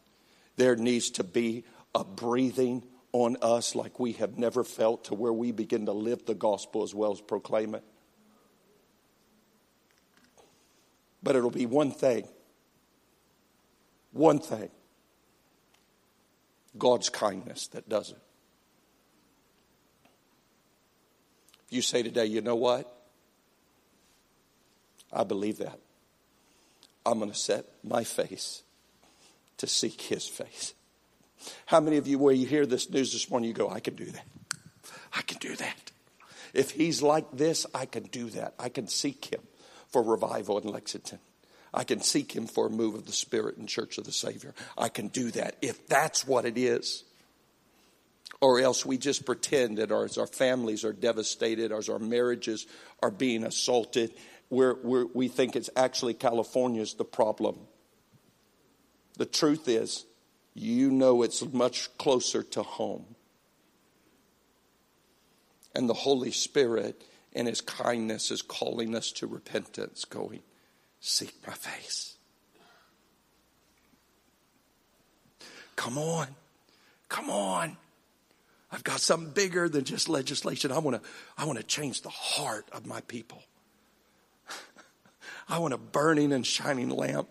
There 0.57 0.75
needs 0.75 1.11
to 1.11 1.23
be 1.23 1.63
a 1.93 2.03
breathing 2.03 2.83
on 3.13 3.37
us 3.41 3.75
like 3.75 3.99
we 3.99 4.13
have 4.13 4.37
never 4.37 4.63
felt 4.63 5.05
to 5.05 5.15
where 5.15 5.33
we 5.33 5.51
begin 5.51 5.85
to 5.85 5.91
live 5.91 6.25
the 6.25 6.33
gospel 6.33 6.83
as 6.83 6.95
well 6.95 7.11
as 7.11 7.21
proclaim 7.21 7.75
it. 7.75 7.83
But 11.23 11.35
it'll 11.35 11.51
be 11.51 11.65
one 11.65 11.91
thing. 11.91 12.27
One 14.11 14.39
thing. 14.39 14.69
God's 16.77 17.09
kindness 17.09 17.67
that 17.67 17.87
does 17.89 18.11
it. 18.11 18.21
If 21.60 21.60
you 21.71 21.81
say 21.81 22.03
today, 22.03 22.25
you 22.25 22.41
know 22.41 22.55
what? 22.55 22.91
I 25.11 25.23
believe 25.23 25.57
that. 25.57 25.79
I'm 27.05 27.19
going 27.19 27.31
to 27.31 27.37
set 27.37 27.65
my 27.83 28.03
face 28.03 28.61
to 29.57 29.67
seek 29.67 30.01
his 30.01 30.27
face. 30.27 30.73
How 31.65 31.79
many 31.79 31.97
of 31.97 32.07
you, 32.07 32.19
where 32.19 32.33
you 32.33 32.45
hear 32.45 32.65
this 32.65 32.89
news 32.89 33.11
this 33.11 33.29
morning, 33.29 33.47
you 33.47 33.55
go, 33.55 33.69
I 33.69 33.79
can 33.79 33.95
do 33.95 34.05
that. 34.05 34.25
I 35.13 35.21
can 35.23 35.39
do 35.39 35.55
that. 35.55 35.91
If 36.53 36.71
he's 36.71 37.01
like 37.01 37.25
this, 37.31 37.65
I 37.73 37.85
can 37.85 38.03
do 38.03 38.29
that. 38.31 38.53
I 38.59 38.69
can 38.69 38.87
seek 38.87 39.25
him 39.25 39.41
for 39.87 40.03
revival 40.03 40.59
in 40.59 40.67
Lexington. 40.67 41.19
I 41.73 41.83
can 41.83 42.01
seek 42.01 42.33
Him 42.33 42.47
for 42.47 42.67
a 42.67 42.69
move 42.69 42.95
of 42.95 43.05
the 43.05 43.13
Spirit 43.13 43.57
in 43.57 43.67
Church 43.67 43.97
of 43.97 44.03
the 44.03 44.11
Savior. 44.11 44.53
I 44.77 44.89
can 44.89 45.07
do 45.07 45.31
that 45.31 45.55
if 45.61 45.87
that's 45.87 46.27
what 46.27 46.45
it 46.45 46.57
is. 46.57 47.03
Or 48.41 48.59
else 48.59 48.85
we 48.85 48.97
just 48.97 49.25
pretend 49.25 49.77
that 49.77 49.91
our, 49.91 50.03
as 50.03 50.17
our 50.17 50.27
families 50.27 50.83
are 50.83 50.93
devastated, 50.93 51.71
as 51.71 51.89
our 51.89 51.99
marriages 51.99 52.65
are 53.01 53.11
being 53.11 53.43
assaulted, 53.43 54.13
we're, 54.49 54.75
we're, 54.83 55.05
we 55.13 55.27
think 55.27 55.55
it's 55.55 55.69
actually 55.75 56.15
California's 56.15 56.95
the 56.95 57.05
problem. 57.05 57.59
The 59.17 59.25
truth 59.25 59.67
is, 59.67 60.05
you 60.53 60.89
know 60.89 61.21
it's 61.21 61.43
much 61.53 61.95
closer 61.97 62.43
to 62.43 62.63
home. 62.63 63.05
And 65.73 65.87
the 65.87 65.93
Holy 65.93 66.31
Spirit, 66.31 67.01
in 67.31 67.45
His 67.45 67.61
kindness, 67.61 68.31
is 68.31 68.41
calling 68.41 68.95
us 68.95 69.11
to 69.13 69.27
repentance, 69.27 70.03
going, 70.03 70.41
Seek 70.99 71.33
my 71.47 71.53
face. 71.53 72.15
Come 75.75 75.97
on. 75.97 76.27
Come 77.09 77.29
on. 77.29 77.77
I've 78.71 78.83
got 78.83 79.01
something 79.01 79.31
bigger 79.31 79.67
than 79.67 79.83
just 79.83 80.07
legislation. 80.07 80.71
I 80.71 80.79
want 80.79 81.01
to 81.01 81.09
I 81.37 81.45
want 81.45 81.59
to 81.59 81.65
change 81.65 82.01
the 82.01 82.09
heart 82.09 82.67
of 82.71 82.85
my 82.85 83.01
people. 83.01 83.43
I 85.49 85.59
want 85.59 85.73
a 85.73 85.77
burning 85.77 86.31
and 86.31 86.45
shining 86.45 86.89
lamp 86.89 87.27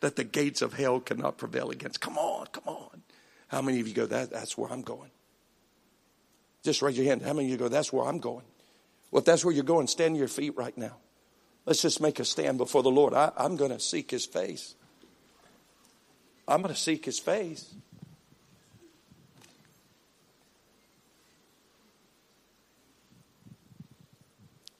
that 0.00 0.16
the 0.16 0.24
gates 0.24 0.62
of 0.62 0.74
hell 0.74 1.00
cannot 1.00 1.38
prevail 1.38 1.70
against. 1.70 2.00
Come 2.00 2.18
on, 2.18 2.46
come 2.46 2.64
on. 2.66 3.02
How 3.48 3.62
many 3.62 3.80
of 3.80 3.86
you 3.86 3.94
go, 3.94 4.06
that, 4.06 4.30
that's 4.30 4.58
where 4.58 4.70
I'm 4.70 4.82
going? 4.82 5.10
Just 6.62 6.82
raise 6.82 6.96
your 6.96 7.06
hand. 7.06 7.22
How 7.22 7.32
many 7.32 7.46
of 7.46 7.52
you 7.52 7.56
go, 7.56 7.68
that's 7.68 7.92
where 7.92 8.06
I'm 8.06 8.18
going? 8.18 8.44
Well, 9.10 9.20
if 9.20 9.24
that's 9.24 9.44
where 9.44 9.54
you're 9.54 9.64
going, 9.64 9.86
stand 9.86 10.14
to 10.14 10.18
your 10.18 10.28
feet 10.28 10.56
right 10.56 10.76
now. 10.76 10.96
Let's 11.64 11.82
just 11.82 12.00
make 12.00 12.18
a 12.18 12.24
stand 12.24 12.58
before 12.58 12.82
the 12.82 12.90
Lord. 12.90 13.14
I, 13.14 13.32
I'm 13.36 13.56
going 13.56 13.70
to 13.70 13.80
seek 13.80 14.10
his 14.10 14.26
face. 14.26 14.74
I'm 16.48 16.62
going 16.62 16.74
to 16.74 16.80
seek 16.80 17.04
his 17.04 17.18
face. 17.18 17.74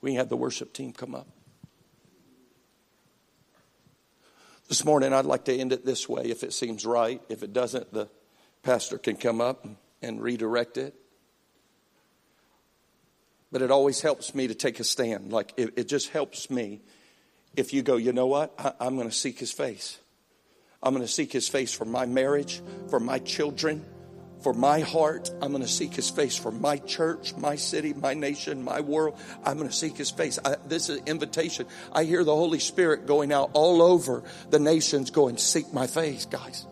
We 0.06 0.14
had 0.14 0.28
the 0.28 0.36
worship 0.36 0.72
team 0.72 0.92
come 0.92 1.16
up. 1.16 1.26
This 4.68 4.84
morning, 4.84 5.12
I'd 5.12 5.24
like 5.24 5.46
to 5.46 5.52
end 5.52 5.72
it 5.72 5.84
this 5.84 6.08
way 6.08 6.26
if 6.26 6.44
it 6.44 6.52
seems 6.52 6.86
right. 6.86 7.20
If 7.28 7.42
it 7.42 7.52
doesn't, 7.52 7.92
the 7.92 8.08
pastor 8.62 8.98
can 8.98 9.16
come 9.16 9.40
up 9.40 9.66
and 10.00 10.22
redirect 10.22 10.76
it. 10.76 10.94
But 13.50 13.62
it 13.62 13.72
always 13.72 14.00
helps 14.00 14.32
me 14.32 14.46
to 14.46 14.54
take 14.54 14.78
a 14.78 14.84
stand. 14.84 15.32
Like, 15.32 15.52
it, 15.56 15.72
it 15.76 15.88
just 15.88 16.10
helps 16.10 16.50
me 16.50 16.82
if 17.56 17.74
you 17.74 17.82
go, 17.82 17.96
you 17.96 18.12
know 18.12 18.28
what? 18.28 18.54
I, 18.60 18.74
I'm 18.78 18.94
going 18.94 19.08
to 19.08 19.16
seek 19.16 19.40
his 19.40 19.50
face. 19.50 19.98
I'm 20.84 20.94
going 20.94 21.04
to 21.04 21.12
seek 21.12 21.32
his 21.32 21.48
face 21.48 21.72
for 21.72 21.84
my 21.84 22.06
marriage, 22.06 22.62
for 22.90 23.00
my 23.00 23.18
children, 23.18 23.84
for 24.42 24.52
my 24.52 24.80
heart. 24.80 25.30
I'm 25.42 25.50
going 25.50 25.62
to 25.62 25.68
seek 25.68 25.94
his 25.94 26.10
face 26.10 26.36
for 26.36 26.50
my 26.52 26.78
church, 26.78 27.34
my 27.36 27.56
city, 27.56 27.94
my 27.94 28.14
nation, 28.14 28.62
my 28.62 28.80
world. 28.80 29.18
I'm 29.44 29.56
going 29.56 29.68
to 29.68 29.74
seek 29.74 29.96
his 29.96 30.10
face. 30.10 30.38
I, 30.44 30.56
this 30.66 30.88
is 30.88 30.98
an 30.98 31.06
invitation. 31.06 31.66
I 31.92 32.04
hear 32.04 32.24
the 32.24 32.34
Holy 32.34 32.58
Spirit 32.58 33.06
going 33.06 33.32
out 33.32 33.50
all 33.54 33.82
over 33.82 34.22
the 34.50 34.58
nations 34.58 35.10
going, 35.10 35.36
seek 35.36 35.72
my 35.72 35.86
face, 35.86 36.26
guys. 36.26 36.66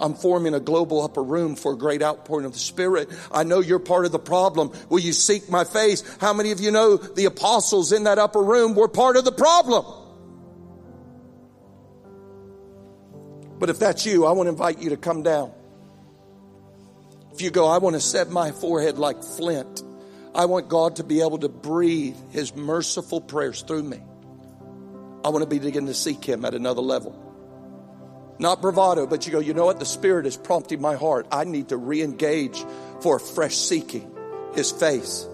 I'm 0.00 0.14
forming 0.14 0.54
a 0.54 0.60
global 0.60 1.02
upper 1.02 1.22
room 1.22 1.56
for 1.56 1.74
a 1.74 1.76
great 1.76 2.02
outpouring 2.02 2.46
of 2.46 2.54
the 2.54 2.58
Spirit. 2.58 3.10
I 3.30 3.44
know 3.44 3.60
you're 3.60 3.78
part 3.78 4.06
of 4.06 4.12
the 4.12 4.18
problem. 4.18 4.72
Will 4.88 4.98
you 4.98 5.12
seek 5.12 5.50
my 5.50 5.64
face? 5.64 6.02
How 6.20 6.32
many 6.32 6.52
of 6.52 6.60
you 6.60 6.70
know 6.70 6.96
the 6.96 7.26
apostles 7.26 7.92
in 7.92 8.04
that 8.04 8.18
upper 8.18 8.42
room 8.42 8.74
were 8.74 8.88
part 8.88 9.16
of 9.16 9.24
the 9.24 9.32
problem? 9.32 9.84
But 13.58 13.68
if 13.68 13.78
that's 13.78 14.06
you, 14.06 14.24
I 14.24 14.32
want 14.32 14.46
to 14.46 14.50
invite 14.50 14.80
you 14.80 14.90
to 14.90 14.96
come 14.96 15.22
down. 15.22 15.52
You 17.40 17.50
go, 17.50 17.66
I 17.66 17.78
want 17.78 17.96
to 17.96 18.00
set 18.00 18.30
my 18.30 18.52
forehead 18.52 18.98
like 18.98 19.22
flint. 19.22 19.82
I 20.34 20.44
want 20.44 20.68
God 20.68 20.96
to 20.96 21.04
be 21.04 21.22
able 21.22 21.38
to 21.38 21.48
breathe 21.48 22.16
His 22.30 22.54
merciful 22.54 23.20
prayers 23.20 23.62
through 23.62 23.82
me. 23.82 24.00
I 25.24 25.28
want 25.30 25.42
to 25.42 25.48
be 25.48 25.58
begin 25.58 25.86
to 25.86 25.94
seek 25.94 26.24
Him 26.24 26.44
at 26.44 26.54
another 26.54 26.82
level. 26.82 27.26
Not 28.38 28.62
bravado, 28.62 29.06
but 29.06 29.26
you 29.26 29.32
go, 29.32 29.38
you 29.38 29.54
know 29.54 29.66
what? 29.66 29.78
The 29.78 29.86
Spirit 29.86 30.26
is 30.26 30.36
prompting 30.36 30.80
my 30.80 30.94
heart. 30.94 31.26
I 31.30 31.44
need 31.44 31.68
to 31.70 31.76
re 31.76 32.02
engage 32.02 32.64
for 33.00 33.16
a 33.16 33.20
fresh 33.20 33.56
seeking 33.56 34.10
His 34.54 34.70
face. 34.70 35.26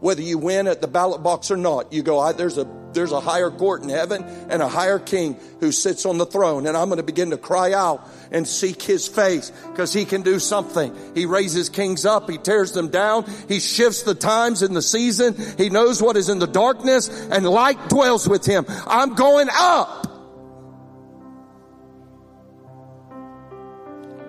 Whether 0.00 0.22
you 0.22 0.38
win 0.38 0.66
at 0.68 0.80
the 0.80 0.88
ballot 0.88 1.22
box 1.22 1.50
or 1.50 1.56
not, 1.56 1.92
you 1.92 2.02
go, 2.02 2.32
there's 2.32 2.58
a 2.58 2.66
there's 2.96 3.12
a 3.12 3.20
higher 3.20 3.50
court 3.50 3.82
in 3.82 3.90
heaven 3.90 4.24
and 4.48 4.62
a 4.62 4.68
higher 4.68 4.98
king 4.98 5.38
who 5.60 5.70
sits 5.70 6.06
on 6.06 6.18
the 6.18 6.26
throne. 6.26 6.66
And 6.66 6.76
I'm 6.76 6.88
going 6.88 6.96
to 6.96 7.04
begin 7.04 7.30
to 7.30 7.36
cry 7.36 7.72
out 7.72 8.08
and 8.32 8.48
seek 8.48 8.82
his 8.82 9.06
face 9.06 9.52
because 9.70 9.92
he 9.92 10.06
can 10.06 10.22
do 10.22 10.38
something. 10.38 10.96
He 11.14 11.26
raises 11.26 11.68
kings 11.68 12.06
up. 12.06 12.28
He 12.28 12.38
tears 12.38 12.72
them 12.72 12.88
down. 12.88 13.26
He 13.48 13.60
shifts 13.60 14.02
the 14.02 14.14
times 14.14 14.62
in 14.62 14.72
the 14.72 14.82
season. 14.82 15.36
He 15.58 15.68
knows 15.68 16.02
what 16.02 16.16
is 16.16 16.30
in 16.30 16.38
the 16.38 16.46
darkness 16.46 17.08
and 17.30 17.46
light 17.46 17.88
dwells 17.88 18.26
with 18.26 18.46
him. 18.46 18.64
I'm 18.86 19.14
going 19.14 19.48
up. 19.52 20.04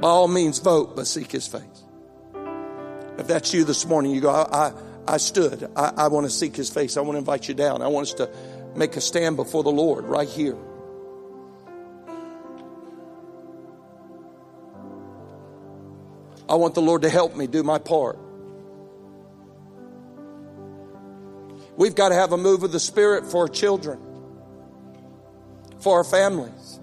By 0.01 0.09
all 0.09 0.27
means, 0.27 0.59
vote, 0.59 0.95
but 0.95 1.07
seek 1.07 1.31
his 1.31 1.47
face. 1.47 1.63
If 3.17 3.27
that's 3.27 3.51
you 3.53 3.63
this 3.63 3.85
morning, 3.85 4.11
you 4.11 4.21
go, 4.21 4.29
I, 4.29 4.67
I, 4.67 4.73
I 5.07 5.17
stood. 5.17 5.71
I, 5.75 5.93
I 5.95 6.07
want 6.09 6.25
to 6.25 6.29
seek 6.29 6.55
his 6.55 6.69
face. 6.69 6.97
I 6.97 7.01
want 7.01 7.13
to 7.13 7.19
invite 7.19 7.47
you 7.47 7.53
down. 7.53 7.81
I 7.81 7.87
want 7.87 8.07
us 8.07 8.13
to 8.15 8.29
make 8.75 8.95
a 8.97 9.01
stand 9.01 9.37
before 9.37 9.63
the 9.63 9.71
Lord 9.71 10.05
right 10.05 10.27
here. 10.27 10.57
I 16.49 16.55
want 16.55 16.75
the 16.75 16.81
Lord 16.81 17.01
to 17.01 17.09
help 17.09 17.35
me 17.35 17.47
do 17.47 17.63
my 17.63 17.77
part. 17.77 18.17
We've 21.75 21.95
got 21.95 22.09
to 22.09 22.15
have 22.15 22.31
a 22.31 22.37
move 22.37 22.63
of 22.63 22.71
the 22.71 22.79
Spirit 22.79 23.25
for 23.25 23.41
our 23.41 23.47
children, 23.47 23.99
for 25.79 25.97
our 25.97 26.03
families. 26.03 26.79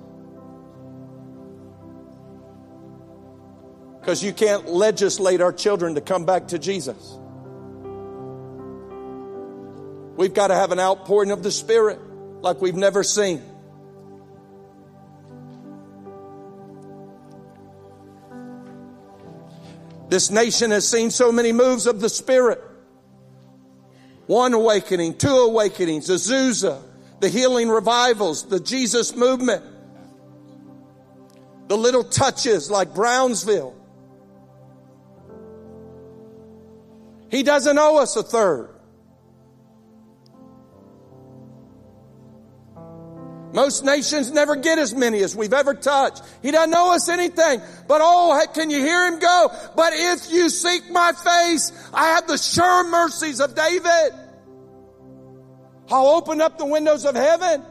Because 4.00 4.22
you 4.22 4.32
can't 4.32 4.68
legislate 4.68 5.40
our 5.40 5.52
children 5.52 5.94
to 5.94 6.00
come 6.00 6.26
back 6.26 6.48
to 6.48 6.58
Jesus. 6.58 7.18
We've 10.24 10.32
got 10.32 10.46
to 10.46 10.54
have 10.54 10.72
an 10.72 10.80
outpouring 10.80 11.30
of 11.32 11.42
the 11.42 11.50
Spirit 11.50 12.00
like 12.40 12.62
we've 12.62 12.74
never 12.74 13.02
seen. 13.02 13.42
This 20.08 20.30
nation 20.30 20.70
has 20.70 20.88
seen 20.88 21.10
so 21.10 21.30
many 21.30 21.52
moves 21.52 21.86
of 21.86 22.00
the 22.00 22.08
Spirit. 22.08 22.58
One 24.26 24.54
awakening, 24.54 25.18
two 25.18 25.28
awakenings, 25.28 26.08
Azusa, 26.08 26.80
the 27.20 27.28
healing 27.28 27.68
revivals, 27.68 28.48
the 28.48 28.60
Jesus 28.60 29.14
movement, 29.14 29.62
the 31.68 31.76
little 31.76 32.02
touches 32.02 32.70
like 32.70 32.94
Brownsville. 32.94 33.76
He 37.30 37.42
doesn't 37.42 37.76
owe 37.76 37.98
us 37.98 38.16
a 38.16 38.22
third. 38.22 38.73
Most 43.54 43.84
nations 43.84 44.32
never 44.32 44.56
get 44.56 44.80
as 44.80 44.92
many 44.92 45.22
as 45.22 45.36
we've 45.36 45.52
ever 45.52 45.74
touched. 45.74 46.24
He 46.42 46.50
doesn't 46.50 46.72
know 46.72 46.92
us 46.92 47.08
anything. 47.08 47.60
But 47.86 48.00
oh, 48.02 48.44
can 48.52 48.68
you 48.68 48.80
hear 48.80 49.06
him 49.06 49.20
go? 49.20 49.48
But 49.76 49.92
if 49.94 50.32
you 50.32 50.48
seek 50.48 50.90
my 50.90 51.12
face, 51.12 51.70
I 51.94 52.16
have 52.16 52.26
the 52.26 52.36
sure 52.36 52.82
mercies 52.90 53.40
of 53.40 53.54
David. 53.54 54.12
I'll 55.88 56.08
open 56.08 56.40
up 56.40 56.58
the 56.58 56.66
windows 56.66 57.04
of 57.04 57.14
heaven. 57.14 57.62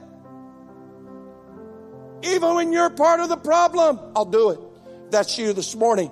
Even 2.23 2.55
when 2.55 2.71
you're 2.71 2.89
part 2.89 3.19
of 3.19 3.27
the 3.27 3.35
problem, 3.35 3.99
I'll 4.15 4.23
do 4.23 4.51
it. 4.51 4.59
That's 5.11 5.37
you 5.37 5.51
this 5.51 5.75
morning. 5.75 6.11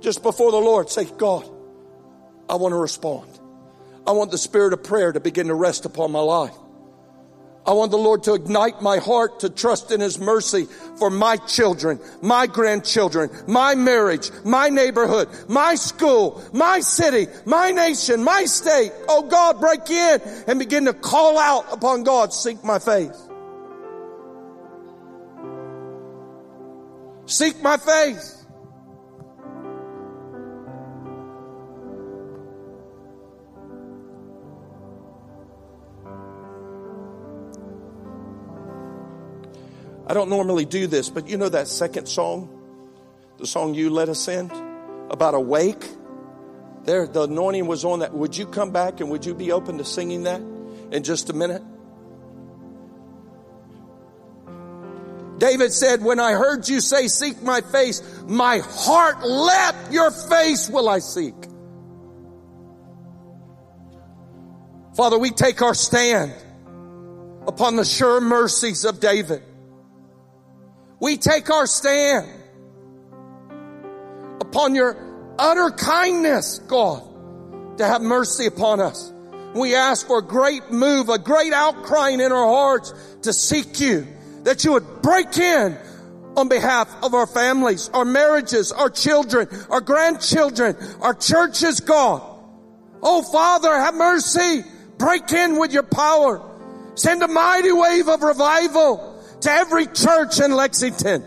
Just 0.00 0.24
before 0.24 0.50
the 0.50 0.58
Lord, 0.58 0.90
say, 0.90 1.04
God, 1.04 1.48
I 2.48 2.56
want 2.56 2.72
to 2.72 2.76
respond. 2.76 3.30
I 4.04 4.10
want 4.10 4.32
the 4.32 4.38
spirit 4.38 4.72
of 4.72 4.82
prayer 4.82 5.12
to 5.12 5.20
begin 5.20 5.46
to 5.46 5.54
rest 5.54 5.84
upon 5.84 6.10
my 6.10 6.18
life. 6.18 6.54
I 7.64 7.72
want 7.74 7.92
the 7.92 7.98
Lord 7.98 8.24
to 8.24 8.34
ignite 8.34 8.82
my 8.82 8.98
heart 8.98 9.40
to 9.40 9.48
trust 9.48 9.92
in 9.92 10.00
His 10.00 10.18
mercy 10.18 10.66
for 10.98 11.10
my 11.10 11.36
children, 11.36 12.00
my 12.20 12.48
grandchildren, 12.48 13.30
my 13.46 13.76
marriage, 13.76 14.30
my 14.44 14.68
neighborhood, 14.68 15.28
my 15.48 15.76
school, 15.76 16.42
my 16.52 16.80
city, 16.80 17.28
my 17.46 17.70
nation, 17.70 18.24
my 18.24 18.46
state. 18.46 18.90
Oh 19.08 19.22
God, 19.22 19.60
break 19.60 19.88
in 19.90 20.20
and 20.48 20.58
begin 20.58 20.86
to 20.86 20.92
call 20.92 21.38
out 21.38 21.72
upon 21.72 22.02
God, 22.02 22.32
seek 22.32 22.64
my 22.64 22.80
face. 22.80 23.28
Seek 27.26 27.62
my 27.62 27.76
face. 27.76 28.41
I 40.12 40.14
don't 40.14 40.28
normally 40.28 40.66
do 40.66 40.86
this, 40.86 41.08
but 41.08 41.26
you 41.26 41.38
know 41.38 41.48
that 41.48 41.68
second 41.68 42.04
song? 42.04 42.50
The 43.38 43.46
song 43.46 43.72
you 43.72 43.88
led 43.88 44.10
us 44.10 44.28
in 44.28 44.50
about 45.08 45.32
awake? 45.32 45.88
There, 46.84 47.06
the 47.06 47.22
anointing 47.22 47.66
was 47.66 47.82
on 47.86 48.00
that. 48.00 48.12
Would 48.12 48.36
you 48.36 48.44
come 48.44 48.72
back 48.72 49.00
and 49.00 49.08
would 49.08 49.24
you 49.24 49.34
be 49.34 49.52
open 49.52 49.78
to 49.78 49.86
singing 49.86 50.24
that 50.24 50.42
in 50.90 51.02
just 51.02 51.30
a 51.30 51.32
minute? 51.32 51.62
David 55.38 55.72
said, 55.72 56.02
when 56.02 56.20
I 56.20 56.32
heard 56.32 56.68
you 56.68 56.82
say, 56.82 57.08
seek 57.08 57.42
my 57.42 57.62
face, 57.62 58.02
my 58.26 58.58
heart 58.58 59.22
leapt, 59.22 59.92
your 59.94 60.10
face 60.10 60.68
will 60.68 60.90
I 60.90 60.98
seek. 60.98 61.34
Father, 64.94 65.18
we 65.18 65.30
take 65.30 65.62
our 65.62 65.72
stand 65.72 66.34
upon 67.46 67.76
the 67.76 67.84
sure 67.86 68.20
mercies 68.20 68.84
of 68.84 69.00
David 69.00 69.42
we 71.02 71.16
take 71.16 71.50
our 71.50 71.66
stand 71.66 72.28
upon 74.40 74.76
your 74.76 74.96
utter 75.36 75.70
kindness, 75.70 76.60
God, 76.60 77.02
to 77.78 77.84
have 77.84 78.02
mercy 78.02 78.46
upon 78.46 78.78
us. 78.78 79.12
We 79.52 79.74
ask 79.74 80.06
for 80.06 80.20
a 80.20 80.22
great 80.22 80.70
move, 80.70 81.08
a 81.08 81.18
great 81.18 81.52
outcrying 81.52 82.24
in 82.24 82.30
our 82.30 82.46
hearts 82.46 82.94
to 83.22 83.32
seek 83.32 83.80
you, 83.80 84.06
that 84.44 84.62
you 84.62 84.74
would 84.74 85.02
break 85.02 85.36
in 85.38 85.76
on 86.36 86.48
behalf 86.48 86.88
of 87.02 87.14
our 87.14 87.26
families, 87.26 87.90
our 87.92 88.04
marriages, 88.04 88.70
our 88.70 88.88
children, 88.88 89.48
our 89.70 89.80
grandchildren, 89.80 90.76
our 91.00 91.14
churches, 91.14 91.80
God. 91.80 92.22
Oh 93.02 93.24
Father, 93.24 93.74
have 93.74 93.96
mercy. 93.96 94.62
Break 94.98 95.32
in 95.32 95.58
with 95.58 95.72
your 95.72 95.82
power. 95.82 96.48
Send 96.94 97.24
a 97.24 97.28
mighty 97.28 97.72
wave 97.72 98.06
of 98.08 98.22
revival 98.22 99.11
to 99.42 99.50
every 99.50 99.86
church 99.86 100.40
in 100.40 100.52
Lexington, 100.52 101.24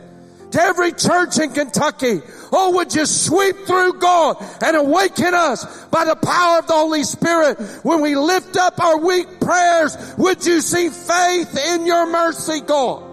to 0.51 0.61
every 0.61 0.91
church 0.91 1.37
in 1.39 1.51
Kentucky. 1.51 2.21
Oh, 2.51 2.75
would 2.75 2.95
you 2.95 3.05
sweep 3.05 3.55
through 3.67 3.99
God 3.99 4.37
and 4.61 4.75
awaken 4.75 5.33
us 5.33 5.85
by 5.87 6.05
the 6.05 6.15
power 6.15 6.59
of 6.59 6.67
the 6.67 6.73
Holy 6.73 7.03
Spirit 7.03 7.59
when 7.83 8.01
we 8.01 8.15
lift 8.15 8.55
up 8.57 8.79
our 8.79 8.97
weak 8.97 9.39
prayers? 9.41 9.97
Would 10.17 10.45
you 10.45 10.61
see 10.61 10.89
faith 10.89 11.57
in 11.57 11.85
your 11.85 12.09
mercy, 12.09 12.61
God? 12.61 13.03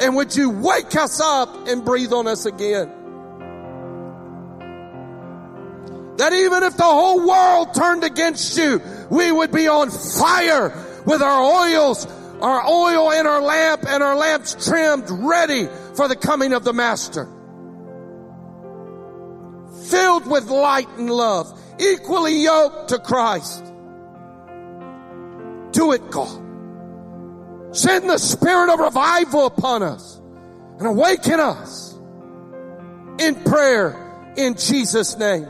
And 0.00 0.16
would 0.16 0.36
you 0.36 0.50
wake 0.50 0.94
us 0.96 1.20
up 1.20 1.68
and 1.68 1.84
breathe 1.84 2.12
on 2.12 2.26
us 2.26 2.44
again? 2.44 2.92
That 6.16 6.32
even 6.32 6.62
if 6.62 6.76
the 6.76 6.82
whole 6.82 7.26
world 7.26 7.74
turned 7.74 8.02
against 8.02 8.56
you, 8.58 8.80
we 9.10 9.30
would 9.30 9.52
be 9.52 9.68
on 9.68 9.90
fire 9.90 10.72
with 11.04 11.22
our 11.22 11.66
oils, 11.66 12.06
our 12.46 12.64
oil 12.64 13.10
in 13.10 13.26
our 13.26 13.42
lamp 13.42 13.84
and 13.88 14.04
our 14.04 14.14
lamps 14.14 14.68
trimmed 14.68 15.10
ready 15.10 15.68
for 15.96 16.06
the 16.06 16.14
coming 16.14 16.52
of 16.52 16.62
the 16.62 16.72
Master. 16.72 17.24
Filled 19.90 20.30
with 20.30 20.48
light 20.48 20.88
and 20.96 21.10
love, 21.10 21.60
equally 21.80 22.44
yoked 22.44 22.90
to 22.90 23.00
Christ. 23.00 23.64
Do 25.72 25.90
it, 25.90 26.08
God. 26.08 27.74
Send 27.74 28.08
the 28.08 28.18
spirit 28.18 28.72
of 28.72 28.78
revival 28.78 29.46
upon 29.46 29.82
us 29.82 30.20
and 30.78 30.86
awaken 30.86 31.40
us 31.40 31.98
in 33.18 33.34
prayer 33.42 34.32
in 34.36 34.54
Jesus' 34.54 35.18
name. 35.18 35.48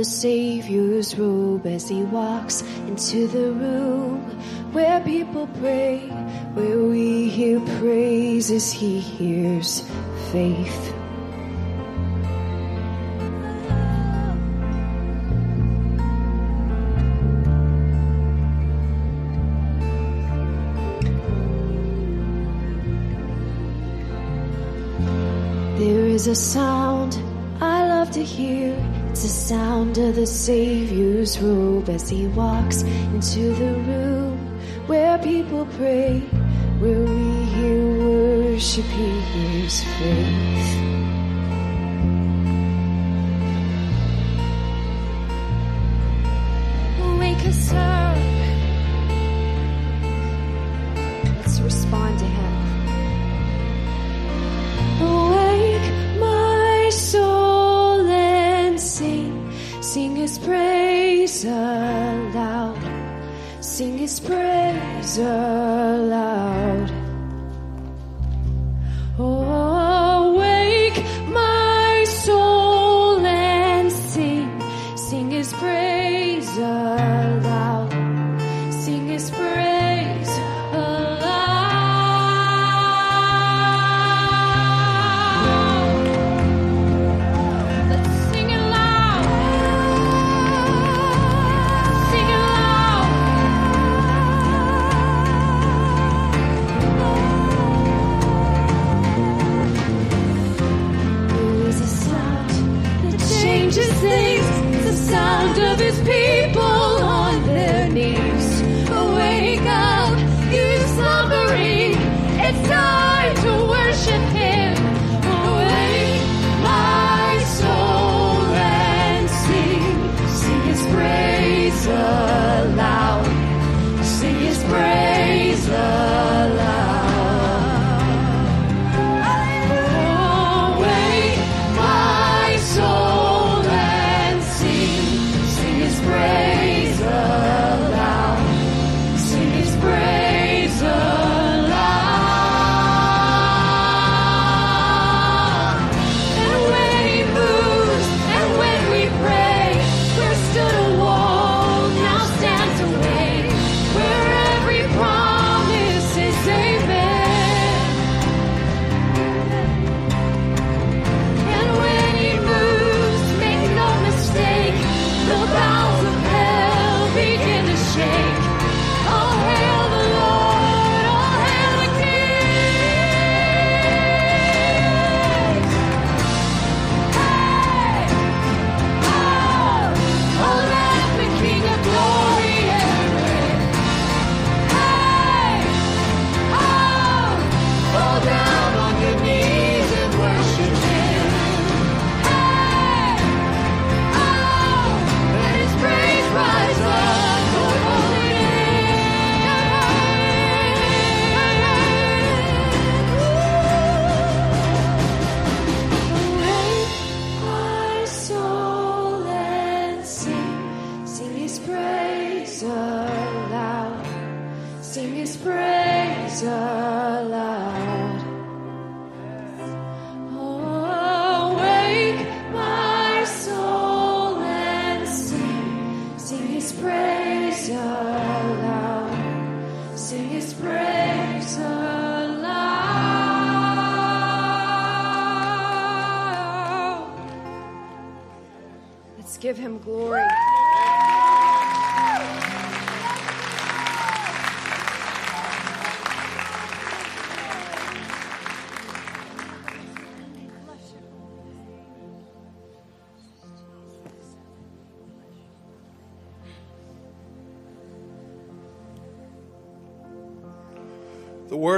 The 0.00 0.06
Savior's 0.06 1.18
robe 1.18 1.66
as 1.66 1.86
he 1.86 2.02
walks 2.04 2.62
into 2.88 3.28
the 3.28 3.52
room 3.52 4.22
where 4.72 4.98
people 5.02 5.46
pray, 5.60 5.98
where 6.54 6.78
we 6.78 7.28
hear 7.28 7.60
praises, 7.78 8.72
he 8.72 8.98
hears 8.98 9.82
faith. 10.32 10.94
There 25.78 26.06
is 26.06 26.26
a 26.26 26.34
sound 26.34 27.18
I 27.60 27.86
love 27.86 28.10
to 28.12 28.24
hear. 28.24 28.99
It's 29.10 29.24
the 29.24 29.28
sound 29.28 29.98
of 29.98 30.14
the 30.14 30.24
Savior's 30.24 31.36
robe 31.40 31.88
as 31.88 32.08
he 32.08 32.28
walks 32.28 32.82
into 32.82 33.52
the 33.54 33.74
room 33.74 34.38
where 34.86 35.18
people 35.18 35.66
pray, 35.66 36.20
where 36.78 37.00
we 37.00 37.44
hear 37.46 37.98
worship, 37.98 38.84
he 38.84 39.20
hears 39.20 39.82
faith. 39.82 40.99
Aloud, 61.44 62.78
sing 63.60 63.98
his 63.98 64.20
praise 64.20 65.18
aloud. 65.18 66.79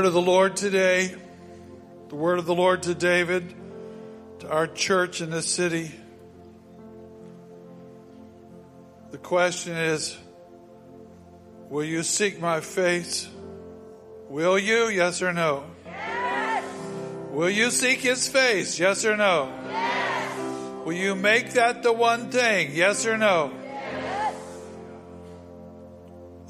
Word 0.03 0.09
of 0.09 0.15
the 0.15 0.21
Lord 0.21 0.57
today, 0.57 1.15
the 2.09 2.17
word 2.17 2.41
of 2.41 2.45
the 2.45 2.55
Lord 2.57 2.83
to 2.83 2.93
David, 2.93 3.55
to 4.41 4.51
our 4.51 4.67
church 4.67 5.21
in 5.21 5.31
this 5.31 5.47
city. 5.47 5.93
The 9.13 9.19
question 9.19 9.77
is, 9.77 10.19
will 11.69 11.85
you 11.85 12.03
seek 12.03 12.41
my 12.41 12.61
face? 12.61 13.29
Will 14.29 14.59
you? 14.59 14.89
Yes 14.89 15.23
or 15.23 15.33
no? 15.33 15.63
Yes. 15.87 16.65
Will 17.31 17.51
you 17.51 17.71
seek 17.71 18.01
his 18.01 18.27
face? 18.27 18.81
Yes 18.81 19.05
or 19.05 19.17
no? 19.17 19.57
Yes. 19.69 20.85
Will 20.85 20.95
you 20.95 21.15
make 21.15 21.53
that 21.53 21.85
the 21.85 21.93
one 21.93 22.29
thing? 22.33 22.71
Yes 22.73 23.07
or 23.07 23.17
no? 23.17 23.53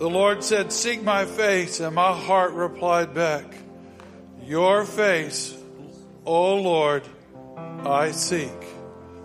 The 0.02 0.10
Lord 0.10 0.42
said, 0.42 0.72
Seek 0.72 1.04
my 1.04 1.24
face, 1.26 1.78
and 1.78 1.94
my 1.94 2.12
heart 2.12 2.54
replied 2.54 3.14
back, 3.14 3.44
Your 4.44 4.84
face, 4.84 5.56
O 6.26 6.56
Lord, 6.56 7.04
I 7.86 8.10
seek. 8.10 8.50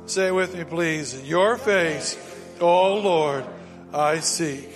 Say 0.06 0.30
with 0.30 0.56
me, 0.56 0.66
please. 0.66 1.20
Your 1.28 1.58
face, 1.58 2.16
O 2.62 2.94
Lord, 2.98 3.44
I 3.92 4.20
seek. 4.20 4.70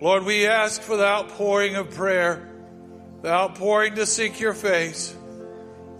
Lord, 0.00 0.22
we 0.22 0.46
ask 0.46 0.80
for 0.82 0.96
the 0.96 1.06
outpouring 1.06 1.74
of 1.74 1.90
prayer, 1.90 2.48
the 3.22 3.32
outpouring 3.32 3.96
to 3.96 4.06
seek 4.06 4.38
your 4.38 4.54
face, 4.54 5.16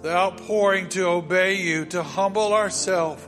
the 0.02 0.14
outpouring 0.14 0.90
to 0.90 1.08
obey 1.08 1.54
you, 1.54 1.86
to 1.86 2.04
humble 2.04 2.54
ourselves, 2.54 3.26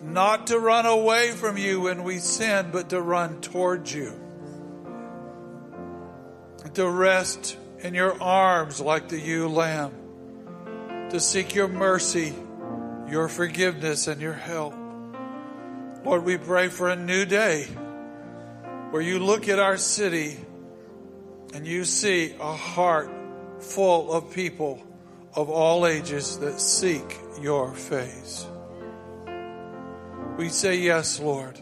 not 0.00 0.46
to 0.46 0.60
run 0.60 0.86
away 0.86 1.32
from 1.32 1.58
you 1.58 1.80
when 1.80 2.04
we 2.04 2.18
sin, 2.18 2.68
but 2.70 2.90
to 2.90 3.02
run 3.02 3.40
towards 3.40 3.92
you 3.92 4.27
to 6.78 6.88
rest 6.88 7.56
in 7.80 7.92
your 7.92 8.22
arms 8.22 8.80
like 8.80 9.08
the 9.08 9.18
ewe 9.18 9.48
lamb, 9.48 9.90
to 11.10 11.18
seek 11.18 11.52
your 11.52 11.66
mercy, 11.66 12.32
your 13.10 13.26
forgiveness, 13.26 14.06
and 14.06 14.20
your 14.20 14.32
help. 14.32 14.72
Lord, 16.04 16.22
we 16.22 16.38
pray 16.38 16.68
for 16.68 16.88
a 16.88 16.94
new 16.94 17.24
day 17.24 17.64
where 18.92 19.02
you 19.02 19.18
look 19.18 19.48
at 19.48 19.58
our 19.58 19.76
city 19.76 20.36
and 21.52 21.66
you 21.66 21.84
see 21.84 22.36
a 22.38 22.52
heart 22.52 23.10
full 23.58 24.12
of 24.12 24.32
people 24.32 24.80
of 25.34 25.50
all 25.50 25.84
ages 25.84 26.38
that 26.38 26.60
seek 26.60 27.18
your 27.40 27.74
face. 27.74 28.46
We 30.36 30.48
say, 30.48 30.78
Yes, 30.78 31.18
Lord. 31.18 31.58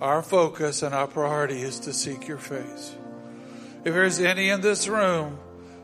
Our 0.00 0.22
focus 0.22 0.82
and 0.82 0.94
our 0.94 1.06
priority 1.06 1.60
is 1.60 1.80
to 1.80 1.92
seek 1.92 2.26
your 2.26 2.38
face. 2.38 2.96
If 3.84 3.94
there's 3.94 4.20
any 4.20 4.48
in 4.48 4.60
this 4.60 4.86
room 4.86 5.38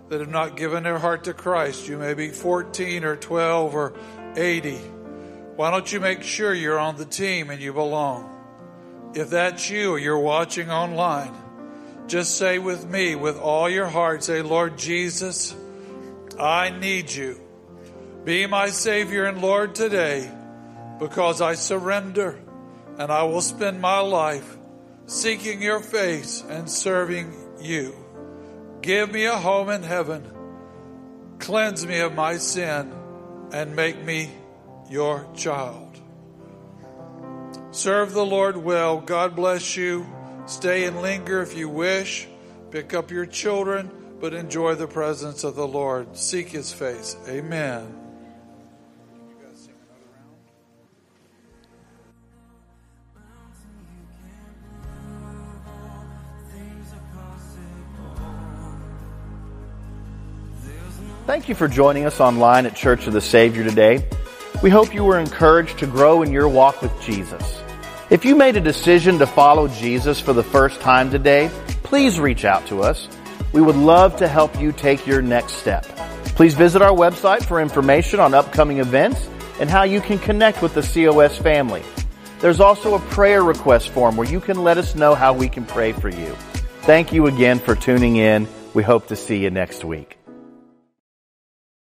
that 0.08 0.20
have 0.20 0.30
not 0.30 0.56
given 0.56 0.84
their 0.84 0.98
heart 0.98 1.24
to 1.24 1.34
Christ, 1.34 1.88
you 1.88 1.98
may 1.98 2.14
be 2.14 2.28
14 2.28 3.04
or 3.04 3.16
12 3.16 3.74
or 3.74 3.94
80. 4.36 4.76
Why 5.56 5.72
don't 5.72 5.92
you 5.92 5.98
make 5.98 6.22
sure 6.22 6.54
you're 6.54 6.78
on 6.78 6.96
the 6.96 7.04
team 7.04 7.50
and 7.50 7.60
you 7.60 7.72
belong? 7.72 8.34
If 9.14 9.30
that's 9.30 9.68
you 9.68 9.92
or 9.92 9.98
you're 9.98 10.18
watching 10.18 10.70
online, 10.70 11.34
just 12.06 12.36
say 12.36 12.60
with 12.60 12.88
me, 12.88 13.16
with 13.16 13.36
all 13.36 13.68
your 13.68 13.86
heart, 13.86 14.22
say, 14.22 14.42
Lord 14.42 14.78
Jesus, 14.78 15.56
I 16.38 16.70
need 16.70 17.10
you. 17.10 17.40
Be 18.24 18.46
my 18.46 18.68
Savior 18.68 19.24
and 19.24 19.42
Lord 19.42 19.74
today 19.74 20.30
because 21.00 21.40
I 21.40 21.54
surrender 21.54 22.38
and 22.96 23.10
I 23.10 23.24
will 23.24 23.40
spend 23.40 23.80
my 23.80 23.98
life 23.98 24.56
seeking 25.06 25.60
your 25.60 25.80
face 25.80 26.44
and 26.48 26.70
serving 26.70 27.34
you. 27.60 27.94
Give 28.82 29.10
me 29.10 29.26
a 29.26 29.36
home 29.36 29.70
in 29.70 29.82
heaven. 29.82 30.24
Cleanse 31.38 31.86
me 31.86 32.00
of 32.00 32.14
my 32.14 32.36
sin 32.36 32.92
and 33.52 33.76
make 33.76 34.02
me 34.02 34.30
your 34.90 35.26
child. 35.34 35.98
Serve 37.70 38.12
the 38.12 38.24
Lord 38.24 38.56
well. 38.56 39.00
God 39.00 39.36
bless 39.36 39.76
you. 39.76 40.06
Stay 40.46 40.84
and 40.84 41.02
linger 41.02 41.42
if 41.42 41.56
you 41.56 41.68
wish. 41.68 42.26
Pick 42.70 42.94
up 42.94 43.10
your 43.10 43.26
children, 43.26 43.90
but 44.20 44.34
enjoy 44.34 44.74
the 44.74 44.86
presence 44.86 45.44
of 45.44 45.54
the 45.54 45.66
Lord. 45.66 46.16
Seek 46.16 46.48
his 46.48 46.72
face. 46.72 47.16
Amen. 47.28 48.07
Thank 61.28 61.46
you 61.46 61.54
for 61.54 61.68
joining 61.68 62.06
us 62.06 62.20
online 62.20 62.64
at 62.64 62.74
Church 62.74 63.06
of 63.06 63.12
the 63.12 63.20
Savior 63.20 63.62
today. 63.62 64.02
We 64.62 64.70
hope 64.70 64.94
you 64.94 65.04
were 65.04 65.18
encouraged 65.18 65.78
to 65.80 65.86
grow 65.86 66.22
in 66.22 66.32
your 66.32 66.48
walk 66.48 66.80
with 66.80 66.98
Jesus. 67.02 67.62
If 68.08 68.24
you 68.24 68.34
made 68.34 68.56
a 68.56 68.62
decision 68.62 69.18
to 69.18 69.26
follow 69.26 69.68
Jesus 69.68 70.18
for 70.18 70.32
the 70.32 70.42
first 70.42 70.80
time 70.80 71.10
today, 71.10 71.50
please 71.82 72.18
reach 72.18 72.46
out 72.46 72.66
to 72.68 72.82
us. 72.82 73.10
We 73.52 73.60
would 73.60 73.76
love 73.76 74.16
to 74.16 74.26
help 74.26 74.58
you 74.58 74.72
take 74.72 75.06
your 75.06 75.20
next 75.20 75.56
step. 75.56 75.84
Please 76.34 76.54
visit 76.54 76.80
our 76.80 76.96
website 76.96 77.44
for 77.44 77.60
information 77.60 78.20
on 78.20 78.32
upcoming 78.32 78.78
events 78.78 79.28
and 79.60 79.68
how 79.68 79.82
you 79.82 80.00
can 80.00 80.18
connect 80.18 80.62
with 80.62 80.72
the 80.72 80.80
COS 80.80 81.36
family. 81.36 81.82
There's 82.40 82.58
also 82.58 82.94
a 82.94 83.00
prayer 83.00 83.44
request 83.44 83.90
form 83.90 84.16
where 84.16 84.26
you 84.26 84.40
can 84.40 84.64
let 84.64 84.78
us 84.78 84.94
know 84.94 85.14
how 85.14 85.34
we 85.34 85.50
can 85.50 85.66
pray 85.66 85.92
for 85.92 86.08
you. 86.08 86.34
Thank 86.84 87.12
you 87.12 87.26
again 87.26 87.58
for 87.58 87.74
tuning 87.74 88.16
in. 88.16 88.48
We 88.72 88.82
hope 88.82 89.08
to 89.08 89.16
see 89.16 89.42
you 89.42 89.50
next 89.50 89.84
week. 89.84 90.17